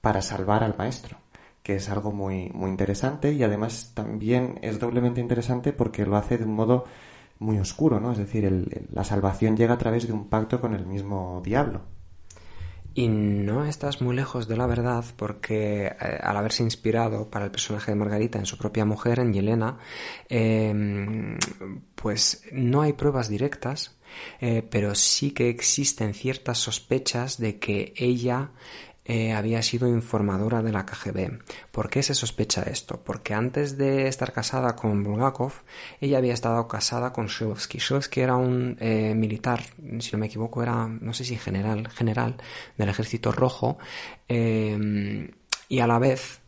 para 0.01 0.23
salvar 0.23 0.63
al 0.63 0.77
maestro 0.77 1.22
que 1.63 1.77
es 1.77 1.89
algo 1.89 2.13
muy, 2.13 2.51
muy 2.51 2.71
interesante 2.71 3.33
y 3.33 3.43
además 3.43 3.93
también 3.95 4.59
es 4.63 4.79
doblemente 4.79 5.21
interesante 5.21 5.73
porque 5.73 6.07
lo 6.07 6.17
hace 6.17 6.39
de 6.39 6.45
un 6.45 6.55
modo 6.55 6.85
muy 7.39 7.59
oscuro, 7.59 8.01
¿no? 8.01 8.13
Es 8.13 8.19
decir, 8.19 8.89
la 8.93 9.05
salvación 9.05 9.57
llega 9.57 9.75
a 9.75 9.79
través 9.79 10.07
de 10.07 10.13
un 10.13 10.29
pacto 10.29 10.61
con 10.61 10.75
el 10.75 10.87
mismo 10.87 11.43
diablo. 11.45 11.83
Y 12.95 13.09
no 13.09 13.65
estás 13.65 14.03
muy 14.03 14.15
lejos 14.15 14.49
de 14.49 14.57
la 14.57 14.67
verdad 14.67 15.05
porque 15.17 15.87
eh, 15.87 16.19
al 16.21 16.37
haberse 16.37 16.63
inspirado 16.63 17.31
para 17.31 17.47
el 17.47 17.51
personaje 17.51 17.91
de 17.91 17.97
Margarita 17.97 18.39
en 18.39 18.45
su 18.45 18.59
propia 18.59 18.85
mujer, 18.85 19.19
en 19.19 19.33
Yelena, 19.33 19.79
em, 20.29 21.39
pues 21.95 22.45
no 22.53 22.83
hay 22.83 22.93
pruebas 22.93 23.31
directas, 23.31 23.97
eh, 24.41 24.63
pero 24.71 24.95
sí 24.95 25.31
que 25.31 25.49
existen 25.49 26.13
ciertas 26.13 26.59
sospechas 26.59 27.39
de 27.39 27.59
que 27.59 27.95
ella 27.97 28.51
eh, 29.05 29.33
había 29.33 29.63
sido 29.63 29.89
informadora 29.89 30.63
de 30.63 30.73
la 30.73 30.87
KGB. 30.87 31.41
¿Por 31.71 31.91
qué 31.91 32.03
se 32.03 32.15
sospecha 32.15 32.63
esto? 32.63 33.03
Porque 33.03 33.35
antes 33.35 33.77
de 33.77 34.07
estar 34.07 34.33
casada 34.33 34.77
con 34.77 35.03
Bulgakov, 35.03 35.53
ella 36.01 36.19
había 36.19 36.35
estado 36.35 36.69
casada 36.69 37.13
con 37.13 37.27
Shilsky. 37.27 37.79
Shilsky 37.79 38.21
era 38.21 38.37
un 38.37 38.77
eh, 38.81 39.15
militar, 39.15 39.65
si 39.99 40.13
no 40.13 40.19
me 40.19 40.27
equivoco, 40.27 40.63
era, 40.63 40.87
no 40.87 41.15
sé 41.15 41.25
si 41.25 41.37
general, 41.37 41.89
general 41.89 42.37
del 42.77 42.89
ejército 42.89 43.33
rojo, 43.33 43.79
eh, 44.29 45.31
y 45.69 45.81
a 45.81 45.87
la 45.87 45.99
vez 45.99 46.42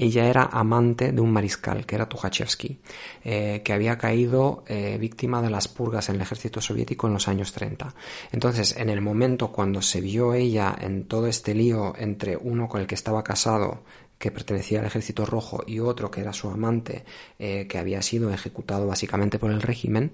ella 0.00 0.28
era 0.28 0.44
amante 0.44 1.12
de 1.12 1.20
un 1.20 1.32
mariscal, 1.32 1.84
que 1.84 1.96
era 1.96 2.08
Tukhachevsky, 2.08 2.78
eh, 3.24 3.62
que 3.64 3.72
había 3.72 3.98
caído 3.98 4.62
eh, 4.68 4.96
víctima 4.98 5.42
de 5.42 5.50
las 5.50 5.66
purgas 5.66 6.08
en 6.08 6.14
el 6.14 6.20
ejército 6.20 6.60
soviético 6.60 7.08
en 7.08 7.14
los 7.14 7.26
años 7.26 7.52
30. 7.52 7.94
Entonces, 8.30 8.76
en 8.76 8.90
el 8.90 9.00
momento 9.00 9.50
cuando 9.50 9.82
se 9.82 10.00
vio 10.00 10.34
ella 10.34 10.76
en 10.80 11.08
todo 11.08 11.26
este 11.26 11.54
lío 11.54 11.94
entre 11.98 12.36
uno 12.36 12.68
con 12.68 12.80
el 12.80 12.86
que 12.86 12.94
estaba 12.94 13.24
casado, 13.24 13.82
que 14.18 14.30
pertenecía 14.30 14.80
al 14.80 14.86
ejército 14.86 15.26
rojo, 15.26 15.62
y 15.66 15.80
otro 15.80 16.10
que 16.10 16.20
era 16.20 16.32
su 16.32 16.48
amante, 16.48 17.04
eh, 17.38 17.66
que 17.68 17.78
había 17.78 18.02
sido 18.02 18.32
ejecutado 18.32 18.86
básicamente 18.86 19.38
por 19.38 19.50
el 19.50 19.62
régimen, 19.62 20.12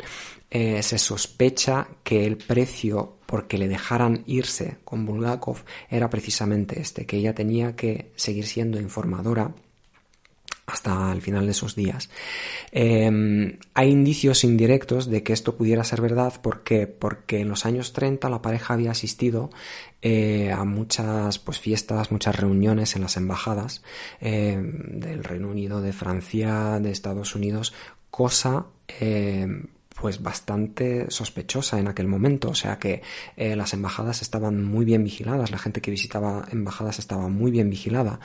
se 0.50 0.98
sospecha 0.98 1.88
que 2.04 2.24
el 2.24 2.36
precio 2.36 3.16
porque 3.26 3.58
le 3.58 3.66
dejaran 3.66 4.22
irse 4.26 4.76
con 4.84 5.04
Bulgakov 5.04 5.64
era 5.90 6.08
precisamente 6.08 6.80
este, 6.80 7.06
que 7.06 7.16
ella 7.16 7.34
tenía 7.34 7.74
que 7.74 8.12
seguir 8.14 8.46
siendo 8.46 8.78
informadora 8.78 9.52
hasta 10.66 11.12
el 11.12 11.20
final 11.20 11.46
de 11.46 11.54
sus 11.54 11.74
días. 11.74 12.08
Em, 12.72 13.58
hay 13.74 13.90
indicios 13.90 14.44
indirectos 14.44 15.10
de 15.10 15.22
que 15.22 15.32
esto 15.32 15.56
pudiera 15.56 15.84
ser 15.84 16.00
verdad 16.00 16.34
porque, 16.42 16.86
porque 16.86 17.40
en 17.40 17.48
los 17.48 17.66
años 17.66 17.92
30 17.92 18.28
la 18.30 18.40
pareja 18.40 18.74
había 18.74 18.92
asistido 18.92 19.50
eh, 20.00 20.52
a 20.52 20.64
muchas 20.64 21.38
pues, 21.38 21.58
fiestas, 21.58 22.10
muchas 22.10 22.36
reuniones 22.36 22.96
en 22.96 23.02
las 23.02 23.16
embajadas 23.16 23.82
em, 24.20 25.00
del 25.00 25.22
Reino 25.22 25.48
Unido, 25.48 25.82
de 25.82 25.92
Francia, 25.92 26.78
de 26.80 26.90
Estados 26.90 27.34
Unidos, 27.34 27.74
cosa 28.10 28.66
em, 29.00 29.66
pues 30.00 30.22
bastante 30.22 31.10
sospechosa 31.10 31.78
en 31.78 31.88
aquel 31.88 32.08
momento, 32.08 32.50
o 32.50 32.54
sea 32.54 32.78
que 32.78 33.02
eh, 33.36 33.54
las 33.54 33.72
embajadas 33.74 34.22
estaban 34.22 34.62
muy 34.64 34.84
bien 34.84 35.04
vigiladas, 35.04 35.50
la 35.50 35.58
gente 35.58 35.80
que 35.80 35.90
visitaba 35.90 36.46
embajadas 36.50 36.98
estaba 36.98 37.28
muy 37.28 37.50
bien 37.50 37.70
vigilada. 37.70 38.18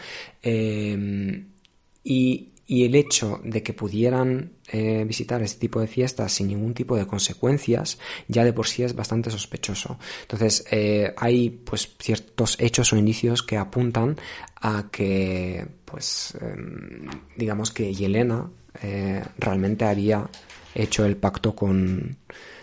Y, 2.10 2.50
y 2.66 2.86
el 2.86 2.96
hecho 2.96 3.40
de 3.44 3.64
que 3.64 3.74
pudieran 3.74 4.54
eh, 4.68 5.04
visitar 5.04 5.42
este 5.42 5.60
tipo 5.60 5.80
de 5.80 5.88
fiestas 5.88 6.34
sin 6.34 6.48
ningún 6.48 6.74
tipo 6.74 6.96
de 6.96 7.08
consecuencias 7.08 7.98
ya 8.28 8.44
de 8.44 8.54
por 8.54 8.68
sí 8.68 8.84
es 8.84 8.96
bastante 8.96 9.32
sospechoso. 9.32 9.98
Entonces 10.22 10.66
eh, 10.72 11.14
hay 11.18 11.50
pues 11.50 11.90
ciertos 12.00 12.58
hechos 12.60 12.94
o 12.94 12.98
indicios 12.98 13.42
que 13.42 13.58
apuntan 13.58 14.18
a 14.62 14.86
que 14.92 15.68
pues 15.86 16.38
em, 16.42 17.10
digamos 17.36 17.72
que 17.72 17.94
Yelena 17.94 18.52
eh, 18.84 19.24
realmente 19.38 19.86
había 19.86 20.30
hecho 20.76 21.06
el 21.06 21.18
pacto 21.18 21.56
con 21.56 22.18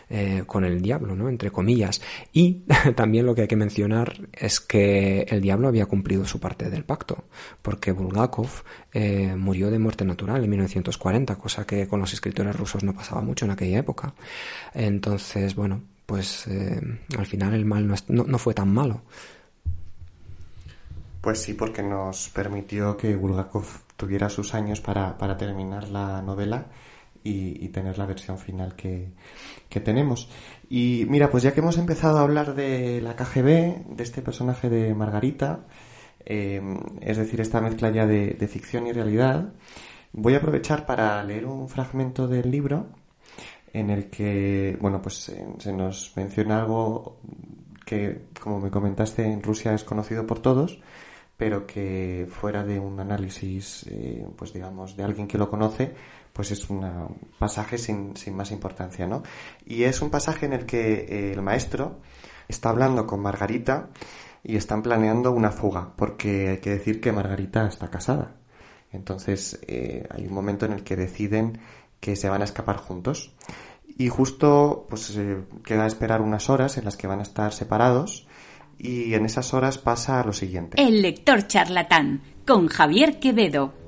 eh, 0.08 0.44
con 0.46 0.64
el 0.64 0.80
diablo, 0.82 1.16
¿no? 1.16 1.28
Entre 1.28 1.50
comillas. 1.50 2.00
Y 2.32 2.62
también 2.94 3.26
lo 3.26 3.34
que 3.34 3.42
hay 3.42 3.48
que 3.48 3.56
mencionar 3.56 4.28
es 4.32 4.60
que 4.60 5.22
el 5.28 5.40
diablo 5.40 5.66
había 5.66 5.86
cumplido 5.86 6.24
su 6.26 6.38
parte 6.38 6.70
del 6.70 6.84
pacto, 6.84 7.24
porque 7.60 7.90
Bulgakov 7.90 8.48
eh, 8.92 9.34
murió 9.36 9.68
de 9.70 9.80
muerte 9.80 10.04
natural 10.04 10.44
en 10.44 10.50
1940, 10.50 11.34
cosa 11.36 11.66
que 11.66 11.88
con 11.88 11.98
los 11.98 12.12
escritores 12.12 12.54
rusos 12.54 12.84
no 12.84 12.94
pasaba 12.94 13.20
mucho 13.20 13.46
en 13.46 13.50
aquella 13.50 13.78
época. 13.80 14.14
Entonces, 14.74 15.56
bueno, 15.56 15.82
pues 16.06 16.46
eh, 16.46 16.80
al 17.18 17.26
final 17.26 17.54
el 17.54 17.64
mal 17.64 17.88
no, 17.88 18.24
no, 18.24 18.38
fue 18.38 18.54
tan 18.54 18.72
malo. 18.72 19.02
Pues 21.20 21.40
sí, 21.40 21.54
porque 21.54 21.82
nos 21.82 22.28
permitió 22.28 22.96
que 22.96 23.16
Bulgakov 23.16 23.66
tuviera 23.96 24.28
sus 24.28 24.54
años 24.54 24.80
para, 24.80 25.18
para 25.18 25.36
terminar 25.36 25.88
la 25.88 26.22
novela 26.22 26.66
y, 27.26 27.68
tener 27.68 27.98
la 27.98 28.06
versión 28.06 28.38
final 28.38 28.74
que, 28.76 29.12
tenemos. 29.84 30.28
Y 30.70 31.06
mira, 31.08 31.30
pues 31.30 31.42
ya 31.42 31.52
que 31.52 31.60
hemos 31.60 31.76
empezado 31.76 32.18
a 32.18 32.22
hablar 32.22 32.54
de 32.54 33.00
la 33.02 33.14
KGB, 33.14 33.96
de 33.96 34.02
este 34.02 34.22
personaje 34.22 34.70
de 34.70 34.94
Margarita, 34.94 35.66
eh, 36.24 36.62
es 37.00 37.16
decir, 37.18 37.40
esta 37.40 37.60
mezcla 37.60 37.90
ya 37.90 38.06
de, 38.06 38.48
ficción 38.48 38.86
y 38.86 38.92
realidad, 38.92 39.52
voy 40.12 40.34
a 40.34 40.38
aprovechar 40.38 40.86
para 40.86 41.22
leer 41.24 41.46
un 41.46 41.68
fragmento 41.68 42.26
del 42.26 42.50
libro 42.50 42.86
en 43.72 43.90
el 43.90 44.08
que, 44.08 44.78
bueno, 44.80 45.02
pues 45.02 45.28
eh, 45.28 45.46
se 45.58 45.72
nos 45.72 46.12
menciona 46.16 46.60
algo 46.60 47.20
que, 47.84 48.28
como 48.40 48.60
me 48.60 48.70
comentaste, 48.70 49.24
en 49.24 49.42
Rusia 49.42 49.74
es 49.74 49.84
conocido 49.84 50.26
por 50.26 50.40
todos, 50.40 50.80
pero 51.36 51.66
que 51.66 52.26
fuera 52.30 52.64
de 52.64 52.80
un 52.80 52.98
análisis, 52.98 53.84
eh, 53.90 54.26
pues 54.36 54.52
digamos, 54.52 54.96
de 54.96 55.04
alguien 55.04 55.28
que 55.28 55.38
lo 55.38 55.50
conoce, 55.50 55.94
pues 56.36 56.50
es 56.50 56.68
un 56.68 56.86
pasaje 57.38 57.78
sin, 57.78 58.14
sin, 58.14 58.36
más 58.36 58.52
importancia, 58.52 59.06
¿no? 59.06 59.22
Y 59.64 59.84
es 59.84 60.02
un 60.02 60.10
pasaje 60.10 60.44
en 60.44 60.52
el 60.52 60.66
que 60.66 61.06
eh, 61.08 61.32
el 61.32 61.40
maestro 61.40 62.00
está 62.46 62.68
hablando 62.68 63.06
con 63.06 63.20
Margarita 63.20 63.88
y 64.44 64.56
están 64.56 64.82
planeando 64.82 65.32
una 65.32 65.50
fuga, 65.50 65.94
porque 65.96 66.50
hay 66.50 66.58
que 66.58 66.70
decir 66.70 67.00
que 67.00 67.10
Margarita 67.10 67.66
está 67.66 67.88
casada. 67.88 68.34
Entonces 68.92 69.58
eh, 69.66 70.06
hay 70.10 70.26
un 70.26 70.34
momento 70.34 70.66
en 70.66 70.72
el 70.72 70.84
que 70.84 70.94
deciden 70.94 71.58
que 72.00 72.16
se 72.16 72.28
van 72.28 72.42
a 72.42 72.44
escapar 72.44 72.76
juntos. 72.76 73.32
Y 73.96 74.08
justo 74.08 74.84
pues 74.90 75.18
queda 75.64 75.84
a 75.84 75.86
esperar 75.86 76.20
unas 76.20 76.50
horas 76.50 76.76
en 76.76 76.84
las 76.84 76.98
que 76.98 77.06
van 77.06 77.20
a 77.20 77.22
estar 77.22 77.54
separados 77.54 78.26
y 78.78 79.14
en 79.14 79.24
esas 79.24 79.54
horas 79.54 79.78
pasa 79.78 80.22
lo 80.22 80.34
siguiente. 80.34 80.82
El 80.82 81.00
lector 81.00 81.46
charlatán 81.46 82.20
con 82.46 82.68
Javier 82.68 83.18
Quevedo. 83.20 83.85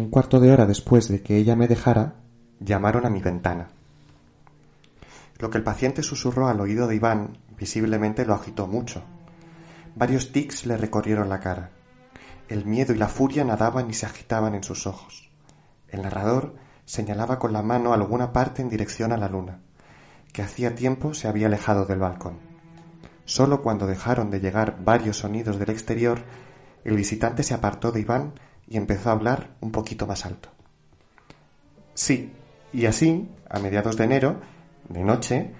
Un 0.00 0.08
cuarto 0.08 0.40
de 0.40 0.50
hora 0.50 0.64
después 0.64 1.08
de 1.08 1.20
que 1.20 1.36
ella 1.36 1.56
me 1.56 1.68
dejara, 1.68 2.14
llamaron 2.58 3.04
a 3.04 3.10
mi 3.10 3.20
ventana. 3.20 3.68
Lo 5.38 5.50
que 5.50 5.58
el 5.58 5.62
paciente 5.62 6.02
susurró 6.02 6.48
al 6.48 6.58
oído 6.58 6.86
de 6.86 6.96
Iván 6.96 7.36
visiblemente 7.58 8.24
lo 8.24 8.32
agitó 8.32 8.66
mucho. 8.66 9.02
Varios 9.94 10.32
tics 10.32 10.64
le 10.64 10.78
recorrieron 10.78 11.28
la 11.28 11.40
cara. 11.40 11.72
El 12.48 12.64
miedo 12.64 12.94
y 12.94 12.96
la 12.96 13.08
furia 13.08 13.44
nadaban 13.44 13.90
y 13.90 13.92
se 13.92 14.06
agitaban 14.06 14.54
en 14.54 14.62
sus 14.62 14.86
ojos. 14.86 15.28
El 15.86 16.00
narrador 16.00 16.54
señalaba 16.86 17.38
con 17.38 17.52
la 17.52 17.60
mano 17.60 17.92
alguna 17.92 18.32
parte 18.32 18.62
en 18.62 18.70
dirección 18.70 19.12
a 19.12 19.18
la 19.18 19.28
luna, 19.28 19.58
que 20.32 20.40
hacía 20.40 20.74
tiempo 20.74 21.12
se 21.12 21.28
había 21.28 21.48
alejado 21.48 21.84
del 21.84 21.98
balcón. 21.98 22.38
Solo 23.26 23.60
cuando 23.60 23.86
dejaron 23.86 24.30
de 24.30 24.40
llegar 24.40 24.82
varios 24.82 25.18
sonidos 25.18 25.58
del 25.58 25.68
exterior, 25.68 26.22
el 26.84 26.96
visitante 26.96 27.42
se 27.42 27.52
apartó 27.52 27.92
de 27.92 28.00
Iván 28.00 28.32
y 28.70 28.78
empezó 28.78 29.10
a 29.10 29.12
hablar 29.12 29.50
un 29.60 29.72
poquito 29.72 30.06
más 30.06 30.24
alto. 30.24 30.48
Sí, 31.92 32.32
y 32.72 32.86
así, 32.86 33.28
a 33.50 33.58
mediados 33.58 33.96
de 33.96 34.04
enero, 34.04 34.40
de 34.88 35.04
noche, 35.04 35.50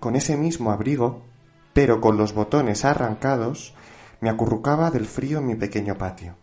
con 0.00 0.16
ese 0.16 0.36
mismo 0.36 0.72
abrigo, 0.72 1.22
pero 1.72 2.00
con 2.00 2.18
los 2.18 2.34
botones 2.34 2.84
arrancados, 2.84 3.72
me 4.20 4.28
acurrucaba 4.28 4.90
del 4.90 5.06
frío 5.06 5.38
en 5.38 5.46
mi 5.46 5.54
pequeño 5.54 5.96
patio. 5.96 6.34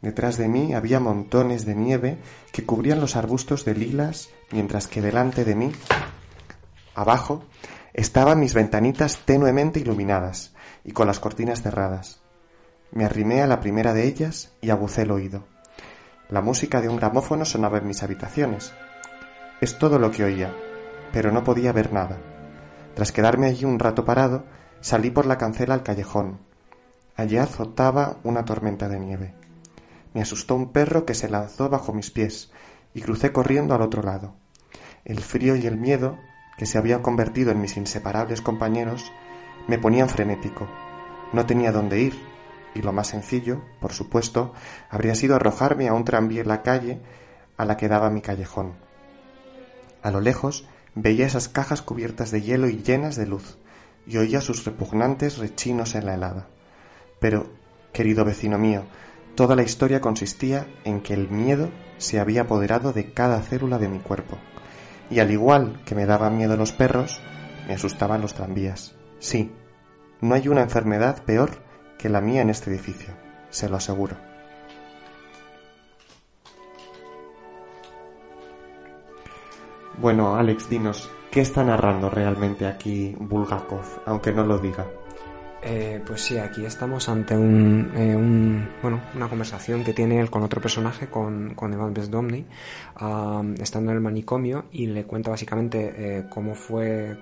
Detrás 0.00 0.38
de 0.38 0.46
mí 0.46 0.74
había 0.74 1.00
montones 1.00 1.66
de 1.66 1.74
nieve 1.74 2.18
que 2.52 2.64
cubrían 2.64 3.00
los 3.00 3.16
arbustos 3.16 3.64
de 3.64 3.74
lilas, 3.74 4.30
mientras 4.52 4.86
que 4.86 5.02
delante 5.02 5.44
de 5.44 5.56
mí, 5.56 5.72
abajo, 6.94 7.42
estaban 7.94 8.38
mis 8.38 8.54
ventanitas 8.54 9.18
tenuemente 9.24 9.80
iluminadas 9.80 10.54
y 10.84 10.92
con 10.92 11.08
las 11.08 11.18
cortinas 11.18 11.62
cerradas. 11.62 12.20
Me 12.90 13.04
arrimé 13.04 13.42
a 13.42 13.46
la 13.46 13.60
primera 13.60 13.92
de 13.92 14.06
ellas 14.06 14.52
y 14.60 14.70
agucé 14.70 15.02
el 15.02 15.10
oído. 15.10 15.44
La 16.30 16.40
música 16.40 16.80
de 16.80 16.88
un 16.88 16.96
gramófono 16.96 17.44
sonaba 17.44 17.78
en 17.78 17.86
mis 17.86 18.02
habitaciones. 18.02 18.72
Es 19.60 19.78
todo 19.78 19.98
lo 19.98 20.10
que 20.10 20.24
oía, 20.24 20.54
pero 21.12 21.32
no 21.32 21.44
podía 21.44 21.72
ver 21.72 21.92
nada. 21.92 22.18
Tras 22.94 23.12
quedarme 23.12 23.46
allí 23.46 23.64
un 23.64 23.78
rato 23.78 24.04
parado, 24.04 24.44
salí 24.80 25.10
por 25.10 25.26
la 25.26 25.38
cancela 25.38 25.74
al 25.74 25.82
callejón. 25.82 26.38
Allí 27.16 27.36
azotaba 27.36 28.18
una 28.24 28.44
tormenta 28.44 28.88
de 28.88 28.98
nieve. 28.98 29.34
Me 30.14 30.22
asustó 30.22 30.54
un 30.54 30.72
perro 30.72 31.04
que 31.04 31.14
se 31.14 31.28
lanzó 31.28 31.68
bajo 31.68 31.92
mis 31.92 32.10
pies 32.10 32.50
y 32.94 33.02
crucé 33.02 33.32
corriendo 33.32 33.74
al 33.74 33.82
otro 33.82 34.02
lado. 34.02 34.34
El 35.04 35.20
frío 35.20 35.56
y 35.56 35.66
el 35.66 35.76
miedo, 35.76 36.18
que 36.56 36.66
se 36.66 36.78
habían 36.78 37.02
convertido 37.02 37.50
en 37.50 37.60
mis 37.60 37.76
inseparables 37.76 38.40
compañeros, 38.40 39.12
me 39.66 39.78
ponían 39.78 40.08
frenético. 40.08 40.68
No 41.32 41.46
tenía 41.46 41.72
dónde 41.72 42.00
ir, 42.00 42.14
y 42.78 42.82
lo 42.82 42.92
más 42.92 43.08
sencillo, 43.08 43.60
por 43.80 43.92
supuesto, 43.92 44.52
habría 44.88 45.16
sido 45.16 45.34
arrojarme 45.34 45.88
a 45.88 45.94
un 45.94 46.04
tranvía 46.04 46.42
en 46.42 46.48
la 46.48 46.62
calle 46.62 47.00
a 47.56 47.64
la 47.64 47.76
que 47.76 47.88
daba 47.88 48.08
mi 48.08 48.22
callejón. 48.22 48.74
A 50.00 50.12
lo 50.12 50.20
lejos 50.20 50.64
veía 50.94 51.26
esas 51.26 51.48
cajas 51.48 51.82
cubiertas 51.82 52.30
de 52.30 52.40
hielo 52.40 52.68
y 52.68 52.80
llenas 52.82 53.16
de 53.16 53.26
luz, 53.26 53.58
y 54.06 54.16
oía 54.18 54.40
sus 54.40 54.64
repugnantes 54.64 55.38
rechinos 55.38 55.96
en 55.96 56.06
la 56.06 56.14
helada. 56.14 56.46
Pero, 57.18 57.50
querido 57.92 58.24
vecino 58.24 58.58
mío, 58.58 58.84
toda 59.34 59.56
la 59.56 59.64
historia 59.64 60.00
consistía 60.00 60.68
en 60.84 61.00
que 61.00 61.14
el 61.14 61.28
miedo 61.28 61.70
se 61.98 62.20
había 62.20 62.42
apoderado 62.42 62.92
de 62.92 63.12
cada 63.12 63.42
célula 63.42 63.78
de 63.78 63.88
mi 63.88 63.98
cuerpo, 63.98 64.38
y 65.10 65.18
al 65.18 65.32
igual 65.32 65.82
que 65.84 65.96
me 65.96 66.06
daban 66.06 66.36
miedo 66.36 66.56
los 66.56 66.70
perros, 66.70 67.20
me 67.66 67.74
asustaban 67.74 68.20
los 68.20 68.34
tranvías. 68.34 68.94
Sí, 69.18 69.50
no 70.20 70.36
hay 70.36 70.46
una 70.46 70.62
enfermedad 70.62 71.24
peor 71.24 71.66
que 71.98 72.08
la 72.08 72.20
mía 72.20 72.42
en 72.42 72.50
este 72.50 72.70
edificio, 72.70 73.12
se 73.50 73.68
lo 73.68 73.76
aseguro. 73.76 74.16
Bueno, 80.00 80.36
Alex, 80.36 80.70
dinos, 80.70 81.10
¿qué 81.30 81.40
está 81.40 81.64
narrando 81.64 82.08
realmente 82.08 82.66
aquí 82.66 83.16
Bulgakov, 83.18 84.02
aunque 84.06 84.32
no 84.32 84.44
lo 84.46 84.58
diga? 84.58 84.86
Eh, 85.60 86.00
pues 86.06 86.22
sí, 86.22 86.38
aquí 86.38 86.64
estamos 86.64 87.08
ante 87.08 87.36
un, 87.36 87.90
eh, 87.96 88.68
bueno, 88.80 89.00
una 89.16 89.28
conversación 89.28 89.82
que 89.82 89.92
tiene 89.92 90.20
él 90.20 90.30
con 90.30 90.44
otro 90.44 90.60
personaje, 90.60 91.08
con, 91.08 91.54
con 91.54 91.74
Evan 91.74 91.92
Besdomny, 91.92 92.46
estando 93.58 93.90
en 93.90 93.96
el 93.96 94.02
manicomio 94.02 94.66
y 94.70 94.86
le 94.86 95.04
cuenta 95.04 95.30
básicamente 95.30 95.94
eh, 95.96 96.24
cómo 96.30 96.54
fue 96.54 97.18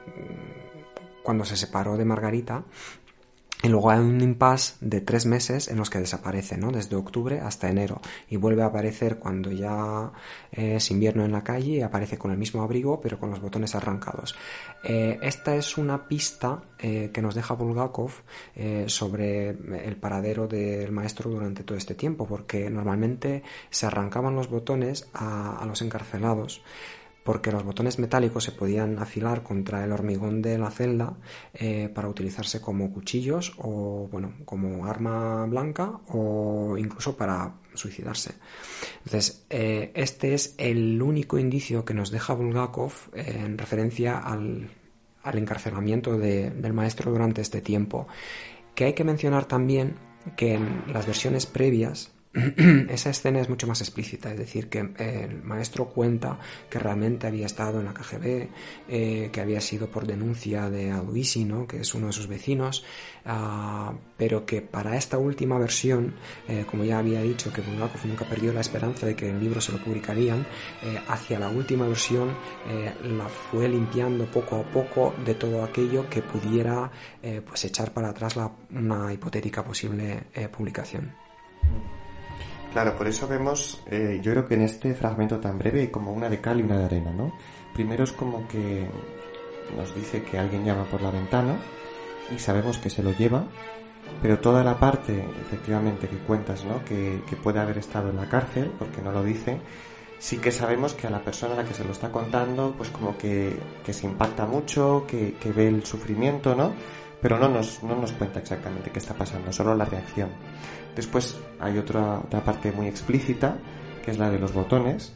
cuando 1.22 1.46
se 1.46 1.56
separó 1.56 1.96
de 1.96 2.04
Margarita 2.04 2.62
y 3.62 3.68
luego 3.68 3.90
hay 3.90 4.00
un 4.00 4.20
impasse 4.20 4.74
de 4.80 5.00
tres 5.00 5.24
meses 5.24 5.68
en 5.68 5.78
los 5.78 5.88
que 5.88 5.98
desaparece, 5.98 6.58
¿no? 6.58 6.70
Desde 6.70 6.94
octubre 6.94 7.40
hasta 7.40 7.70
enero. 7.70 8.00
Y 8.28 8.36
vuelve 8.36 8.62
a 8.62 8.66
aparecer 8.66 9.18
cuando 9.18 9.50
ya 9.50 10.12
es 10.52 10.90
invierno 10.90 11.24
en 11.24 11.32
la 11.32 11.42
calle 11.42 11.72
y 11.72 11.80
aparece 11.80 12.18
con 12.18 12.30
el 12.30 12.38
mismo 12.38 12.62
abrigo, 12.62 13.00
pero 13.00 13.18
con 13.18 13.30
los 13.30 13.40
botones 13.40 13.74
arrancados. 13.74 14.36
Eh, 14.84 15.18
esta 15.22 15.56
es 15.56 15.78
una 15.78 16.06
pista 16.06 16.62
eh, 16.78 17.10
que 17.12 17.22
nos 17.22 17.34
deja 17.34 17.54
Bulgakov 17.54 18.10
eh, 18.54 18.84
sobre 18.88 19.48
el 19.48 19.96
paradero 19.96 20.46
del 20.46 20.92
maestro 20.92 21.30
durante 21.30 21.64
todo 21.64 21.78
este 21.78 21.94
tiempo, 21.94 22.26
porque 22.26 22.68
normalmente 22.68 23.42
se 23.70 23.86
arrancaban 23.86 24.36
los 24.36 24.48
botones 24.50 25.08
a 25.14 25.64
los 25.66 25.80
encarcelados 25.80 26.62
porque 27.26 27.50
los 27.50 27.64
botones 27.64 27.98
metálicos 27.98 28.44
se 28.44 28.52
podían 28.52 29.00
afilar 29.00 29.42
contra 29.42 29.84
el 29.84 29.90
hormigón 29.90 30.40
de 30.40 30.56
la 30.58 30.70
celda 30.70 31.14
eh, 31.52 31.90
para 31.92 32.08
utilizarse 32.08 32.60
como 32.60 32.92
cuchillos 32.92 33.52
o 33.58 34.08
bueno 34.10 34.34
como 34.44 34.86
arma 34.86 35.44
blanca 35.46 35.90
o 36.06 36.76
incluso 36.78 37.16
para 37.16 37.52
suicidarse. 37.74 38.34
Entonces, 39.04 39.44
eh, 39.50 39.90
este 39.94 40.34
es 40.34 40.54
el 40.56 41.02
único 41.02 41.36
indicio 41.36 41.84
que 41.84 41.94
nos 41.94 42.12
deja 42.12 42.32
Bulgakov 42.32 42.92
en 43.12 43.58
referencia 43.58 44.18
al, 44.18 44.70
encarcelamiento 45.24 46.16
del 46.16 46.72
maestro 46.72 47.10
durante 47.10 47.42
este 47.42 47.60
tiempo. 47.60 48.06
Que 48.76 48.84
hay 48.84 48.92
que 48.92 49.02
mencionar 49.02 49.46
también 49.46 49.96
que 50.36 50.54
en 50.54 50.84
las 50.92 51.06
versiones 51.06 51.46
previas 51.46 52.12
esa 52.90 53.10
escena 53.10 53.40
es 53.40 53.48
mucho 53.48 53.66
más 53.66 53.80
explícita, 53.80 54.30
es 54.30 54.38
decir, 54.38 54.68
que 54.68 54.80
el 54.80 55.42
maestro 55.42 55.86
cuenta 55.86 56.38
que 56.68 56.78
realmente 56.78 57.26
había 57.26 57.46
estado 57.46 57.80
en 57.80 57.86
la 57.86 57.94
KGB, 57.94 58.48
eh, 58.88 59.30
que 59.32 59.40
había 59.40 59.60
sido 59.60 59.88
por 59.88 60.06
denuncia 60.06 60.68
de 60.68 60.90
Aduisi, 60.90 61.44
¿no? 61.44 61.66
que 61.66 61.80
es 61.80 61.94
uno 61.94 62.08
de 62.08 62.12
sus 62.12 62.26
vecinos, 62.26 62.84
ah, 63.24 63.94
pero 64.18 64.44
que 64.44 64.60
para 64.60 64.96
esta 64.96 65.16
última 65.18 65.58
versión, 65.58 66.14
eh, 66.48 66.64
como 66.68 66.84
ya 66.84 66.98
había 66.98 67.22
dicho, 67.22 67.52
que 67.52 67.62
Bulgakov 67.62 68.04
nunca 68.04 68.26
perdió 68.26 68.52
la 68.52 68.60
esperanza 68.60 69.06
de 69.06 69.16
que 69.16 69.30
el 69.30 69.40
libro 69.40 69.60
se 69.60 69.72
lo 69.72 69.78
publicarían, 69.78 70.46
eh, 70.82 71.00
hacia 71.08 71.38
la 71.38 71.48
última 71.48 71.86
versión 71.88 72.34
la 73.02 73.28
fue 73.28 73.68
limpiando 73.68 74.26
poco 74.26 74.56
a 74.56 74.62
poco 74.64 75.14
de 75.24 75.34
todo 75.34 75.62
aquello 75.62 76.08
que 76.10 76.22
pudiera 76.22 76.90
pues 77.44 77.64
echar 77.64 77.92
para 77.92 78.10
atrás 78.10 78.36
la, 78.36 78.50
una 78.70 79.12
hipotética 79.12 79.64
posible 79.64 80.24
publicación. 80.50 81.12
Claro, 82.76 82.94
por 82.94 83.08
eso 83.08 83.26
vemos, 83.26 83.82
eh, 83.86 84.20
yo 84.22 84.32
creo 84.32 84.46
que 84.46 84.52
en 84.52 84.60
este 84.60 84.94
fragmento 84.94 85.40
tan 85.40 85.56
breve 85.56 85.90
como 85.90 86.12
una 86.12 86.28
de 86.28 86.42
cal 86.42 86.60
y 86.60 86.62
una 86.62 86.76
de 86.76 86.84
arena, 86.84 87.10
¿no? 87.10 87.32
Primero 87.72 88.04
es 88.04 88.12
como 88.12 88.46
que 88.48 88.86
nos 89.74 89.94
dice 89.94 90.22
que 90.22 90.38
alguien 90.38 90.62
llama 90.62 90.84
por 90.84 91.00
la 91.00 91.10
ventana 91.10 91.56
y 92.30 92.38
sabemos 92.38 92.76
que 92.76 92.90
se 92.90 93.02
lo 93.02 93.12
lleva, 93.12 93.46
pero 94.20 94.40
toda 94.40 94.62
la 94.62 94.78
parte, 94.78 95.24
efectivamente, 95.40 96.06
que 96.06 96.18
cuentas, 96.18 96.66
¿no? 96.66 96.84
Que, 96.84 97.22
puede 97.42 97.60
haber 97.60 97.78
estado 97.78 98.10
en 98.10 98.16
la 98.16 98.28
cárcel, 98.28 98.70
porque 98.78 99.00
no 99.00 99.10
lo 99.10 99.24
dice, 99.24 99.58
sí 100.18 100.36
que 100.36 100.52
sabemos 100.52 100.92
que 100.92 101.06
a 101.06 101.10
la 101.10 101.22
persona 101.22 101.54
a 101.54 101.56
la 101.56 101.64
que 101.64 101.72
se 101.72 101.82
lo 101.82 101.92
está 101.92 102.12
contando, 102.12 102.74
pues 102.76 102.90
como 102.90 103.16
que, 103.16 103.58
se 103.88 104.06
impacta 104.06 104.44
mucho, 104.44 105.06
que, 105.08 105.32
que 105.40 105.50
ve 105.50 105.68
el 105.68 105.86
sufrimiento, 105.86 106.54
¿no? 106.54 106.74
Pero 107.22 107.38
no 107.38 107.48
nos, 107.48 107.82
no 107.82 107.96
nos 107.96 108.12
cuenta 108.12 108.40
exactamente 108.40 108.90
qué 108.90 108.98
está 108.98 109.14
pasando, 109.14 109.50
solo 109.50 109.74
la 109.74 109.86
reacción. 109.86 110.28
Después 110.96 111.36
hay 111.60 111.76
otra, 111.76 112.22
parte 112.44 112.72
muy 112.72 112.86
explícita, 112.86 113.58
que 114.02 114.10
es 114.12 114.18
la 114.18 114.30
de 114.30 114.38
los 114.38 114.54
botones, 114.54 115.12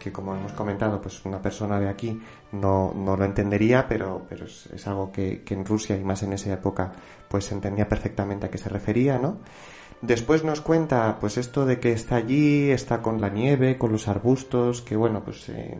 que 0.00 0.10
como 0.10 0.34
hemos 0.34 0.52
comentado, 0.52 1.00
pues 1.00 1.24
una 1.24 1.40
persona 1.40 1.78
de 1.78 1.88
aquí 1.88 2.20
no, 2.50 2.92
no 2.96 3.16
lo 3.16 3.24
entendería, 3.24 3.86
pero, 3.86 4.26
pero 4.28 4.46
es, 4.46 4.86
algo 4.88 5.12
que, 5.12 5.44
en 5.48 5.64
Rusia 5.64 5.96
y 5.96 6.02
más 6.02 6.24
en 6.24 6.32
esa 6.32 6.52
época 6.52 6.92
pues 7.28 7.52
entendía 7.52 7.88
perfectamente 7.88 8.46
a 8.46 8.50
qué 8.50 8.58
se 8.58 8.68
refería, 8.68 9.18
¿no? 9.18 9.38
Después 10.02 10.42
nos 10.42 10.62
cuenta 10.62 11.18
pues 11.20 11.36
esto 11.36 11.64
de 11.64 11.78
que 11.78 11.92
está 11.92 12.16
allí, 12.16 12.70
está 12.70 13.00
con 13.00 13.20
la 13.20 13.28
nieve, 13.28 13.78
con 13.78 13.92
los 13.92 14.08
arbustos, 14.08 14.80
que 14.80 14.96
bueno, 14.96 15.22
pues 15.22 15.48
eh, 15.50 15.78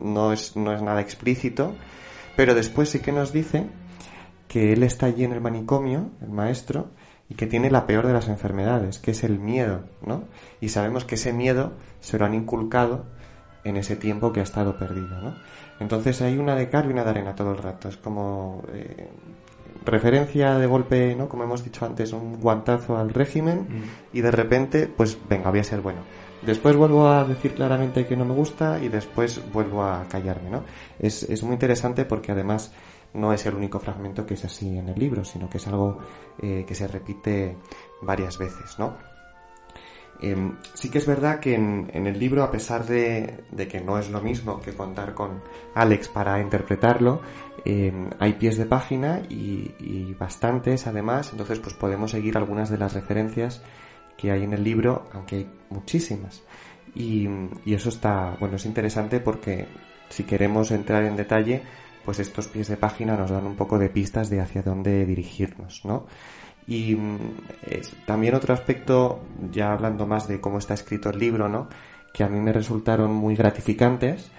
no, 0.00 0.32
es, 0.32 0.54
no 0.54 0.72
es 0.72 0.82
nada 0.82 1.00
explícito, 1.00 1.74
pero 2.36 2.54
después 2.54 2.90
sí 2.90 3.00
que 3.00 3.10
nos 3.10 3.32
dice 3.32 3.66
que 4.46 4.74
él 4.74 4.84
está 4.84 5.06
allí 5.06 5.24
en 5.24 5.32
el 5.32 5.40
manicomio, 5.40 6.10
el 6.22 6.30
maestro, 6.30 6.90
y 7.30 7.34
que 7.34 7.46
tiene 7.46 7.70
la 7.70 7.86
peor 7.86 8.06
de 8.06 8.12
las 8.12 8.28
enfermedades, 8.28 8.98
que 8.98 9.10
es 9.10 9.22
el 9.22 9.38
miedo, 9.38 9.82
¿no? 10.04 10.24
Y 10.60 10.70
sabemos 10.70 11.04
que 11.04 11.16
ese 11.16 11.32
miedo 11.32 11.72
se 12.00 12.18
lo 12.18 12.24
han 12.24 12.34
inculcado 12.34 13.04
en 13.64 13.76
ese 13.76 13.96
tiempo 13.96 14.32
que 14.32 14.40
ha 14.40 14.44
estado 14.44 14.76
perdido, 14.76 15.20
¿no? 15.20 15.34
Entonces 15.80 16.22
hay 16.22 16.38
una 16.38 16.54
de 16.54 16.70
cal 16.70 16.86
y 16.88 16.92
una 16.92 17.04
de 17.04 17.10
arena 17.10 17.34
todo 17.34 17.52
el 17.52 17.58
rato. 17.58 17.88
Es 17.88 17.96
como 17.96 18.62
eh, 18.72 19.08
referencia 19.84 20.58
de 20.58 20.66
golpe, 20.66 21.14
¿no? 21.14 21.28
Como 21.28 21.44
hemos 21.44 21.62
dicho 21.62 21.84
antes, 21.84 22.12
un 22.12 22.40
guantazo 22.40 22.96
al 22.96 23.10
régimen 23.10 23.60
mm. 23.60 24.16
y 24.16 24.20
de 24.22 24.30
repente, 24.30 24.86
pues 24.86 25.18
venga, 25.28 25.50
voy 25.50 25.60
a 25.60 25.64
ser 25.64 25.80
bueno. 25.80 26.00
Después 26.42 26.76
vuelvo 26.76 27.08
a 27.08 27.24
decir 27.24 27.54
claramente 27.54 28.06
que 28.06 28.16
no 28.16 28.24
me 28.24 28.32
gusta 28.32 28.78
y 28.80 28.88
después 28.88 29.40
vuelvo 29.52 29.82
a 29.82 30.06
callarme, 30.08 30.50
¿no? 30.50 30.62
Es, 30.98 31.24
es 31.24 31.42
muy 31.42 31.54
interesante 31.54 32.04
porque 32.04 32.32
además 32.32 32.72
no 33.14 33.32
es 33.32 33.44
el 33.46 33.54
único 33.54 33.78
fragmento 33.80 34.26
que 34.26 34.34
es 34.34 34.44
así 34.44 34.76
en 34.76 34.88
el 34.88 34.98
libro, 34.98 35.24
sino 35.24 35.48
que 35.48 35.58
es 35.58 35.66
algo 35.66 35.98
eh, 36.40 36.64
que 36.66 36.74
se 36.74 36.86
repite 36.86 37.56
varias 38.02 38.38
veces, 38.38 38.78
¿no? 38.78 38.96
Em, 40.20 40.56
sí 40.74 40.90
que 40.90 40.98
es 40.98 41.06
verdad 41.06 41.38
que 41.38 41.54
en, 41.54 41.88
el 41.92 42.18
libro, 42.18 42.42
a 42.42 42.50
pesar 42.50 42.84
de, 42.86 43.44
que 43.70 43.80
no 43.80 43.98
es 43.98 44.10
lo 44.10 44.20
mismo 44.20 44.60
que 44.60 44.72
contar 44.72 45.14
con 45.14 45.42
Alex 45.74 46.08
para 46.08 46.40
interpretarlo, 46.40 47.20
em, 47.64 48.10
hay 48.18 48.32
pies 48.34 48.56
de 48.58 48.66
página 48.66 49.22
y, 49.28 50.14
bastantes 50.18 50.86
además, 50.86 51.30
entonces 51.30 51.60
pues 51.60 51.74
podemos 51.74 52.10
seguir 52.10 52.36
algunas 52.36 52.68
de 52.70 52.78
las 52.78 52.94
referencias 52.94 53.62
que 54.16 54.32
hay 54.32 54.42
en 54.42 54.52
el 54.52 54.64
libro, 54.64 55.04
aunque 55.12 55.36
hay 55.36 55.50
muchísimas. 55.70 56.42
Y, 56.94 57.28
y 57.64 57.74
eso 57.74 57.88
está, 57.90 58.36
bueno, 58.40 58.56
es 58.56 58.66
interesante 58.66 59.20
porque 59.20 59.68
si 60.08 60.24
queremos 60.24 60.70
entrar 60.72 61.04
en 61.04 61.16
detalle, 61.16 61.62
pues 62.08 62.20
estos 62.20 62.48
pies 62.48 62.68
de 62.68 62.78
página 62.78 63.18
nos 63.18 63.28
dan 63.28 63.44
un 63.44 63.54
poco 63.54 63.78
de 63.78 63.90
pistas 63.90 64.30
de 64.30 64.40
hacia 64.40 64.62
dónde 64.62 65.04
dirigirnos, 65.04 65.84
¿no? 65.84 66.06
Y 66.66 66.96
mm, 66.96 67.18
también 68.06 68.34
otro 68.34 68.54
aspecto, 68.54 69.20
ya 69.52 69.74
hablando 69.74 70.06
más 70.06 70.26
de 70.26 70.40
cómo 70.40 70.56
está 70.56 70.72
escrito 70.72 71.10
el 71.10 71.18
libro, 71.18 71.50
¿no? 71.50 71.68
Que 72.14 72.24
a 72.24 72.28
mí 72.30 72.40
me 72.40 72.50
resultaron 72.50 73.12
muy 73.12 73.36
gratificantes, 73.36 74.30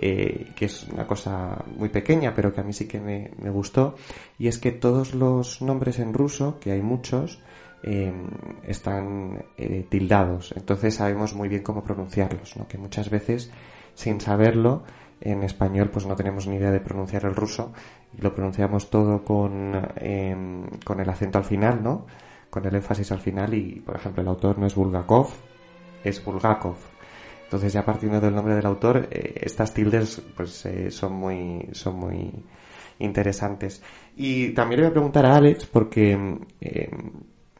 eh, 0.00 0.52
que 0.54 0.66
es 0.66 0.84
una 0.84 1.04
cosa 1.08 1.64
muy 1.76 1.88
pequeña, 1.88 2.32
pero 2.32 2.54
que 2.54 2.60
a 2.60 2.62
mí 2.62 2.72
sí 2.72 2.86
que 2.86 3.00
me, 3.00 3.50
gustó, 3.50 3.96
y 4.38 4.46
es 4.46 4.58
que 4.58 4.70
todos 4.70 5.12
los 5.12 5.60
nombres 5.62 5.98
en 5.98 6.14
ruso, 6.14 6.60
que 6.60 6.70
hay 6.70 6.80
muchos, 6.80 7.40
em, 7.82 8.28
están 8.62 9.46
eh, 9.56 9.84
tildados, 9.88 10.54
entonces 10.56 10.94
sabemos 10.94 11.34
muy 11.34 11.48
bien 11.48 11.64
cómo 11.64 11.82
pronunciarlos, 11.82 12.56
¿no? 12.56 12.68
Que 12.68 12.78
muchas 12.78 13.10
veces, 13.10 13.50
sin 13.96 14.20
saberlo, 14.20 14.84
en 15.20 15.42
español 15.42 15.90
pues 15.90 16.06
no 16.06 16.16
tenemos 16.16 16.46
ni 16.46 16.56
idea 16.56 16.70
de 16.70 16.80
pronunciar 16.80 17.24
el 17.24 17.34
ruso 17.34 17.72
y 18.16 18.20
lo 18.20 18.34
pronunciamos 18.34 18.90
todo 18.90 19.24
con, 19.24 19.74
em, 19.96 20.66
con 20.84 21.00
el 21.00 21.08
acento 21.08 21.38
al 21.38 21.44
final, 21.44 21.82
¿no? 21.82 22.06
Con 22.50 22.66
el 22.66 22.74
énfasis 22.74 23.12
al 23.12 23.20
final 23.20 23.54
y, 23.54 23.80
por 23.80 23.96
ejemplo, 23.96 24.22
el 24.22 24.28
autor 24.28 24.58
no 24.58 24.66
es 24.66 24.74
Bulgakov, 24.74 25.28
es 26.04 26.24
Bulgakov. 26.24 26.76
Entonces 27.44 27.72
ya 27.72 27.84
partiendo 27.84 28.20
del 28.20 28.34
nombre 28.34 28.54
del 28.54 28.66
autor, 28.66 29.08
eh, 29.10 29.34
estas 29.42 29.72
tildes 29.72 30.20
pues 30.36 30.66
eh, 30.66 30.90
son 30.90 31.14
muy 31.14 31.68
son 31.72 31.96
muy 31.96 32.32
interesantes. 32.98 33.82
Y 34.16 34.50
también 34.50 34.80
le 34.80 34.86
voy 34.86 34.90
a 34.90 34.94
preguntar 34.94 35.26
a 35.26 35.36
Alex 35.36 35.66
porque 35.66 36.12
em, 36.12 36.40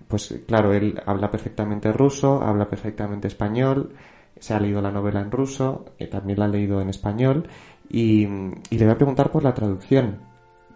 pues 0.09 0.35
claro, 0.47 0.73
él 0.73 1.01
habla 1.07 1.31
perfectamente 1.31 1.93
ruso, 1.93 2.43
habla 2.43 2.69
perfectamente 2.69 3.29
español, 3.29 3.95
se 4.39 4.55
ha 4.55 4.61
leído 4.61 4.81
la 4.81 4.91
novela 4.91 5.21
en 5.21 5.31
ruso, 5.31 5.87
eh, 5.99 6.07
también 6.07 6.39
la 6.39 6.47
ha 6.47 6.49
leído 6.49 6.81
en 6.81 6.89
español 6.89 7.49
y, 7.89 8.27
le 8.27 8.85
voy 8.85 8.91
a 8.91 8.97
preguntar 8.97 9.31
por 9.31 9.45
la 9.45 9.55
traducción, 9.55 10.21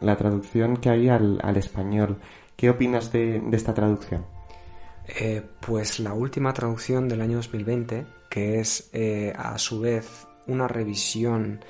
la 0.01 0.17
traducción 0.17 0.77
que 0.77 0.91
hay 0.91 1.09
al, 1.09 1.57
español. 1.57 2.19
¿Qué 2.57 2.71
opinas 2.71 3.13
de, 3.13 3.43
esta 3.53 3.75
traducción? 3.75 4.25
Eh, 5.07 5.43
pues 5.61 5.99
la 6.01 6.15
última 6.15 6.53
traducción 6.53 7.09
del 7.09 7.21
año 7.21 7.37
2020, 7.37 8.07
que 8.29 8.61
es 8.61 8.91
eh, 8.93 9.33
a 9.37 9.59
su 9.59 9.81
vez 9.81 10.27
una 10.47 10.69
revisión 10.69 11.61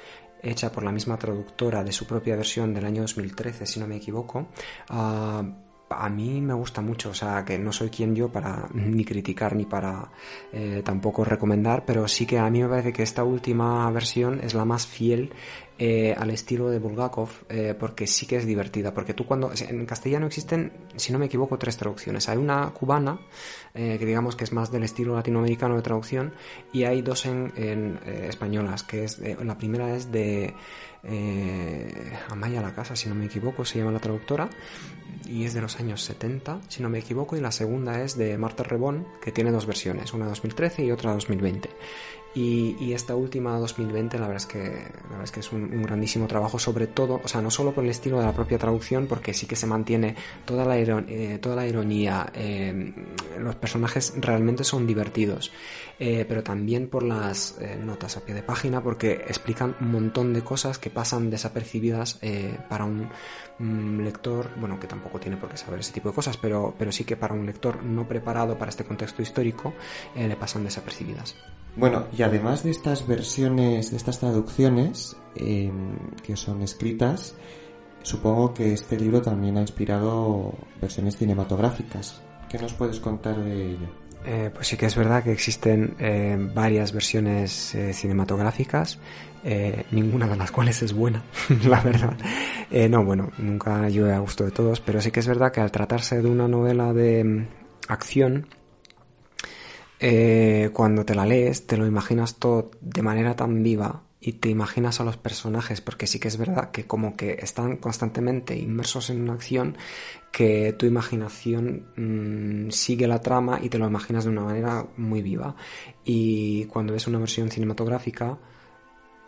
hecha 0.42 0.72
por 0.72 0.84
la 0.84 0.92
misma 0.92 1.18
traductora 1.18 1.84
de 1.84 1.92
su 1.92 2.06
propia 2.06 2.36
versión 2.36 2.72
del 2.74 2.84
año 2.84 3.02
2013, 3.02 3.66
si 3.66 3.80
no 3.80 3.86
me 3.86 3.96
equivoco, 3.96 4.48
ah, 4.88 5.42
a 5.90 6.08
mí 6.08 6.40
me 6.40 6.54
gusta 6.54 6.80
mucho, 6.80 7.10
o 7.10 7.14
sea, 7.14 7.44
que 7.44 7.58
no 7.58 7.72
soy 7.72 7.90
quien 7.90 8.14
yo 8.14 8.28
para 8.28 8.68
ni 8.72 9.04
criticar 9.04 9.56
ni 9.56 9.64
para 9.64 10.10
eh, 10.52 10.82
tampoco 10.84 11.24
recomendar, 11.24 11.84
pero 11.84 12.06
sí 12.06 12.26
que 12.26 12.38
a 12.38 12.48
mí 12.48 12.62
me 12.62 12.68
parece 12.68 12.92
que 12.92 13.02
esta 13.02 13.24
última 13.24 13.90
versión 13.90 14.40
es 14.40 14.54
la 14.54 14.64
más 14.64 14.86
fiel 14.86 15.32
eh, 15.78 16.14
al 16.16 16.30
estilo 16.30 16.70
de 16.70 16.78
Bulgakov, 16.78 17.30
eh, 17.48 17.74
porque 17.78 18.06
sí 18.06 18.26
que 18.26 18.36
es 18.36 18.46
divertida, 18.46 18.94
porque 18.94 19.14
tú 19.14 19.26
cuando, 19.26 19.50
en 19.52 19.84
castellano 19.84 20.26
existen, 20.26 20.72
si 20.94 21.12
no 21.12 21.18
me 21.18 21.26
equivoco, 21.26 21.58
tres 21.58 21.76
traducciones. 21.76 22.28
Hay 22.28 22.36
una 22.38 22.70
cubana, 22.70 23.18
que 23.72 24.04
digamos 24.04 24.36
que 24.36 24.44
es 24.44 24.52
más 24.52 24.70
del 24.70 24.82
estilo 24.82 25.14
latinoamericano 25.14 25.74
de 25.76 25.82
traducción, 25.82 26.34
y 26.72 26.84
hay 26.84 27.02
dos 27.02 27.24
en, 27.26 27.52
en 27.56 27.98
españolas, 28.04 28.82
que 28.82 29.04
es, 29.04 29.18
la 29.18 29.56
primera 29.56 29.94
es 29.96 30.12
de 30.12 30.54
Amaya 32.28 32.60
la 32.60 32.74
Casa, 32.74 32.96
si 32.96 33.08
no 33.08 33.14
me 33.14 33.26
equivoco, 33.26 33.64
se 33.64 33.78
llama 33.78 33.92
la 33.92 34.00
traductora, 34.00 34.50
y 35.26 35.44
es 35.44 35.54
de 35.54 35.60
los 35.60 35.78
años 35.80 36.02
70, 36.02 36.60
si 36.68 36.82
no 36.82 36.88
me 36.88 36.98
equivoco, 36.98 37.36
y 37.36 37.40
la 37.40 37.52
segunda 37.52 38.02
es 38.02 38.16
de 38.16 38.36
Marta 38.38 38.62
Rebón, 38.62 39.06
que 39.20 39.32
tiene 39.32 39.50
dos 39.50 39.66
versiones, 39.66 40.12
una 40.12 40.26
2013 40.26 40.84
y 40.84 40.92
otra 40.92 41.12
2020. 41.12 41.70
Y, 42.32 42.92
esta 42.92 43.16
última 43.16 43.58
2020 43.58 44.18
la 44.18 44.26
verdad 44.26 44.42
es 44.42 44.46
que, 44.46 44.58
la 44.58 45.08
verdad 45.08 45.24
es, 45.24 45.30
que 45.32 45.40
es 45.40 45.52
un, 45.52 45.82
grandísimo 45.82 46.26
trabajo, 46.26 46.58
sobre 46.58 46.86
todo, 46.86 47.20
o 47.22 47.28
sea, 47.28 47.40
no 47.40 47.50
solo 47.50 47.72
por 47.72 47.82
el 47.82 47.90
estilo 47.90 48.18
de 48.18 48.26
la 48.26 48.32
propia 48.32 48.58
traducción, 48.58 49.06
porque 49.06 49.34
sí 49.34 49.46
que 49.46 49.56
se 49.56 49.66
mantiene 49.66 50.14
toda 50.44 50.64
la, 50.64 50.78
eh, 50.78 51.38
toda 51.40 51.56
la 51.56 51.66
ironía, 51.66 52.30
eh, 52.34 52.92
los 53.38 53.56
personajes 53.56 54.14
realmente 54.18 54.62
son 54.62 54.86
divertidos, 54.86 55.50
eh, 55.98 56.24
pero 56.28 56.42
también 56.42 56.88
por 56.88 57.02
las 57.02 57.56
notas 57.84 58.16
a 58.16 58.20
pie 58.20 58.34
de 58.34 58.42
página, 58.42 58.82
porque 58.82 59.12
explican 59.12 59.74
un 59.80 59.90
montón 59.90 60.32
de 60.32 60.42
cosas 60.42 60.78
que 60.78 60.90
pasan 60.90 61.30
desapercibidas 61.30 62.20
para 62.68 62.84
un 62.84 64.04
lector, 64.04 64.50
bueno, 64.56 64.78
que 64.78 64.86
tampoco 64.86 65.18
tiene 65.18 65.36
por 65.36 65.48
qué 65.48 65.56
saber 65.56 65.80
ese 65.80 65.92
tipo 65.92 66.10
de 66.10 66.14
cosas, 66.14 66.36
pero, 66.36 66.74
pero 66.78 66.92
sí 66.92 67.04
que 67.04 67.16
para 67.16 67.34
un 67.34 67.46
lector 67.46 67.82
no 67.82 68.06
preparado 68.06 68.56
para 68.56 68.70
este 68.70 68.84
contexto 68.84 69.22
histórico 69.22 69.74
le 70.16 70.36
pasan 70.36 70.64
desapercibidas. 70.64 71.36
Bueno, 71.76 72.06
y 72.20 72.22
además 72.22 72.62
de 72.62 72.70
estas 72.70 73.06
versiones, 73.06 73.92
de 73.92 73.96
estas 73.96 74.18
traducciones 74.18 75.16
em, 75.36 75.96
que 76.22 76.36
son 76.36 76.60
escritas, 76.60 77.34
supongo 78.02 78.52
que 78.52 78.74
este 78.74 79.00
libro 79.00 79.22
también 79.22 79.56
ha 79.56 79.62
inspirado 79.62 80.52
versiones 80.82 81.16
cinematográficas. 81.16 82.20
¿Qué 82.50 82.58
nos 82.58 82.74
puedes 82.74 83.00
contar 83.00 83.42
de 83.42 83.70
ello? 83.70 83.88
Eh, 84.26 84.50
pues 84.52 84.68
sí 84.68 84.76
que 84.76 84.84
es 84.84 84.96
verdad 84.96 85.24
que 85.24 85.32
existen 85.32 85.94
eh, 85.98 86.36
varias 86.54 86.92
versiones 86.92 87.74
eh, 87.74 87.94
cinematográficas, 87.94 88.98
ninguna 89.90 90.28
de 90.28 90.36
las 90.36 90.50
cuales 90.50 90.82
es 90.82 90.92
buena, 90.92 91.24
la 91.66 91.80
verdad. 91.80 92.18
no, 92.90 93.02
bueno, 93.02 93.32
nunca 93.38 93.88
yo 93.88 94.14
a 94.14 94.18
gusto 94.18 94.44
de 94.44 94.50
todos, 94.50 94.82
pero 94.82 95.00
sí 95.00 95.10
que 95.10 95.20
es 95.20 95.26
verdad 95.26 95.52
que 95.52 95.62
al 95.62 95.72
tratarse 95.72 96.20
de 96.20 96.28
una 96.28 96.46
novela 96.48 96.92
de 96.92 97.24
mm, 97.24 97.46
acción, 100.00 100.70
cuando 100.72 101.04
te 101.04 101.14
la 101.14 101.26
lees, 101.26 101.66
te 101.66 101.76
lo 101.76 101.86
imaginas 101.86 102.36
todo 102.36 102.70
de 102.80 103.02
manera 103.02 103.36
tan 103.36 103.62
viva 103.62 104.02
y 104.20 104.34
te 104.34 104.48
imaginas 104.48 105.00
a 105.00 105.04
los 105.04 105.16
personajes, 105.16 105.80
porque 105.80 106.06
sí 106.06 106.18
que 106.18 106.28
es 106.28 106.36
verdad 106.36 106.70
que 106.70 106.86
como 106.86 107.16
que 107.16 107.38
están 107.40 107.76
constantemente 107.76 108.56
inmersos 108.56 109.10
en 109.10 109.22
una 109.22 109.34
acción 109.34 109.76
que 110.30 110.74
tu 110.74 110.86
imaginación 110.86 111.86
mm, 111.96 112.70
sigue 112.70 113.06
la 113.08 113.20
trama 113.20 113.60
y 113.62 113.68
te 113.68 113.78
lo 113.78 113.86
imaginas 113.86 114.24
de 114.24 114.30
una 114.30 114.42
manera 114.42 114.86
muy 114.96 115.22
viva. 115.22 115.56
Y 116.04 116.64
cuando 116.66 116.92
ves 116.92 117.06
una 117.06 117.18
versión 117.18 117.50
cinematográfica, 117.50 118.38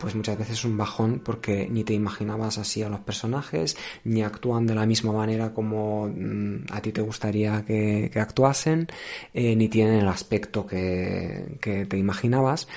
pues 0.03 0.15
muchas 0.15 0.37
veces 0.37 0.65
un 0.65 0.75
bajón 0.75 1.21
porque 1.23 1.65
ni 1.71 1.85
te 1.85 1.93
imaginabas 1.93 2.57
así 2.57 2.83
a 2.83 2.89
los 2.89 2.99
personajes, 2.99 3.77
ni 4.03 4.21
actúan 4.21 4.67
de 4.67 4.75
la 4.75 4.85
misma 4.85 5.13
manera 5.13 5.53
como 5.53 6.09
mm, 6.09 6.65
a 6.71 6.81
ti 6.81 6.91
te 6.91 6.99
gustaría 6.99 7.63
que, 7.63 8.11
actuasen, 8.13 8.87
eh, 9.33 9.55
ni 9.55 9.69
tienen 9.69 10.01
el 10.01 10.07
aspecto 10.09 10.67
que, 10.67 11.57
te 11.61 11.97
imaginabas. 11.97 12.67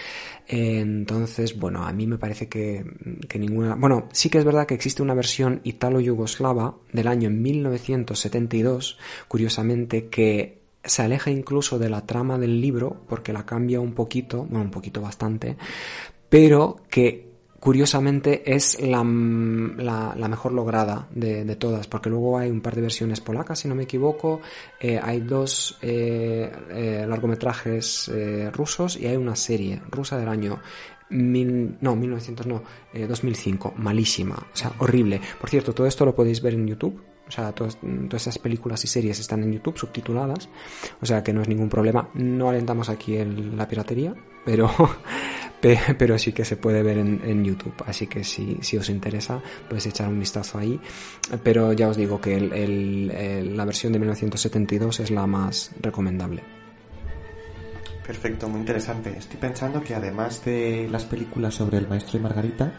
entonces, 0.47 1.59
bueno, 1.59 1.85
a 1.85 1.93
mí 1.93 2.07
me 2.07 2.17
parece 2.17 2.49
que, 2.49 2.85
que, 3.29 3.41
ninguna... 3.41 3.75
Bueno, 3.75 4.09
sí 4.13 4.31
que 4.31 4.39
es 4.39 4.45
verdad 4.45 4.65
que 4.65 4.75
existe 4.75 5.03
una 5.03 5.15
versión 5.15 5.61
italo-yugoslava 5.65 6.77
del 6.93 7.09
año 7.09 7.29
1972, 7.29 8.99
curiosamente, 9.27 10.07
que 10.07 10.61
se 10.85 11.03
aleja 11.03 11.33
incluso 11.33 11.81
de 11.81 11.91
la 11.91 12.07
trama 12.07 12.39
del 12.39 12.61
libro 12.61 13.03
porque 13.09 13.33
la 13.33 13.45
cambia 13.45 13.81
un 13.81 13.95
poquito, 13.95 14.45
bueno, 14.45 14.61
un 14.61 14.71
poquito 14.71 15.01
bastante, 15.01 15.57
pero 16.29 16.77
que 16.91 17.27
curiosamente 17.67 18.55
es 18.55 18.81
la, 18.81 19.03
la, 20.17 20.29
mejor 20.29 20.53
lograda 20.53 21.09
de, 21.11 21.45
de, 21.45 21.57
todas, 21.57 21.89
porque 21.89 22.09
luego 22.09 22.39
hay 22.39 22.49
un 22.49 22.61
par 22.61 22.77
de 22.77 22.83
versiones 22.83 23.21
polacas, 23.21 23.59
si 23.59 23.67
no 23.67 23.75
me 23.75 23.83
equivoco, 23.83 24.41
eh, 24.81 25.01
hay 25.03 25.21
dos 25.21 25.77
eh, 25.83 26.49
eh, 26.71 27.05
largometrajes 27.09 28.09
rusos 28.53 28.97
y 28.97 29.07
hay 29.07 29.17
una 29.17 29.35
serie 29.35 29.83
rusa 29.91 30.17
del 30.17 30.29
año 30.29 30.61
Mil, 31.09 31.77
no, 31.81 31.95
1900 31.95 32.47
no, 32.49 32.63
2005, 32.93 33.75
malísima, 33.77 34.35
o 34.35 34.57
sea, 34.57 34.73
horrible. 34.79 35.21
Por 35.41 35.49
cierto, 35.49 35.73
todo 35.73 35.87
esto 35.87 36.05
lo 36.05 36.17
podéis 36.17 36.43
ver 36.43 36.55
en 36.55 36.67
YouTube, 36.67 37.01
o 37.29 37.31
sea, 37.31 37.53
todas, 37.53 37.79
todas 38.09 38.23
esas 38.23 38.39
películas 38.39 38.83
y 38.83 38.89
series 38.89 39.21
están 39.21 39.45
en 39.45 39.53
YouTube 39.53 39.79
subtituladas, 39.79 40.49
o 41.01 41.07
sea 41.07 41.23
que 41.23 41.33
no 41.33 41.43
es 41.43 41.49
ningún 41.49 41.69
problema. 41.69 42.09
No 42.15 42.49
alentamos 42.49 42.89
aquí 42.89 43.17
la 43.25 43.69
piratería, 43.69 44.15
pero, 44.47 44.71
pero 45.99 46.19
sí 46.19 46.33
que 46.33 46.47
se 46.47 46.57
puede 46.57 46.83
ver 46.83 46.97
en, 46.97 47.45
YouTube. 47.45 47.75
Así 47.85 48.07
que 48.07 48.25
si, 48.25 48.57
si, 48.63 48.79
os 48.79 48.89
interesa, 48.89 49.43
podéis 49.69 49.87
echar 49.87 50.09
un 50.09 50.19
vistazo 50.19 50.59
ahí. 50.59 50.81
Pero 51.43 51.75
ya 51.75 51.89
os 51.89 51.97
digo 51.99 52.19
que 52.19 52.41
la 52.41 53.65
versión 53.67 53.93
de 53.93 53.99
1972 53.99 55.01
es 55.01 55.11
la 55.11 55.27
más 55.27 55.73
recomendable. 55.83 56.43
Perfecto, 58.07 58.49
muy 58.49 58.61
interesante. 58.61 59.19
Estoy 59.19 59.39
pensando 59.39 59.83
que 59.83 59.95
además 59.95 60.45
de 60.45 60.89
las 60.89 61.05
películas 61.05 61.55
sobre 61.55 61.79
el 61.79 61.89
maestro 61.89 62.19
y 62.19 62.23
Margarita, 62.23 62.73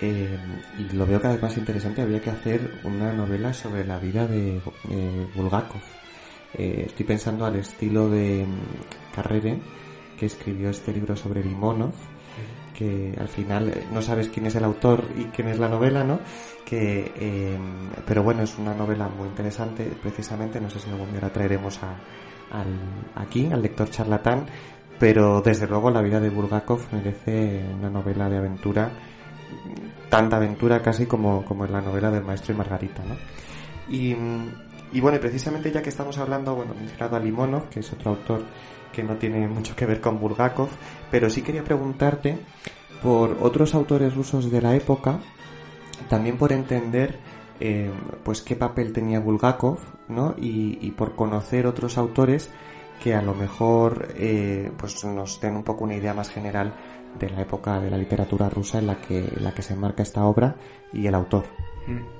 eh, 0.00 0.38
y 0.78 0.96
lo 0.96 1.06
veo 1.06 1.20
cada 1.20 1.34
vez 1.34 1.42
más 1.42 1.58
interesante, 1.58 2.00
había 2.00 2.22
que 2.22 2.30
hacer 2.30 2.80
una 2.84 3.12
novela 3.12 3.52
sobre 3.52 3.84
la 3.84 3.98
vida 3.98 4.26
de 4.26 4.58
Bulgakov. 5.34 5.82
Eh, 6.54 6.84
estoy 6.86 7.06
pensando 7.06 7.44
al 7.44 7.56
estilo 7.56 8.08
de 8.08 8.44
mm, 8.46 9.14
Carrere, 9.14 9.58
que 10.20 10.26
escribió 10.26 10.68
este 10.68 10.92
libro 10.92 11.16
sobre 11.16 11.42
Limonov, 11.42 11.94
que 12.74 13.16
al 13.18 13.28
final 13.28 13.70
eh, 13.70 13.86
no 13.90 14.02
sabes 14.02 14.28
quién 14.28 14.44
es 14.44 14.54
el 14.54 14.64
autor 14.64 15.04
y 15.18 15.24
quién 15.34 15.48
es 15.48 15.58
la 15.58 15.66
novela, 15.66 16.04
¿no? 16.04 16.20
Que, 16.66 17.58
pero 18.06 18.22
bueno, 18.22 18.42
es 18.42 18.58
una 18.58 18.74
novela 18.74 19.08
muy 19.08 19.26
interesante, 19.28 19.90
precisamente, 20.00 20.60
no 20.60 20.68
sé 20.68 20.78
si 20.78 20.90
algún 20.90 21.10
día 21.10 21.22
la 21.22 21.32
traeremos 21.32 21.80
aquí, 23.16 23.48
al 23.50 23.62
lector 23.62 23.90
charlatán, 23.90 24.44
pero 24.98 25.40
desde 25.40 25.66
luego 25.66 25.90
la 25.90 26.02
vida 26.02 26.20
de 26.20 26.28
Bulgakov 26.28 26.80
merece 26.92 27.64
una 27.76 27.90
novela 27.90 28.28
de 28.28 28.36
aventura 28.36 28.90
tanta 30.08 30.36
aventura 30.36 30.82
casi 30.82 31.06
como, 31.06 31.44
como 31.44 31.64
en 31.64 31.72
la 31.72 31.80
novela 31.80 32.10
del 32.10 32.22
maestro 32.22 32.54
y 32.54 32.58
Margarita, 32.58 33.02
¿no? 33.04 33.16
Y, 33.88 34.14
y 34.92 35.00
bueno, 35.00 35.16
y 35.16 35.20
precisamente 35.20 35.72
ya 35.72 35.82
que 35.82 35.88
estamos 35.88 36.18
hablando, 36.18 36.54
bueno, 36.54 36.74
mencionado 36.74 37.16
a 37.16 37.20
Limonov, 37.20 37.68
que 37.68 37.80
es 37.80 37.92
otro 37.92 38.10
autor 38.10 38.42
que 38.92 39.02
no 39.02 39.16
tiene 39.16 39.46
mucho 39.48 39.76
que 39.76 39.86
ver 39.86 40.00
con 40.00 40.18
Bulgakov, 40.18 40.68
pero 41.10 41.30
sí 41.30 41.42
quería 41.42 41.64
preguntarte 41.64 42.38
por 43.02 43.38
otros 43.40 43.74
autores 43.74 44.14
rusos 44.14 44.50
de 44.50 44.60
la 44.60 44.74
época, 44.74 45.20
también 46.08 46.36
por 46.36 46.52
entender 46.52 47.18
eh, 47.60 47.90
pues 48.24 48.42
qué 48.42 48.56
papel 48.56 48.92
tenía 48.92 49.20
Bulgakov, 49.20 49.78
¿no? 50.08 50.34
Y, 50.38 50.78
y, 50.80 50.90
por 50.92 51.14
conocer 51.14 51.66
otros 51.66 51.98
autores 51.98 52.50
que 53.02 53.14
a 53.14 53.22
lo 53.22 53.34
mejor 53.34 54.08
eh, 54.16 54.70
pues 54.76 55.04
nos 55.04 55.40
den 55.40 55.56
un 55.56 55.62
poco 55.62 55.84
una 55.84 55.96
idea 55.96 56.14
más 56.14 56.30
general 56.30 56.74
de 57.18 57.30
la 57.30 57.40
época 57.40 57.80
de 57.80 57.90
la 57.90 57.98
literatura 57.98 58.48
rusa 58.48 58.78
en 58.78 58.86
la 58.86 59.00
que, 59.00 59.32
la 59.40 59.52
que 59.52 59.62
se 59.62 59.74
enmarca 59.74 60.02
esta 60.02 60.24
obra 60.24 60.56
y 60.92 61.06
el 61.06 61.14
autor. 61.14 61.44
Mm. 61.86 62.19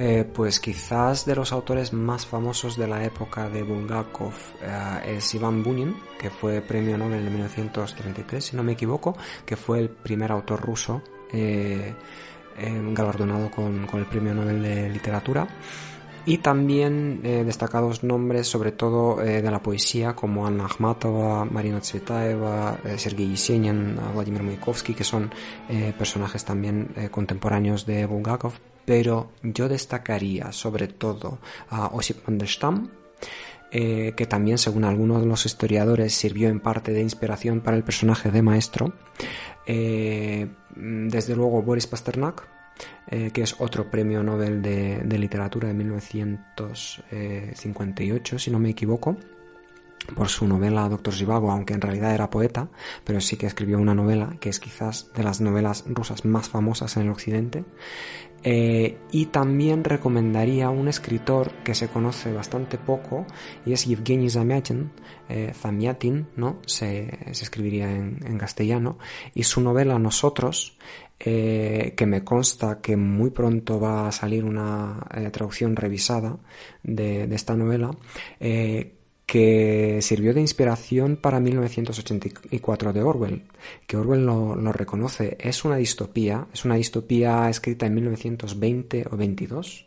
Eh, 0.00 0.24
pues 0.32 0.60
quizás 0.60 1.26
de 1.26 1.34
los 1.34 1.52
autores 1.52 1.92
más 1.92 2.24
famosos 2.24 2.76
de 2.76 2.86
la 2.86 3.04
época 3.04 3.48
de 3.48 3.64
Bulgakov 3.64 4.32
eh, 4.62 5.16
es 5.16 5.34
Iván 5.34 5.64
Bunin, 5.64 5.96
que 6.20 6.30
fue 6.30 6.60
premio 6.60 6.96
Nobel 6.96 7.26
en 7.26 7.32
1933, 7.32 8.44
si 8.44 8.56
no 8.56 8.62
me 8.62 8.72
equivoco, 8.72 9.16
que 9.44 9.56
fue 9.56 9.80
el 9.80 9.90
primer 9.90 10.30
autor 10.30 10.60
ruso 10.60 11.02
eh, 11.32 11.94
galardonado 12.92 13.50
con, 13.50 13.88
el 13.92 14.06
premio 14.06 14.34
Nobel 14.34 14.62
de 14.62 14.88
Literatura. 14.88 15.46
Y 16.26 16.38
también 16.38 17.20
eh, 17.24 17.42
destacados 17.44 18.04
nombres 18.04 18.46
sobre 18.46 18.70
todo 18.70 19.22
eh, 19.22 19.40
de 19.40 19.50
la 19.50 19.62
poesía 19.62 20.14
como 20.14 20.46
Anna 20.46 20.66
Akhmatova, 20.66 21.46
Marina 21.46 21.80
Tsvetaeva, 21.80 22.78
eh, 22.84 22.98
Sergei 22.98 23.30
Yesenin, 23.30 23.98
Vladimir 24.12 24.42
Mayakovsky, 24.42 24.92
que 24.92 25.04
son 25.04 25.30
personajes 25.96 26.44
también 26.44 26.88
contemporáneos 27.10 27.86
de 27.86 28.04
Bulgakov, 28.04 28.52
pero 28.88 29.30
yo 29.42 29.68
destacaría 29.68 30.50
sobre 30.50 30.88
todo 30.88 31.38
a 31.68 31.88
Osip 31.88 32.26
Mandelstam, 32.26 32.88
que 33.70 34.26
también 34.26 34.56
según 34.56 34.84
algunos 34.84 35.20
de 35.20 35.26
los 35.26 35.44
historiadores 35.44 36.14
sirvió 36.14 36.48
en 36.48 36.58
parte 36.58 36.94
de 36.94 37.02
inspiración 37.02 37.60
para 37.60 37.76
el 37.76 37.84
personaje 37.84 38.30
de 38.30 38.40
maestro. 38.40 38.94
desde 39.66 41.36
luego 41.36 41.60
Boris 41.60 41.86
Pasternak, 41.86 42.48
eh, 43.08 43.30
que 43.30 43.42
es 43.42 43.56
otro 43.58 43.90
premio 43.90 44.22
Nobel 44.22 44.62
de, 44.62 45.18
literatura 45.18 45.68
de 45.68 45.74
1958, 45.74 48.38
si 48.38 48.50
no 48.50 48.58
me 48.58 48.70
equivoco, 48.70 49.18
por 50.14 50.28
su 50.28 50.46
novela 50.46 50.88
Doctor 50.88 51.14
Zhivago, 51.14 51.50
aunque 51.50 51.74
en 51.74 51.80
realidad 51.80 52.14
era 52.14 52.30
poeta, 52.30 52.68
pero 53.04 53.20
sí 53.20 53.36
que 53.36 53.46
escribió 53.46 53.78
una 53.78 53.94
novela 53.94 54.36
que 54.40 54.48
es 54.48 54.60
quizás 54.60 55.10
de 55.14 55.22
las 55.22 55.40
novelas 55.40 55.84
rusas 55.86 56.24
más 56.24 56.48
famosas 56.48 56.96
en 56.96 57.04
el 57.04 57.10
occidente. 57.10 57.64
Eh, 58.44 58.98
y 59.10 59.26
también 59.26 59.82
recomendaría 59.82 60.70
un 60.70 60.86
escritor 60.86 61.50
que 61.64 61.74
se 61.74 61.88
conoce 61.88 62.32
bastante 62.32 62.78
poco 62.78 63.26
y 63.66 63.72
es 63.72 63.84
Yevgeny 63.86 64.30
Zamyatin, 64.30 64.90
eh, 65.28 66.24
¿no? 66.36 66.58
Se, 66.64 67.18
escribiría 67.30 67.90
en, 67.90 68.38
castellano, 68.38 68.98
y 69.34 69.42
su 69.42 69.60
novela 69.60 69.98
Nosotros 69.98 70.78
eh, 71.18 71.94
que 71.96 72.06
me 72.06 72.22
consta 72.22 72.80
que 72.80 72.96
muy 72.96 73.30
pronto 73.30 73.80
va 73.80 74.06
a 74.06 74.12
salir 74.12 74.44
una 74.44 75.04
eh, 75.12 75.30
traducción 75.30 75.74
revisada 75.74 76.38
de, 76.84 77.24
esta 77.34 77.56
novela, 77.56 77.90
que 79.28 79.98
sirvió 80.00 80.32
de 80.32 80.40
inspiración 80.40 81.16
para 81.16 81.38
1984 81.38 82.94
de 82.94 83.02
Orwell, 83.02 83.42
que 83.86 83.98
Orwell 83.98 84.24
lo, 84.24 84.56
lo, 84.56 84.72
reconoce. 84.72 85.36
Es 85.38 85.66
una 85.66 85.76
distopía, 85.76 86.46
es 86.54 86.64
una 86.64 86.76
distopía 86.76 87.50
escrita 87.50 87.84
en 87.84 87.94
1920 87.96 89.04
o 89.10 89.18
22, 89.18 89.86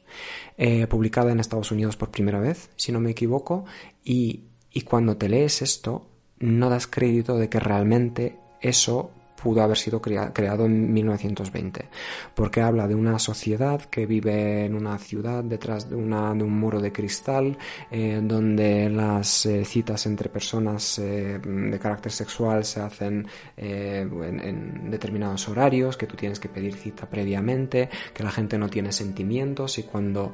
publicada 0.88 1.32
en 1.32 1.40
Estados 1.40 1.72
Unidos 1.72 1.98
por 1.98 2.12
primera 2.12 2.40
vez, 2.40 2.70
si 2.76 2.92
no 2.92 3.00
me 3.00 3.10
equivoco, 3.10 3.66
y, 4.04 4.42
y 4.72 4.82
cuando 4.82 5.18
te 5.18 5.28
lees 5.28 5.64
esto, 5.64 6.06
no 6.38 6.70
das 6.70 6.86
crédito 6.86 7.40
de 7.40 7.50
que 7.50 7.60
realmente 7.60 8.38
eso 8.62 9.10
pudo 9.42 9.62
haber 9.62 9.78
sido 9.78 10.02
creado 10.02 10.66
en 10.66 10.94
1920, 10.94 11.90
porque 12.36 12.62
habla 12.62 12.88
de 12.88 12.96
una 12.96 13.18
sociedad 13.20 13.82
que 13.82 14.06
vive 14.06 14.66
en 14.66 14.76
una 14.76 14.98
ciudad 14.98 15.44
detrás 15.44 15.90
de, 15.90 15.96
una, 15.96 16.34
de 16.34 16.44
un 16.44 16.60
muro 16.60 16.80
de 16.80 16.92
cristal, 16.92 17.58
eh, 17.90 18.20
donde 18.22 18.90
las 18.90 19.46
eh, 19.46 19.66
citas 19.66 20.06
entre 20.06 20.30
personas 20.30 21.00
eh, 21.00 21.40
de 21.40 21.80
carácter 21.80 22.12
sexual 22.12 22.64
se 22.66 22.82
hacen 22.82 23.28
en, 23.58 24.40
en, 24.40 24.92
determinados 24.92 25.48
horarios, 25.50 25.98
que 25.98 26.08
tú 26.08 26.16
tienes 26.16 26.40
que 26.40 26.50
pedir 26.50 26.76
cita 26.76 27.10
previamente, 27.10 27.90
que 28.14 28.24
la 28.24 28.32
gente 28.32 28.58
no 28.58 28.70
tiene 28.70 28.92
sentimientos 28.92 29.78
y 29.78 29.84
cuando 29.84 30.34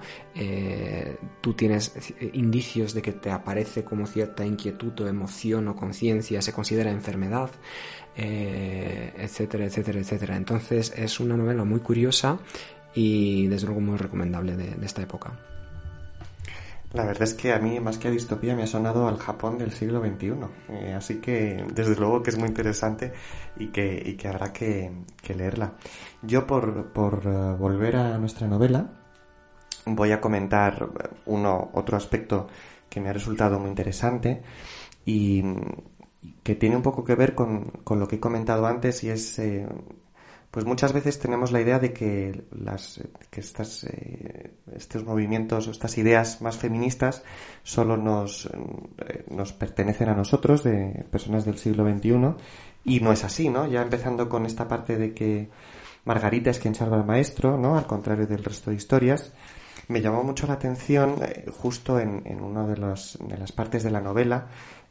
tú 1.42 1.54
tienes 1.54 1.94
indicios 2.34 2.94
de 2.94 3.02
que 3.02 3.14
te 3.14 3.32
aparece 3.32 3.84
como 3.84 4.06
cierta 4.06 4.46
inquietud 4.46 5.00
o 5.02 5.08
emoción 5.08 5.68
o 5.68 5.76
conciencia, 5.76 6.42
se 6.42 6.54
considera 6.54 6.92
enfermedad. 6.92 7.50
Eh, 8.20 9.14
etcétera, 9.16 9.66
etcétera, 9.66 10.00
etcétera. 10.00 10.36
Entonces 10.36 10.92
es 10.96 11.20
una 11.20 11.38
novela 11.38 11.64
muy 11.64 11.82
curiosa 11.82 12.40
y 12.96 13.46
desde 13.46 13.68
luego 13.68 13.82
muy 13.82 13.98
recomendable 13.98 14.56
de, 14.56 14.84
esta 14.84 15.04
época. 15.04 15.34
La 16.94 17.06
verdad 17.06 17.24
es 17.24 17.36
que 17.36 17.54
a 17.54 17.60
mí, 17.60 17.80
más 17.80 18.00
que 18.00 18.08
a 18.08 18.12
distopía, 18.12 18.56
me 18.56 18.64
ha 18.64 18.68
sonado 18.68 19.08
al 19.08 19.18
Japón 19.18 19.60
del 19.60 19.72
siglo 19.72 20.02
XXI. 20.02 20.34
Eh, 20.70 20.94
así 20.94 21.16
que, 21.16 21.64
desde 21.74 21.96
luego 21.96 22.24
que 22.24 22.32
es 22.32 22.38
muy 22.40 22.48
interesante 22.48 23.14
y 23.58 23.68
que, 23.68 24.18
que 24.18 24.28
habrá 24.28 24.52
que, 24.52 24.92
leerla. 25.36 25.74
Yo, 26.24 26.48
por, 26.48 26.88
por 26.88 27.22
eh, 27.24 27.56
volver 27.60 27.98
a 27.98 28.18
nuestra 28.18 28.48
novela, 28.48 28.90
voy 29.86 30.12
a 30.12 30.20
comentar 30.20 30.90
uno, 31.26 31.70
otro 31.74 31.98
aspecto 31.98 32.48
que 32.90 33.00
me 33.00 33.10
ha 33.10 33.14
resultado 33.14 33.60
muy 33.60 33.70
interesante 33.70 34.42
y, 35.06 35.44
que 36.44 36.56
tiene 36.56 36.76
un 36.76 36.82
poco 36.82 37.04
que 37.04 37.16
ver 37.16 37.36
con, 37.36 37.66
con 37.84 38.00
lo 38.00 38.08
que 38.08 38.18
he 38.18 38.20
comentado 38.20 38.66
antes 38.66 39.04
y 39.04 39.10
es 39.10 39.38
eh, 39.40 39.68
pues 40.52 40.66
muchas 40.66 40.94
veces 40.94 41.20
tenemos 41.20 41.52
la 41.52 41.62
idea 41.62 41.78
de 41.78 41.94
que 41.94 42.46
las 42.52 43.02
que 43.30 43.42
estas 43.42 43.84
eh, 43.84 44.52
estos 44.76 45.04
movimientos 45.04 45.68
o 45.68 45.72
estas 45.72 45.98
ideas 45.98 46.42
más 46.42 46.58
feministas 46.58 47.24
solo 47.64 47.98
nos 47.98 48.48
eh, 48.48 49.26
nos 49.30 49.54
pertenecen 49.54 50.10
a 50.10 50.16
nosotros 50.16 50.64
de 50.64 51.06
personas 51.12 51.46
del 51.46 51.58
siglo 51.58 51.88
XXI 51.88 52.36
y 52.86 53.00
no 53.02 53.12
es 53.12 53.24
así 53.24 53.50
no 53.50 53.68
ya 53.68 53.82
empezando 53.82 54.30
con 54.30 54.46
esta 54.46 54.68
parte 54.68 54.98
de 54.98 55.14
que 55.14 55.50
Margarita 56.06 56.50
es 56.50 56.60
quien 56.60 56.76
salva 56.76 56.98
al 56.98 57.06
maestro 57.06 57.58
no 57.58 57.78
al 57.78 57.86
contrario 57.86 58.26
del 58.26 58.44
resto 58.44 58.72
de 58.72 58.78
historias 58.78 59.34
me 59.90 60.02
llamó 60.02 60.24
mucho 60.24 60.48
la 60.48 60.54
atención 60.54 61.16
justo 61.62 62.00
en, 62.00 62.22
en 62.26 62.42
una 62.42 62.66
de, 62.66 62.76
los, 62.76 63.18
de 63.22 63.38
las 63.38 63.54
partes 63.54 63.84
de 63.84 63.92
la 63.92 64.02
novela 64.02 64.48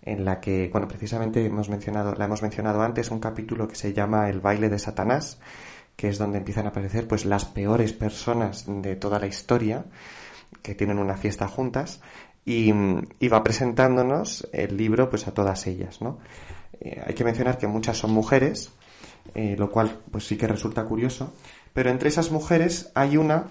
en 0.07 0.25
la 0.25 0.41
que, 0.41 0.71
bueno, 0.73 0.89
precisamente 0.89 1.45
hemos 1.45 1.69
mencionado, 1.69 2.15
la 2.15 2.25
hemos 2.25 2.41
mencionado 2.41 2.81
antes, 2.81 3.11
un 3.11 3.19
capítulo 3.19 3.67
que 3.69 3.75
se 3.75 3.93
llama 3.93 4.31
El 4.31 4.41
baile 4.41 4.69
de 4.69 4.79
Satanás, 4.79 5.39
que 5.97 6.09
es 6.09 6.17
donde 6.17 6.39
empiezan 6.39 6.67
a 6.67 6.69
aparecer 6.69 7.09
pues 7.09 7.25
las 7.25 7.45
peores 7.45 7.93
personas 7.93 8.65
de 8.67 8.95
toda 8.97 9.19
la 9.19 9.27
historia 9.27 9.85
que 10.63 10.77
tienen 10.77 10.99
una 10.99 11.17
fiesta 11.17 11.49
juntas 11.49 12.01
y, 12.45 12.71
va 13.29 13.43
presentándonos 13.43 14.49
el 14.53 14.77
libro 14.77 15.11
pues 15.11 15.27
a 15.27 15.35
todas 15.35 15.67
ellas, 15.67 16.01
¿no? 16.01 16.19
Eh, 16.81 17.03
hay 17.05 17.15
que 17.15 17.25
mencionar 17.25 17.59
que 17.59 17.67
muchas 17.67 17.97
son 17.99 18.13
mujeres, 18.13 18.73
eh, 19.35 19.57
lo 19.59 19.71
cual 19.71 19.99
pues 20.13 20.25
sí 20.25 20.37
que 20.37 20.47
resulta 20.47 20.85
curioso, 20.85 21.35
pero 21.73 21.91
entre 21.91 22.11
esas 22.11 22.31
mujeres 22.31 22.93
hay 22.95 23.17
una 23.17 23.49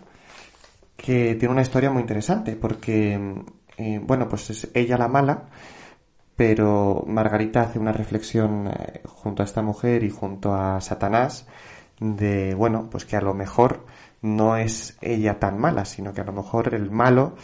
que 0.95 1.35
tiene 1.35 1.51
una 1.51 1.63
historia 1.63 1.91
muy 1.91 2.01
interesante 2.01 2.55
porque, 2.55 3.19
eh, 3.77 3.99
bueno, 4.01 4.29
pues 4.29 4.49
es 4.51 4.69
ella 4.73 4.97
la 4.97 5.09
mala, 5.09 5.49
pero 6.35 7.03
Margarita 7.07 7.61
hace 7.61 7.79
una 7.79 7.93
reflexión 7.93 8.67
eh, 8.67 9.01
junto 9.05 9.41
a 9.41 9.45
esta 9.45 9.61
mujer 9.61 10.03
y 10.03 10.09
junto 10.09 10.53
a 10.53 10.81
Satanás 10.81 11.45
de, 11.99 12.53
bueno, 12.55 12.89
pues 12.89 13.05
que 13.05 13.15
a 13.15 13.21
lo 13.21 13.33
mejor 13.33 13.85
no 14.21 14.57
es 14.57 14.97
ella 15.01 15.39
tan 15.39 15.57
mala, 15.57 15.85
sino 15.85 16.13
que 16.13 16.21
a 16.21 16.25
lo 16.25 16.33
mejor 16.33 16.73
el 16.73 16.91
malo 16.91 17.35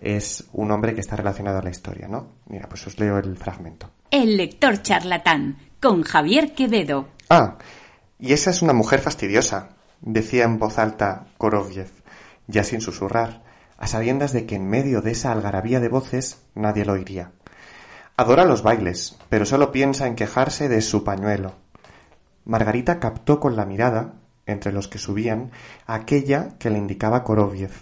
es 0.00 0.48
un 0.52 0.70
hombre 0.70 0.94
que 0.94 1.00
está 1.00 1.16
relacionado 1.16 1.58
a 1.58 1.62
la 1.62 1.70
historia, 1.70 2.08
¿no? 2.08 2.28
Mira, 2.46 2.68
pues 2.68 2.86
os 2.86 2.98
leo 2.98 3.18
el 3.18 3.36
fragmento. 3.36 3.90
El 4.10 4.36
lector 4.36 4.82
charlatán, 4.82 5.58
con 5.80 6.02
Javier 6.02 6.54
Quevedo. 6.54 7.08
Ah, 7.30 7.58
y 8.18 8.32
esa 8.32 8.50
es 8.50 8.62
una 8.62 8.72
mujer 8.72 9.00
fastidiosa, 9.00 9.70
decía 10.00 10.44
en 10.44 10.58
voz 10.58 10.78
alta 10.78 11.26
Koroviev, 11.38 11.90
ya 12.46 12.64
sin 12.64 12.80
susurrar, 12.80 13.42
a 13.78 13.86
sabiendas 13.86 14.32
de 14.32 14.46
que 14.46 14.56
en 14.56 14.68
medio 14.68 15.00
de 15.02 15.12
esa 15.12 15.32
algarabía 15.32 15.80
de 15.80 15.88
voces 15.88 16.42
nadie 16.54 16.84
lo 16.84 16.94
oiría. 16.94 17.32
Adora 18.16 18.44
los 18.44 18.62
bailes, 18.62 19.18
pero 19.28 19.44
solo 19.44 19.72
piensa 19.72 20.06
en 20.06 20.14
quejarse 20.14 20.68
de 20.68 20.82
su 20.82 21.02
pañuelo. 21.02 21.54
Margarita 22.44 23.00
captó 23.00 23.40
con 23.40 23.56
la 23.56 23.64
mirada, 23.64 24.14
entre 24.46 24.70
los 24.70 24.86
que 24.86 24.98
subían, 24.98 25.50
aquella 25.86 26.56
que 26.58 26.70
le 26.70 26.78
indicaba 26.78 27.24
Koroviev. 27.24 27.72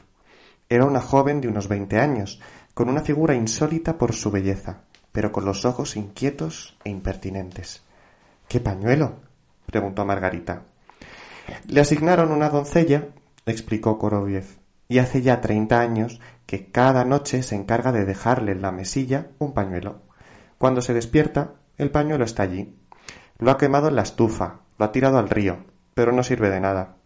Era 0.71 0.87
una 0.87 1.03
joven 1.03 1.43
de 1.43 1.49
unos 1.49 1.69
veinte 1.69 2.01
años, 2.01 2.41
con 2.73 2.89
una 2.89 3.03
figura 3.03 3.35
insólita 3.35 3.99
por 3.99 4.15
su 4.15 4.31
belleza, 4.31 4.85
pero 5.13 5.33
con 5.33 5.45
los 5.45 5.67
ojos 5.67 5.97
inquietos 5.97 6.79
e 6.83 6.89
impertinentes. 6.89 7.83
¿Qué 8.49 8.59
pañuelo? 8.59 9.17
preguntó 9.67 10.07
Margarita. 10.07 10.63
Le 11.67 11.83
asignaron 11.83 12.33
una 12.33 12.49
doncella, 12.49 13.09
explicó 13.45 13.99
Koroviev, 13.99 14.47
y 14.89 14.99
hace 14.99 15.21
ya 15.21 15.43
treinta 15.43 15.81
años 15.81 16.21
que 16.47 16.71
cada 16.71 17.05
noche 17.05 17.43
se 17.43 17.55
encarga 17.55 17.93
de 17.93 18.07
dejarle 18.07 18.53
en 18.53 18.63
la 18.63 18.73
mesilla 18.73 19.27
un 19.39 19.53
pañuelo. 19.53 20.11
Cuando 20.63 20.81
se 20.81 20.95
despierta, 20.95 21.55
el 21.77 21.91
pañuelo 21.91 22.25
está 22.25 22.45
allí. 22.45 22.79
Lo 23.41 23.51
ha 23.51 23.59
quemado 23.59 23.89
en 23.89 23.97
la 23.97 24.03
estufa, 24.03 24.61
lo 24.79 24.85
ha 24.85 24.93
tirado 24.93 25.19
al 25.19 25.29
río, 25.29 25.65
pero 25.93 26.13
no 26.13 26.23
sirve 26.23 26.51
de 26.51 26.61
nada. 26.61 26.99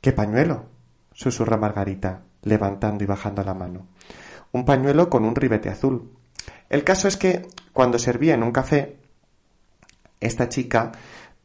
¿Qué 0.00 0.10
pañuelo? 0.10 0.64
susurra 1.12 1.56
Margarita, 1.56 2.24
levantando 2.42 3.04
y 3.04 3.06
bajando 3.06 3.44
la 3.44 3.54
mano. 3.54 3.86
Un 4.50 4.64
pañuelo 4.64 5.08
con 5.08 5.24
un 5.24 5.36
ribete 5.36 5.68
azul. 5.68 6.10
El 6.68 6.82
caso 6.82 7.06
es 7.06 7.16
que, 7.16 7.46
cuando 7.72 8.00
servía 8.00 8.34
en 8.34 8.42
un 8.42 8.50
café, 8.50 8.98
esta 10.18 10.48
chica, 10.48 10.90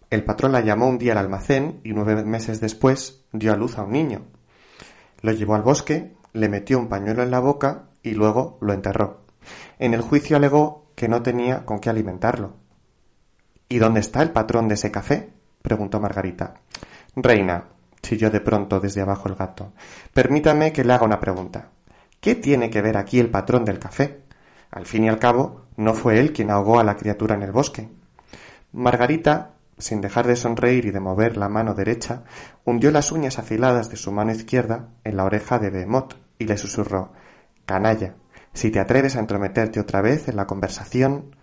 el 0.10 0.24
patrón 0.24 0.54
la 0.54 0.62
llamó 0.62 0.88
un 0.88 0.98
día 0.98 1.12
al 1.12 1.20
almacén 1.20 1.82
y 1.84 1.94
nueve 1.94 2.26
meses 2.26 2.60
después 2.60 3.24
dio 3.32 3.54
a 3.54 3.58
luz 3.58 3.78
a 3.78 3.84
un 3.84 3.92
niño. 3.92 4.24
Lo 5.22 5.34
llevó 5.34 5.54
al 5.54 5.62
bosque, 5.62 6.16
le 6.34 6.50
metió 6.50 6.80
un 6.80 6.90
pañuelo 6.90 7.22
en 7.22 7.30
la 7.30 7.42
boca 7.42 7.90
y 8.02 8.16
luego 8.16 8.58
lo 8.60 8.74
enterró. 8.74 9.23
En 9.80 9.94
el 9.94 10.02
juicio 10.02 10.38
alegó 10.38 10.92
que 10.96 11.08
no 11.08 11.22
tenía 11.22 11.66
con 11.66 11.80
qué 11.80 11.90
alimentarlo. 11.90 12.56
¿Y 13.70 13.80
dónde 13.80 14.00
está 14.00 14.22
el 14.22 14.32
patrón 14.32 14.68
de 14.68 14.76
ese 14.76 14.92
café? 14.92 15.34
preguntó 15.62 16.00
Margarita. 16.00 16.56
Reina, 17.16 17.66
chilló 18.02 18.30
de 18.30 18.42
pronto 18.42 18.80
desde 18.80 19.02
abajo 19.02 19.30
el 19.30 19.36
gato, 19.36 19.74
permítame 20.14 20.74
que 20.74 20.84
le 20.84 20.94
haga 20.94 21.06
una 21.06 21.20
pregunta. 21.20 21.70
¿Qué 22.20 22.36
tiene 22.36 22.70
que 22.70 22.82
ver 22.82 22.98
aquí 22.98 23.20
el 23.20 23.30
patrón 23.30 23.66
del 23.66 23.80
café? 23.80 24.24
Al 24.72 24.86
fin 24.86 25.06
y 25.06 25.10
al 25.10 25.20
cabo, 25.20 25.66
no 25.78 25.94
fue 25.94 26.20
él 26.20 26.34
quien 26.34 26.52
ahogó 26.52 26.80
a 26.80 26.84
la 26.84 26.96
criatura 26.96 27.36
en 27.36 27.44
el 27.44 27.52
bosque. 27.52 27.90
Margarita, 28.72 29.52
sin 29.78 30.02
dejar 30.02 30.28
de 30.28 30.36
sonreír 30.36 30.86
y 30.86 30.92
de 30.92 31.00
mover 31.00 31.38
la 31.38 31.50
mano 31.50 31.74
derecha, 31.74 32.24
hundió 32.66 32.92
las 32.92 33.12
uñas 33.12 33.40
afiladas 33.40 33.90
de 33.90 33.98
su 33.98 34.12
mano 34.12 34.32
izquierda 34.32 34.90
en 35.04 35.18
la 35.18 35.26
oreja 35.26 35.60
de 35.60 35.70
Bemot 35.70 36.18
y 36.40 36.46
le 36.46 36.58
susurró 36.58 37.12
Canalla. 37.66 38.16
Si 38.54 38.70
te 38.70 38.80
atreves 38.80 39.16
a 39.16 39.20
entrometerte 39.20 39.80
otra 39.80 40.02
vez 40.02 40.28
en 40.28 40.36
la 40.36 40.48
conversación. 40.48 41.36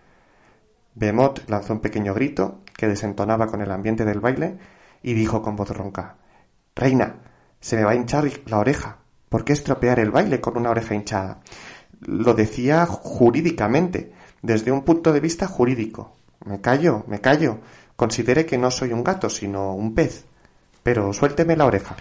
Bemot 0.95 1.49
lanzó 1.49 1.73
un 1.73 1.81
pequeño 1.81 2.15
grito 2.15 2.61
que 2.77 2.89
desentonaba 2.89 3.47
con 3.47 3.61
el 3.61 3.71
ambiente 3.71 4.05
del 4.05 4.21
baile 4.21 4.59
y 5.03 5.15
dijo 5.15 5.43
con 5.43 5.57
voz 5.57 5.71
ronca 5.71 6.17
Reina, 6.75 7.17
se 7.61 7.77
me 7.77 7.85
va 7.85 7.93
a 7.93 7.95
hinchar 7.95 8.31
la 8.47 8.59
oreja. 8.59 8.99
¿Por 9.29 9.45
qué 9.45 9.53
estropear 9.53 9.99
el 10.01 10.11
baile 10.11 10.41
con 10.41 10.57
una 10.57 10.71
oreja 10.71 10.95
hinchada? 10.95 11.41
Lo 12.01 12.35
decía 12.35 12.87
jurídicamente, 12.87 14.13
desde 14.43 14.73
un 14.73 14.83
punto 14.83 15.13
de 15.13 15.21
vista 15.21 15.47
jurídico. 15.47 16.17
Me 16.45 16.61
callo, 16.61 17.05
me 17.07 17.21
callo. 17.21 17.59
Considere 17.97 18.47
que 18.47 18.57
no 18.57 18.71
soy 18.71 18.93
un 18.93 19.05
gato, 19.05 19.29
sino 19.29 19.75
un 19.75 19.95
pez. 19.95 20.25
Pero 20.83 21.13
suélteme 21.13 21.57
la 21.57 21.67
oreja. 21.67 21.97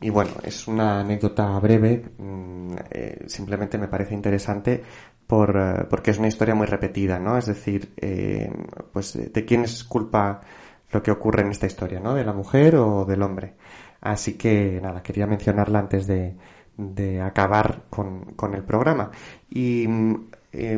Y 0.00 0.10
bueno, 0.10 0.32
es 0.42 0.68
una 0.68 1.00
anécdota 1.00 1.58
breve, 1.58 2.04
mm, 2.18 2.72
eh, 2.90 3.24
simplemente 3.26 3.78
me 3.78 3.88
parece 3.88 4.14
interesante 4.14 4.82
por, 5.26 5.56
eh, 5.56 5.86
porque 5.88 6.10
es 6.10 6.18
una 6.18 6.28
historia 6.28 6.54
muy 6.54 6.66
repetida, 6.66 7.18
¿no? 7.18 7.38
Es 7.38 7.46
decir, 7.46 7.94
eh, 7.96 8.50
pues 8.92 9.32
de 9.32 9.44
quién 9.46 9.64
es 9.64 9.84
culpa 9.84 10.40
lo 10.92 11.02
que 11.02 11.10
ocurre 11.10 11.42
en 11.42 11.50
esta 11.50 11.66
historia, 11.66 11.98
¿no? 12.00 12.14
¿De 12.14 12.24
la 12.24 12.34
mujer 12.34 12.76
o 12.76 13.04
del 13.06 13.22
hombre? 13.22 13.54
Así 14.02 14.34
que 14.34 14.80
nada, 14.82 15.02
quería 15.02 15.26
mencionarla 15.26 15.78
antes 15.78 16.06
de, 16.06 16.36
de 16.76 17.20
acabar 17.22 17.84
con, 17.90 18.34
con, 18.36 18.54
el 18.54 18.64
programa. 18.64 19.10
Y 19.50 19.86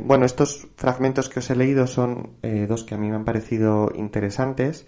bueno, 0.05 0.25
estos 0.25 0.69
fragmentos 0.77 1.29
que 1.29 1.41
os 1.41 1.51
he 1.51 1.57
leído 1.57 1.87
son 1.87 2.37
dos 2.69 2.85
que 2.85 2.95
a 2.95 2.99
mí 2.99 3.09
me 3.09 3.16
han 3.16 3.25
parecido 3.25 3.93
interesantes 3.95 4.87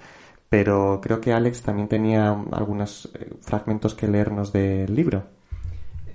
pero 0.51 1.01
creo 1.01 1.21
que 1.21 1.33
Alex 1.33 1.63
también 1.63 1.89
tenía 1.89 2.37
algunos 2.51 3.09
eh, 3.15 3.31
fragmentos 3.41 3.95
que 3.95 4.09
leernos 4.09 4.53
del 4.53 4.95
libro. 4.95 5.25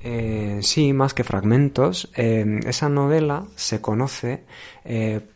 Eh, 0.04 0.60
sí, 0.62 0.92
más 0.94 1.14
que 1.14 1.24
fragmentos. 1.24 2.12
Eh, 2.16 2.60
esa 2.68 2.90
novela 2.90 3.46
se 3.56 3.80
conoce 3.82 4.44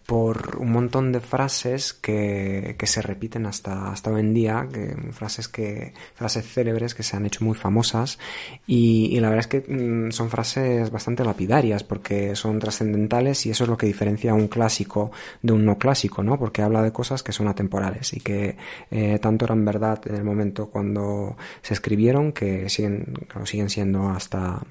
por 0.05 0.57
un 0.57 0.71
montón 0.71 1.11
de 1.11 1.19
frases 1.19 1.93
que, 1.93 2.75
que 2.77 2.87
se 2.87 3.01
repiten 3.01 3.45
hasta, 3.45 3.91
hasta 3.91 4.11
hoy 4.11 4.21
en 4.21 4.33
día, 4.33 4.67
que, 4.71 4.95
frases, 5.11 5.47
que, 5.47 5.93
frases 6.15 6.45
célebres 6.45 6.95
que 6.95 7.03
se 7.03 7.15
han 7.15 7.25
hecho 7.25 7.43
muy 7.43 7.55
famosas 7.55 8.19
y, 8.67 9.15
y 9.15 9.19
la 9.19 9.29
verdad 9.29 9.45
es 9.45 9.47
que 9.47 9.73
mm, 9.73 10.11
son 10.11 10.29
frases 10.29 10.91
bastante 10.91 11.23
lapidarias 11.23 11.83
porque 11.83 12.35
son 12.35 12.59
trascendentales 12.59 13.45
y 13.45 13.51
eso 13.51 13.63
es 13.63 13.69
lo 13.69 13.77
que 13.77 13.85
diferencia 13.85 14.33
un 14.33 14.47
clásico 14.47 15.11
de 15.41 15.53
un 15.53 15.65
no 15.65 15.77
clásico, 15.77 16.23
¿no? 16.23 16.37
Porque 16.37 16.61
habla 16.61 16.81
de 16.81 16.91
cosas 16.91 17.23
que 17.23 17.31
son 17.31 17.47
atemporales 17.47 18.13
y 18.13 18.19
que 18.19 18.57
eh, 18.91 19.19
tanto 19.19 19.45
eran 19.45 19.65
verdad 19.65 20.01
en 20.05 20.15
el 20.15 20.23
momento 20.23 20.69
cuando 20.69 21.37
se 21.61 21.73
escribieron 21.73 22.31
que 22.31 22.69
siguen, 22.69 23.13
siguen 23.45 23.69
siendo 23.69 24.09
hasta, 24.09 24.61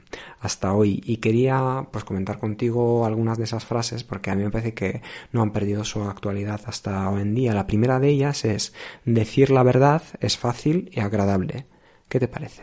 hasta 0.41 0.73
hoy. 0.73 1.03
Y 1.05 1.19
quería 1.19 1.87
pues 1.91 2.05
comentar 2.05 2.39
contigo 2.39 3.05
algunas 3.05 3.39
de 3.39 3.45
esas 3.45 3.65
frases 3.65 4.05
porque 4.05 4.31
a 4.31 4.35
mí 4.35 4.45
me 4.45 4.51
parece 4.51 4.75
que 4.75 5.03
no 5.33 5.43
han 5.43 5.53
perdido 5.53 5.85
su 5.85 6.03
actualidad 6.03 6.61
hasta 6.67 7.09
hoy 7.11 7.23
en 7.23 7.35
día. 7.35 7.55
La 7.55 7.67
primera 7.67 8.01
de 8.01 8.09
ellas 8.09 8.45
es 8.45 8.73
decir 9.05 9.51
la 9.51 9.63
verdad 9.63 10.03
es 10.21 10.37
fácil 10.37 10.91
y 10.93 11.01
agradable. 11.01 11.67
¿Qué 12.09 12.21
te 12.21 12.29
parece? 12.29 12.63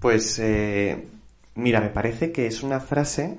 Pues 0.00 0.38
eh, 0.38 1.06
mira, 1.54 1.80
me 1.80 1.90
parece 1.90 2.32
que 2.32 2.46
es 2.46 2.62
una 2.62 2.80
frase 2.80 3.38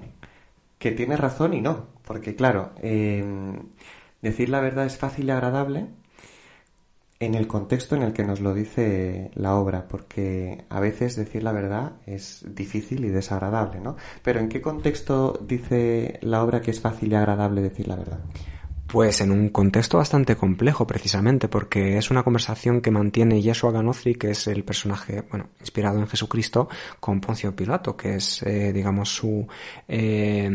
que 0.79 0.91
tiene 0.91 1.17
razón 1.17 1.53
y 1.53 1.61
no, 1.61 1.87
porque 2.05 2.35
claro, 2.35 2.71
eh, 2.81 3.23
decir 4.21 4.49
la 4.49 4.61
verdad 4.61 4.85
es 4.85 4.97
fácil 4.97 5.27
y 5.27 5.31
agradable 5.31 5.87
en 7.25 7.35
el 7.35 7.47
contexto 7.47 7.95
en 7.95 8.03
el 8.03 8.13
que 8.13 8.23
nos 8.23 8.39
lo 8.39 8.53
dice 8.53 9.31
la 9.35 9.55
obra, 9.55 9.87
porque 9.87 10.65
a 10.69 10.79
veces 10.79 11.15
decir 11.15 11.43
la 11.43 11.51
verdad 11.51 11.93
es 12.05 12.45
difícil 12.47 13.05
y 13.05 13.09
desagradable, 13.09 13.79
¿no? 13.79 13.95
Pero 14.23 14.39
¿en 14.39 14.49
qué 14.49 14.61
contexto 14.61 15.39
dice 15.45 16.19
la 16.21 16.43
obra 16.43 16.61
que 16.61 16.71
es 16.71 16.81
fácil 16.81 17.11
y 17.11 17.15
agradable 17.15 17.61
decir 17.61 17.87
la 17.87 17.95
verdad? 17.95 18.19
Pues 18.87 19.21
en 19.21 19.31
un 19.31 19.49
contexto 19.49 19.97
bastante 19.97 20.35
complejo, 20.35 20.85
precisamente, 20.85 21.47
porque 21.47 21.97
es 21.97 22.11
una 22.11 22.21
conversación 22.21 22.79
que 22.79 22.91
mantiene 22.91 23.41
Yeshua 23.41 23.71
Ganozri, 23.71 24.13
que 24.13 24.29
es 24.29 24.45
el 24.45 24.63
personaje, 24.63 25.23
bueno, 25.31 25.49
inspirado 25.59 25.97
en 25.97 26.07
Jesucristo, 26.07 26.69
con 26.99 27.19
Poncio 27.19 27.55
Pilato, 27.55 27.97
que 27.97 28.17
es, 28.17 28.43
eh, 28.43 28.71
digamos, 28.71 29.09
su 29.09 29.47
eh, 29.87 30.47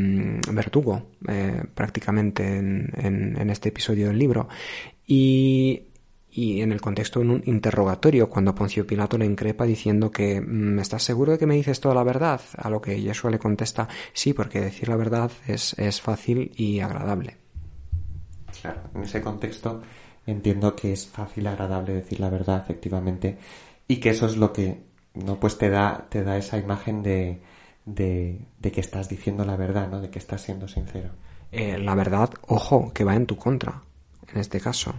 verdugo, 0.53 1.09
eh, 1.27 1.65
prácticamente 1.75 2.59
en, 2.59 2.93
en, 2.97 3.41
en 3.41 3.51
este 3.51 3.71
episodio 3.71 4.07
del 4.07 4.19
libro. 4.19 4.49
Y 5.05 5.88
y 6.39 6.63
en 6.63 6.71
el 6.71 6.81
contexto 6.81 7.19
de 7.19 7.27
un 7.27 7.43
interrogatorio, 7.47 8.29
cuando 8.29 8.55
Poncio 8.55 8.87
Pilato 8.87 9.19
le 9.19 9.27
increpa 9.27 9.65
diciendo 9.65 10.13
que 10.13 10.41
mm, 10.41 10.79
¿estás 10.79 11.03
seguro 11.03 11.33
de 11.33 11.39
que 11.39 11.47
me 11.47 11.57
dices 11.57 11.81
toda 11.81 11.97
la 11.97 12.05
verdad? 12.05 12.41
A 12.57 12.71
lo 12.71 12.81
que 12.81 13.01
Yeshua 13.01 13.33
le 13.33 13.41
contesta 13.41 13.89
sí, 14.13 14.33
porque 14.33 14.61
decir 14.61 14.89
la 14.89 14.95
verdad 14.95 15.33
es, 15.49 15.77
es 15.81 16.01
fácil 16.01 16.53
y 16.55 16.79
agradable. 16.79 17.39
Claro, 18.63 18.83
en 18.95 19.03
ese 19.03 19.21
contexto 19.21 19.83
entiendo 20.27 20.77
que 20.77 20.93
es 20.93 21.09
fácil 21.09 21.43
y 21.43 21.47
agradable 21.49 21.93
decir 21.93 22.21
la 22.21 22.31
verdad, 22.31 22.63
efectivamente, 22.63 23.37
y 23.89 23.97
que 23.97 24.11
eso 24.11 24.27
es 24.27 24.37
lo 24.37 24.53
que 24.53 24.85
no 25.15 25.41
pues 25.41 25.59
te 25.59 25.71
da, 25.71 26.07
te 26.09 26.23
da 26.23 26.37
esa 26.37 26.57
imagen 26.57 27.03
de, 27.03 27.43
de, 27.85 28.47
de 28.61 28.71
que 28.71 28.81
estás 28.81 29.09
diciendo 29.09 29.45
la 29.45 29.57
verdad, 29.57 29.89
¿no? 29.89 30.01
De 30.01 30.09
que 30.09 30.21
estás 30.21 30.43
siendo 30.43 30.69
sincero. 30.69 31.11
Eh, 31.51 31.79
la 31.79 31.97
verdad, 31.97 32.31
ojo, 32.47 32.93
que 32.95 33.03
va 33.03 33.17
en 33.17 33.27
tu 33.27 33.37
contra, 33.37 33.83
en 34.33 34.39
este 34.39 34.61
caso. 34.61 34.95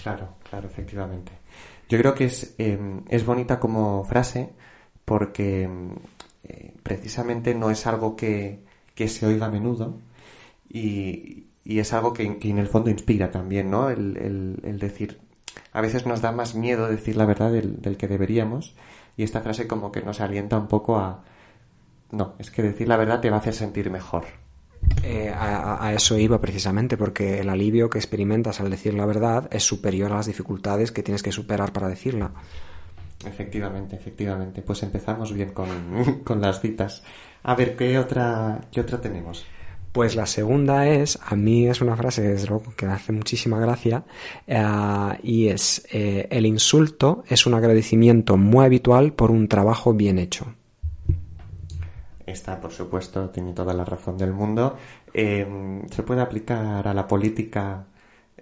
Claro, 0.00 0.36
claro, 0.48 0.68
efectivamente. 0.68 1.32
Yo 1.88 1.98
creo 1.98 2.14
que 2.14 2.24
es, 2.24 2.54
eh, 2.58 2.78
es 3.08 3.26
bonita 3.26 3.60
como 3.60 4.04
frase 4.04 4.50
porque 5.04 5.68
eh, 6.44 6.74
precisamente 6.82 7.54
no 7.54 7.70
es 7.70 7.86
algo 7.86 8.16
que, 8.16 8.64
que, 8.94 9.08
se 9.08 9.26
oiga 9.26 9.46
a 9.46 9.50
menudo 9.50 9.98
y, 10.68 11.48
y 11.64 11.78
es 11.78 11.92
algo 11.92 12.12
que, 12.12 12.38
que, 12.38 12.50
en 12.50 12.58
el 12.58 12.68
fondo 12.68 12.90
inspira 12.90 13.30
también, 13.30 13.70
¿no? 13.70 13.90
El, 13.90 14.16
el, 14.16 14.60
el, 14.64 14.78
decir, 14.78 15.20
a 15.72 15.80
veces 15.80 16.06
nos 16.06 16.22
da 16.22 16.32
más 16.32 16.54
miedo 16.54 16.88
decir 16.88 17.16
la 17.16 17.26
verdad 17.26 17.52
del, 17.52 17.80
del 17.82 17.96
que 17.96 18.08
deberíamos 18.08 18.74
y 19.16 19.22
esta 19.24 19.42
frase 19.42 19.66
como 19.68 19.92
que 19.92 20.02
nos 20.02 20.20
alienta 20.20 20.58
un 20.58 20.68
poco 20.68 20.98
a, 20.98 21.24
no, 22.10 22.34
es 22.38 22.50
que 22.50 22.62
decir 22.62 22.88
la 22.88 22.96
verdad 22.96 23.20
te 23.20 23.30
va 23.30 23.36
a 23.36 23.40
hacer 23.40 23.54
sentir 23.54 23.90
mejor. 23.90 24.24
Eh, 25.02 25.30
a, 25.34 25.84
a, 25.86 25.92
eso 25.94 26.16
iba 26.18 26.40
precisamente, 26.40 26.96
porque 26.96 27.40
el 27.40 27.48
alivio 27.48 27.90
que 27.90 27.98
experimentas 27.98 28.60
al 28.60 28.70
decir 28.70 28.94
la 28.94 29.06
verdad 29.06 29.48
es 29.50 29.64
superior 29.64 30.12
a 30.12 30.16
las 30.16 30.26
dificultades 30.26 30.92
que 30.92 31.02
tienes 31.02 31.22
que 31.22 31.32
superar 31.32 31.72
para 31.72 31.88
decirla. 31.88 32.32
Efectivamente, 33.26 33.96
efectivamente. 33.96 34.62
Pues 34.62 34.82
empezamos 34.82 35.32
bien 35.32 35.50
con, 35.50 36.20
con 36.24 36.40
las 36.40 36.60
citas. 36.60 37.02
A 37.42 37.54
ver, 37.54 37.76
¿qué 37.76 37.98
otra, 37.98 38.60
¿qué 38.70 38.80
otra 38.80 39.00
tenemos? 39.00 39.44
Pues 39.92 40.16
la 40.16 40.24
segunda 40.24 40.88
es, 40.88 41.18
a 41.22 41.36
mí 41.36 41.68
es 41.68 41.82
una 41.82 41.96
frase 41.96 42.22
desde 42.22 42.48
luego, 42.48 42.72
que 42.76 42.86
me 42.86 42.92
hace 42.92 43.12
muchísima 43.12 43.60
gracia, 43.60 44.04
uh, 44.48 45.12
y 45.22 45.48
es, 45.48 45.86
eh, 45.92 46.28
el 46.30 46.46
insulto 46.46 47.24
es 47.28 47.44
un 47.44 47.52
agradecimiento 47.52 48.38
muy 48.38 48.64
habitual 48.64 49.12
por 49.12 49.30
un 49.30 49.48
trabajo 49.48 49.92
bien 49.92 50.18
hecho. 50.18 50.54
Esta, 52.26 52.60
por 52.60 52.72
supuesto, 52.72 53.30
tiene 53.30 53.52
toda 53.52 53.74
la 53.74 53.84
razón 53.84 54.16
del 54.16 54.32
mundo. 54.32 54.76
Eh, 55.12 55.82
se 55.90 56.02
puede 56.02 56.20
aplicar 56.20 56.86
a 56.86 56.94
la 56.94 57.06
política, 57.08 57.86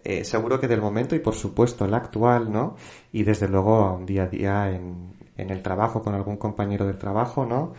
eh, 0.04 0.24
seguro 0.24 0.60
que 0.60 0.68
del 0.68 0.80
momento 0.80 1.14
y, 1.16 1.20
por 1.20 1.34
supuesto, 1.34 1.86
la 1.86 1.98
actual, 1.98 2.52
¿no? 2.52 2.76
Y 3.12 3.22
desde 3.24 3.48
luego 3.48 3.76
a 3.76 3.92
un 3.94 4.06
día 4.06 4.24
a 4.24 4.26
día 4.28 4.70
en, 4.70 5.14
en 5.36 5.50
el 5.50 5.62
trabajo, 5.62 6.02
con 6.02 6.14
algún 6.14 6.36
compañero 6.36 6.86
del 6.86 6.98
trabajo, 6.98 7.46
¿no? 7.46 7.72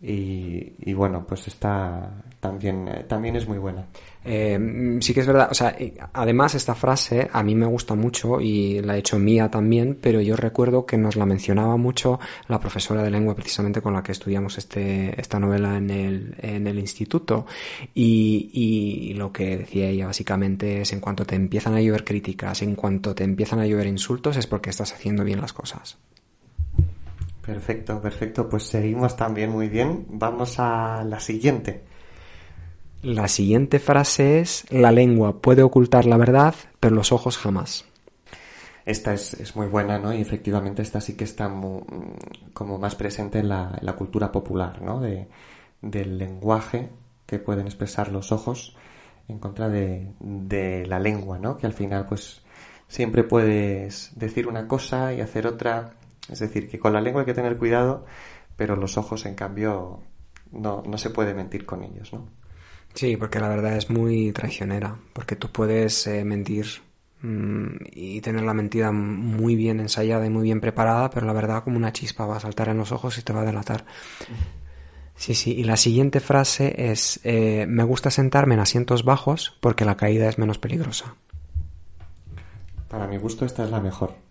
Y, 0.00 0.74
y, 0.78 0.92
bueno, 0.92 1.24
pues 1.26 1.48
está 1.48 2.22
también, 2.38 3.04
también 3.08 3.34
es 3.34 3.48
muy 3.48 3.58
buena. 3.58 3.86
Eh, 4.24 4.98
sí 5.00 5.14
que 5.14 5.20
es 5.20 5.26
verdad, 5.26 5.48
o 5.50 5.54
sea, 5.54 5.76
además 6.12 6.54
esta 6.54 6.74
frase 6.74 7.28
a 7.32 7.42
mí 7.42 7.54
me 7.54 7.66
gusta 7.66 7.94
mucho 7.94 8.40
y 8.40 8.80
la 8.82 8.94
he 8.94 8.98
hecho 8.98 9.18
mía 9.18 9.50
también, 9.50 9.98
pero 10.00 10.20
yo 10.20 10.36
recuerdo 10.36 10.86
que 10.86 10.98
nos 10.98 11.16
la 11.16 11.26
mencionaba 11.26 11.76
mucho 11.76 12.20
la 12.46 12.60
profesora 12.60 13.02
de 13.02 13.10
lengua 13.10 13.34
precisamente 13.34 13.80
con 13.80 13.94
la 13.94 14.02
que 14.02 14.12
estudiamos 14.12 14.58
este, 14.58 15.18
esta 15.20 15.40
novela 15.40 15.76
en 15.76 15.90
el, 15.90 16.34
en 16.38 16.66
el 16.66 16.78
instituto 16.78 17.46
y, 17.94 18.50
y 18.52 19.14
lo 19.14 19.32
que 19.32 19.56
decía 19.56 19.88
ella 19.88 20.06
básicamente 20.06 20.82
es 20.82 20.92
en 20.92 21.00
cuanto 21.00 21.24
te 21.24 21.34
empiezan 21.34 21.74
a 21.74 21.80
llover 21.80 22.04
críticas, 22.04 22.62
en 22.62 22.74
cuanto 22.74 23.14
te 23.14 23.24
empiezan 23.24 23.60
a 23.60 23.66
llover 23.66 23.86
insultos 23.86 24.36
es 24.36 24.46
porque 24.46 24.70
estás 24.70 24.92
haciendo 24.92 25.24
bien 25.24 25.40
las 25.40 25.52
cosas. 25.52 25.98
Perfecto, 27.48 27.98
perfecto. 28.02 28.46
Pues 28.46 28.64
seguimos 28.64 29.16
también 29.16 29.48
muy 29.48 29.70
bien. 29.70 30.04
Vamos 30.10 30.56
a 30.58 31.02
la 31.02 31.18
siguiente. 31.18 31.82
La 33.00 33.26
siguiente 33.26 33.78
frase 33.78 34.40
es, 34.40 34.66
la 34.70 34.92
lengua 34.92 35.40
puede 35.40 35.62
ocultar 35.62 36.04
la 36.04 36.18
verdad, 36.18 36.54
pero 36.78 36.94
los 36.94 37.10
ojos 37.10 37.38
jamás. 37.38 37.86
Esta 38.84 39.14
es, 39.14 39.32
es 39.32 39.56
muy 39.56 39.66
buena, 39.66 39.98
¿no? 39.98 40.12
Y 40.12 40.20
efectivamente 40.20 40.82
esta 40.82 41.00
sí 41.00 41.16
que 41.16 41.24
está 41.24 41.48
muy, 41.48 41.84
como 42.52 42.76
más 42.76 42.96
presente 42.96 43.38
en 43.38 43.48
la, 43.48 43.78
en 43.80 43.86
la 43.86 43.96
cultura 43.96 44.30
popular, 44.30 44.82
¿no? 44.82 45.00
De, 45.00 45.28
del 45.80 46.18
lenguaje 46.18 46.90
que 47.24 47.38
pueden 47.38 47.64
expresar 47.64 48.12
los 48.12 48.30
ojos 48.30 48.76
en 49.26 49.38
contra 49.38 49.70
de, 49.70 50.12
de 50.20 50.84
la 50.84 51.00
lengua, 51.00 51.38
¿no? 51.38 51.56
Que 51.56 51.64
al 51.64 51.72
final, 51.72 52.04
pues, 52.06 52.42
siempre 52.88 53.24
puedes 53.24 54.12
decir 54.16 54.48
una 54.48 54.68
cosa 54.68 55.14
y 55.14 55.22
hacer 55.22 55.46
otra 55.46 55.94
es 56.28 56.38
decir, 56.38 56.68
que 56.68 56.78
con 56.78 56.92
la 56.92 57.00
lengua 57.00 57.22
hay 57.22 57.26
que 57.26 57.34
tener 57.34 57.56
cuidado, 57.56 58.04
pero 58.56 58.76
los 58.76 58.98
ojos, 58.98 59.24
en 59.26 59.34
cambio, 59.34 60.02
no, 60.52 60.82
no 60.86 60.98
se 60.98 61.10
puede 61.10 61.34
mentir 61.34 61.64
con 61.64 61.82
ellos, 61.82 62.12
¿no? 62.12 62.28
Sí, 62.94 63.16
porque 63.16 63.38
la 63.38 63.48
verdad 63.48 63.76
es 63.76 63.90
muy 63.90 64.32
traicionera, 64.32 64.96
porque 65.12 65.36
tú 65.36 65.50
puedes 65.50 66.06
eh, 66.06 66.24
mentir 66.24 66.66
mmm, 67.22 67.76
y 67.92 68.20
tener 68.20 68.42
la 68.42 68.54
mentira 68.54 68.90
muy 68.92 69.56
bien 69.56 69.80
ensayada 69.80 70.26
y 70.26 70.30
muy 70.30 70.42
bien 70.42 70.60
preparada, 70.60 71.10
pero 71.10 71.26
la 71.26 71.32
verdad 71.32 71.62
como 71.62 71.76
una 71.76 71.92
chispa 71.92 72.26
va 72.26 72.36
a 72.36 72.40
saltar 72.40 72.68
en 72.68 72.78
los 72.78 72.92
ojos 72.92 73.16
y 73.18 73.22
te 73.22 73.32
va 73.32 73.42
a 73.42 73.44
delatar. 73.44 73.84
Sí, 75.14 75.34
sí, 75.34 75.52
y 75.52 75.64
la 75.64 75.76
siguiente 75.76 76.20
frase 76.20 76.90
es, 76.90 77.20
eh, 77.24 77.66
me 77.68 77.84
gusta 77.84 78.10
sentarme 78.10 78.54
en 78.54 78.60
asientos 78.60 79.04
bajos 79.04 79.56
porque 79.60 79.84
la 79.84 79.96
caída 79.96 80.28
es 80.28 80.38
menos 80.38 80.58
peligrosa. 80.58 81.14
Para 82.88 83.06
mi 83.06 83.18
gusto 83.18 83.44
esta 83.44 83.64
es 83.64 83.70
la 83.70 83.80
mejor 83.80 84.27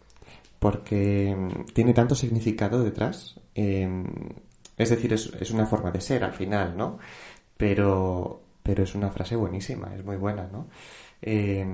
porque 0.60 1.36
mm, 1.36 1.74
tiene 1.74 1.93
tanto 1.93 2.16
significado 2.16 2.84
detrás. 2.84 3.39
Eh, 3.55 3.88
es 4.78 4.89
decir, 4.89 5.14
es, 5.14 5.34
es, 5.39 5.51
una 5.51 5.66
forma 5.66 5.91
de 5.91 6.01
ser 6.01 6.24
al 6.24 6.34
final, 6.34 6.78
¿no? 6.78 6.99
Pero, 7.58 8.43
pero 8.64 8.84
es 8.84 8.95
una 8.95 9.10
frase 9.10 9.36
buenísima, 9.36 9.95
es 9.95 10.05
muy 10.05 10.18
buena, 10.18 10.47
¿no? 10.51 10.68
Eh, 11.22 11.66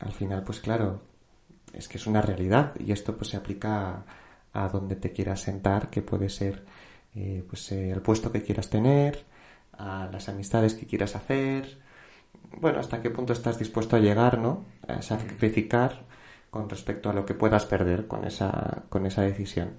al 0.00 0.12
final, 0.12 0.42
pues 0.42 0.60
claro, 0.60 1.02
es 1.72 1.88
que 1.88 1.98
es 1.98 2.06
una 2.06 2.20
realidad 2.22 2.74
y 2.78 2.92
esto 2.92 3.16
pues 3.16 3.30
se 3.30 3.36
aplica 3.36 4.04
a, 4.52 4.68
donde 4.68 4.96
te 4.96 5.12
quieras 5.12 5.40
sentar, 5.42 5.90
que 5.90 6.02
puede 6.02 6.28
ser 6.28 6.64
eh, 7.14 7.44
pues 7.48 7.70
eh, 7.72 7.90
el 7.90 8.02
puesto 8.02 8.32
que 8.32 8.42
quieras 8.42 8.70
tener, 8.70 9.24
a 9.72 10.08
las 10.12 10.28
amistades 10.28 10.74
que 10.74 10.86
quieras 10.86 11.16
hacer, 11.16 11.78
bueno, 12.60 12.80
hasta 12.80 13.00
qué 13.02 13.10
punto 13.10 13.32
estás 13.32 13.58
dispuesto 13.58 13.96
a 13.96 14.00
llegar, 14.00 14.38
¿no? 14.38 14.64
A 14.86 15.02
sacrificar 15.02 16.04
con 16.54 16.70
respecto 16.70 17.10
a 17.10 17.12
lo 17.12 17.26
que 17.26 17.34
puedas 17.34 17.66
perder 17.66 18.06
con 18.06 18.24
esa, 18.24 18.84
con 18.88 19.06
esa 19.06 19.22
decisión. 19.22 19.72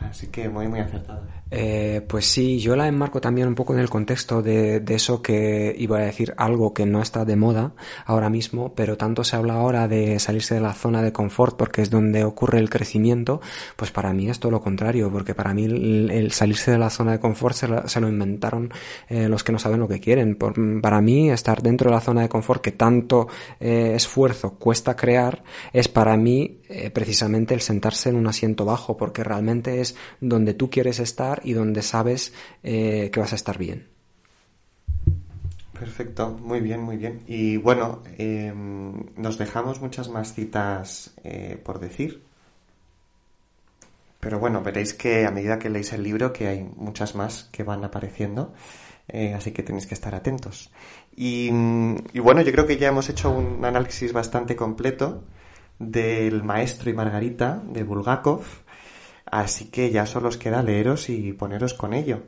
Así 0.00 0.28
que 0.28 0.48
muy, 0.48 0.68
muy 0.68 0.80
acertado. 0.80 1.22
Eh, 1.50 2.04
pues 2.08 2.26
sí, 2.26 2.58
yo 2.58 2.74
la 2.74 2.88
enmarco 2.88 3.20
también 3.20 3.46
un 3.46 3.54
poco 3.54 3.72
en 3.72 3.78
el 3.78 3.88
contexto 3.88 4.42
de, 4.42 4.80
de, 4.80 4.94
eso 4.96 5.22
que 5.22 5.74
iba 5.78 5.98
a 5.98 6.00
decir 6.00 6.34
algo 6.36 6.74
que 6.74 6.86
no 6.86 7.00
está 7.00 7.24
de 7.24 7.36
moda 7.36 7.72
ahora 8.04 8.28
mismo, 8.30 8.74
pero 8.74 8.96
tanto 8.96 9.22
se 9.22 9.36
habla 9.36 9.54
ahora 9.54 9.86
de 9.86 10.18
salirse 10.18 10.56
de 10.56 10.60
la 10.60 10.72
zona 10.72 11.02
de 11.02 11.12
confort 11.12 11.56
porque 11.56 11.82
es 11.82 11.90
donde 11.90 12.24
ocurre 12.24 12.58
el 12.58 12.68
crecimiento, 12.68 13.40
pues 13.76 13.92
para 13.92 14.12
mí 14.12 14.28
es 14.28 14.40
todo 14.40 14.50
lo 14.50 14.60
contrario, 14.60 15.10
porque 15.12 15.36
para 15.36 15.54
mí 15.54 15.66
el, 15.66 16.32
salirse 16.32 16.72
de 16.72 16.78
la 16.78 16.90
zona 16.90 17.12
de 17.12 17.20
confort 17.20 17.54
se, 17.54 17.68
la, 17.68 17.86
se 17.86 18.00
lo 18.00 18.08
inventaron 18.08 18.72
eh, 19.08 19.28
los 19.28 19.44
que 19.44 19.52
no 19.52 19.60
saben 19.60 19.78
lo 19.78 19.86
que 19.86 20.00
quieren. 20.00 20.36
Para 20.82 21.00
mí 21.00 21.30
estar 21.30 21.62
dentro 21.62 21.90
de 21.90 21.94
la 21.94 22.00
zona 22.00 22.22
de 22.22 22.28
confort 22.28 22.60
que 22.60 22.72
tanto 22.72 23.28
eh, 23.60 23.92
esfuerzo 23.94 24.54
cuesta 24.58 24.96
crear 24.96 25.44
es 25.72 25.86
para 25.86 26.16
mí 26.16 26.60
eh, 26.68 26.90
precisamente 26.90 27.54
el 27.54 27.60
sentarse 27.60 28.08
en 28.08 28.16
un 28.16 28.26
asiento 28.26 28.64
bajo, 28.64 28.96
porque 28.96 29.24
realmente 29.24 29.80
es 29.80 29.96
donde 30.20 30.54
tú 30.54 30.70
quieres 30.70 31.00
estar 31.00 31.40
y 31.44 31.52
donde 31.52 31.82
sabes 31.82 32.32
eh, 32.62 33.10
que 33.12 33.20
vas 33.20 33.32
a 33.32 33.36
estar 33.36 33.58
bien. 33.58 33.88
Perfecto, 35.78 36.30
muy 36.30 36.60
bien, 36.60 36.80
muy 36.80 36.96
bien. 36.96 37.22
Y 37.26 37.58
bueno, 37.58 38.02
eh, 38.18 38.52
nos 39.16 39.36
dejamos 39.38 39.80
muchas 39.80 40.08
más 40.08 40.32
citas 40.32 41.14
eh, 41.22 41.60
por 41.62 41.78
decir. 41.78 42.22
Pero 44.18 44.38
bueno, 44.38 44.62
veréis 44.62 44.94
que 44.94 45.26
a 45.26 45.30
medida 45.30 45.58
que 45.58 45.68
leéis 45.68 45.92
el 45.92 46.02
libro 46.02 46.32
que 46.32 46.48
hay 46.48 46.64
muchas 46.76 47.14
más 47.14 47.48
que 47.52 47.62
van 47.62 47.84
apareciendo. 47.84 48.54
Así 49.36 49.52
que 49.52 49.62
tenéis 49.62 49.86
que 49.86 49.94
estar 49.94 50.16
atentos. 50.16 50.72
Y, 51.14 51.48
y, 52.12 52.18
bueno, 52.18 52.40
yo 52.40 52.50
creo 52.50 52.66
que 52.66 52.76
ya 52.76 52.88
hemos 52.88 53.08
hecho 53.08 53.30
un 53.30 53.64
análisis 53.64 54.12
bastante 54.12 54.56
completo 54.56 55.22
del 55.78 56.42
maestro 56.42 56.90
y 56.90 56.94
Margarita 56.94 57.62
de 57.66 57.82
Bulgakov. 57.82 58.44
Así 59.26 59.70
que 59.70 59.90
ya 59.90 60.06
solo 60.06 60.28
os 60.28 60.36
queda 60.36 60.62
leeros 60.62 61.08
y 61.08 61.32
poneros 61.32 61.74
con 61.74 61.94
ello. 61.94 62.22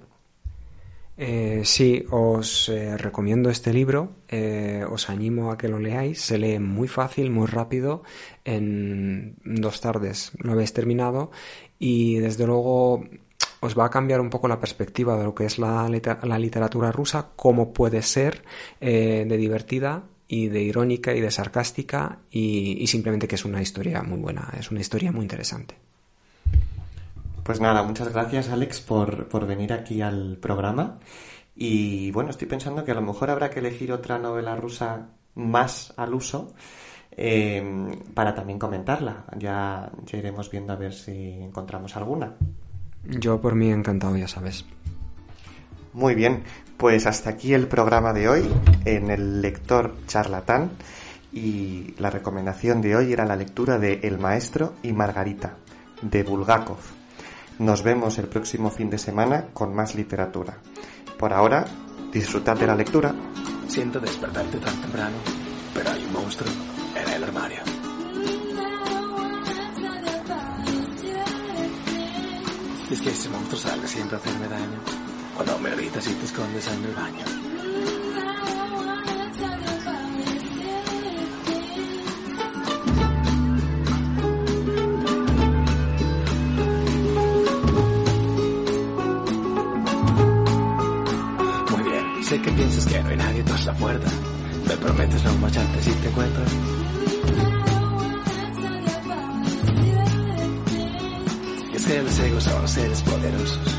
Eh, 1.21 1.63
sí, 1.65 2.05
os 2.11 2.69
eh, 2.69 2.97
recomiendo 2.97 3.51
este 3.51 3.73
libro, 3.73 4.13
eh, 4.29 4.85
os 4.89 5.11
animo 5.11 5.51
a 5.51 5.59
que 5.59 5.67
lo 5.67 5.81
leáis, 5.81 6.21
se 6.21 6.39
lee 6.39 6.61
muy 6.61 6.87
fácil, 6.87 7.33
muy 7.33 7.49
rápido, 7.49 8.05
en 8.45 9.35
dos 9.45 9.81
tardes 9.81 10.31
lo 10.39 10.53
habéis 10.53 10.73
terminado 10.73 11.33
y 11.77 12.19
desde 12.21 12.47
luego 12.47 13.05
os 13.59 13.77
va 13.77 13.87
a 13.87 13.91
cambiar 13.91 14.21
un 14.21 14.31
poco 14.31 14.47
la 14.47 14.61
perspectiva 14.61 15.19
de 15.19 15.25
lo 15.25 15.35
que 15.35 15.47
es 15.47 15.59
la, 15.59 15.89
la 16.23 16.39
literatura 16.39 16.93
rusa, 16.93 17.31
cómo 17.35 17.73
puede 17.73 18.03
ser 18.03 18.45
de 18.81 19.37
divertida 19.37 20.05
y 20.29 20.49
de 20.49 20.63
irónica 20.63 21.15
y 21.15 21.21
de 21.21 21.31
sarcástica 21.31 22.19
y, 22.31 22.77
y 22.81 22.87
simplemente 22.87 23.27
que 23.27 23.35
es 23.35 23.45
una 23.45 23.63
historia 23.63 24.03
muy 24.03 24.19
buena, 24.19 24.53
es 24.59 24.71
una 24.71 24.81
historia 24.81 25.11
muy 25.11 25.23
interesante. 25.23 25.75
Pues 27.49 27.63
nada, 27.63 27.83
muchas 27.83 28.13
gracias 28.13 28.51
Alex 28.51 28.83
por, 28.83 29.27
por, 29.29 29.47
venir 29.47 29.73
aquí 29.73 30.03
al 30.03 30.37
programa. 30.37 30.99
Y 31.57 32.11
bueno, 32.11 32.29
estoy 32.29 32.47
pensando 32.47 32.85
que 32.85 32.91
a 32.91 32.95
lo 32.95 33.01
mejor 33.01 33.31
habrá 33.31 33.49
que 33.49 33.61
elegir 33.61 33.91
otra 33.91 34.19
novela 34.19 34.55
rusa 34.55 35.09
más 35.35 35.95
al 35.97 36.13
uso 36.13 36.53
eh, 37.13 37.65
para 38.13 38.35
también 38.35 38.59
comentarla. 38.59 39.25
Ya, 39.39 39.91
ya 40.05 40.19
iremos 40.19 40.51
viendo 40.51 40.75
a 40.75 40.77
ver 40.77 40.93
si 40.93 41.33
encontramos 41.33 41.97
alguna. 41.97 42.35
Yo 43.05 43.41
por 43.41 43.55
mí 43.55 43.71
encantado, 43.71 44.17
ya 44.17 44.29
sabes. 44.29 44.67
Muy 45.95 46.15
bien, 46.15 46.43
pues 46.79 47.07
hasta 47.07 47.31
aquí 47.31 47.53
el 47.53 47.67
programa 47.67 48.13
de 48.13 48.29
hoy 48.29 48.49
en 48.85 49.11
el 49.11 49.43
lector 49.43 49.97
charlatán 50.07 50.71
y 51.33 51.95
la 51.99 52.09
recomendación 52.09 52.81
de 52.81 52.95
hoy 52.97 53.13
era 53.13 53.27
la 53.27 53.35
lectura 53.35 53.79
de 53.79 54.01
El 54.05 54.19
Maestro 54.19 54.75
y 54.83 54.93
Margarita 54.93 55.57
de 56.01 56.23
Bulgakov. 56.23 56.79
Nos 57.59 57.83
vemos 57.83 58.17
el 58.19 58.29
próximo 58.29 58.71
fin 58.71 58.89
de 58.89 58.99
semana 58.99 59.47
con 59.53 59.75
más 59.75 59.97
literatura. 59.97 60.57
Por 61.19 61.33
ahora, 61.33 61.65
disfrutad 62.13 62.57
de 62.57 62.69
la 62.69 62.77
lectura. 62.77 63.13
Siento 63.67 63.99
despertarte 63.99 64.59
tan 64.59 64.81
temprano, 64.81 65.17
pero 65.75 65.91
hay 65.91 66.05
un 66.05 66.13
monstruo 66.13 66.51
en 66.95 67.13
el 67.13 67.25
armario. 67.25 67.59
Es 72.89 73.01
que 73.03 73.11
ese 73.11 73.29
monstruo 73.29 73.61
sale 73.61 73.87
siempre 73.89 74.17
hacerme 74.17 74.49
daño. 74.49 74.98
Cuando 75.39 75.57
me 75.61 75.71
gritas 75.71 76.05
y 76.05 76.15
te 76.15 76.25
escondes 76.25 76.67
en 76.67 76.85
el 76.85 76.95
baño. 76.95 77.25
Sé 92.25 92.43
que 92.43 92.51
piensas 92.51 92.87
que 92.87 93.01
no 93.01 93.09
hay 93.11 93.17
nadie 93.17 93.43
tras 93.45 93.65
la 93.65 93.75
puerta. 93.75 94.11
Me 94.67 94.77
prometes 94.77 95.23
no 95.23 95.39
marcharte 95.39 95.83
si 95.83 95.93
te 95.93 96.09
encuentro. 96.09 96.43
Y 101.73 101.77
es 101.77 101.87
que 101.87 102.03
los 102.03 102.19
egos 102.19 102.43
son 102.43 102.69
seres 102.69 103.03
poderosos 103.03 103.78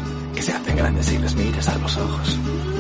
hacen 0.69 0.77
grandes 0.77 1.05
si 1.07 1.17
les 1.17 1.35
miras 1.35 1.67
a 1.67 1.77
los 1.79 1.97
ojos. 1.97 2.78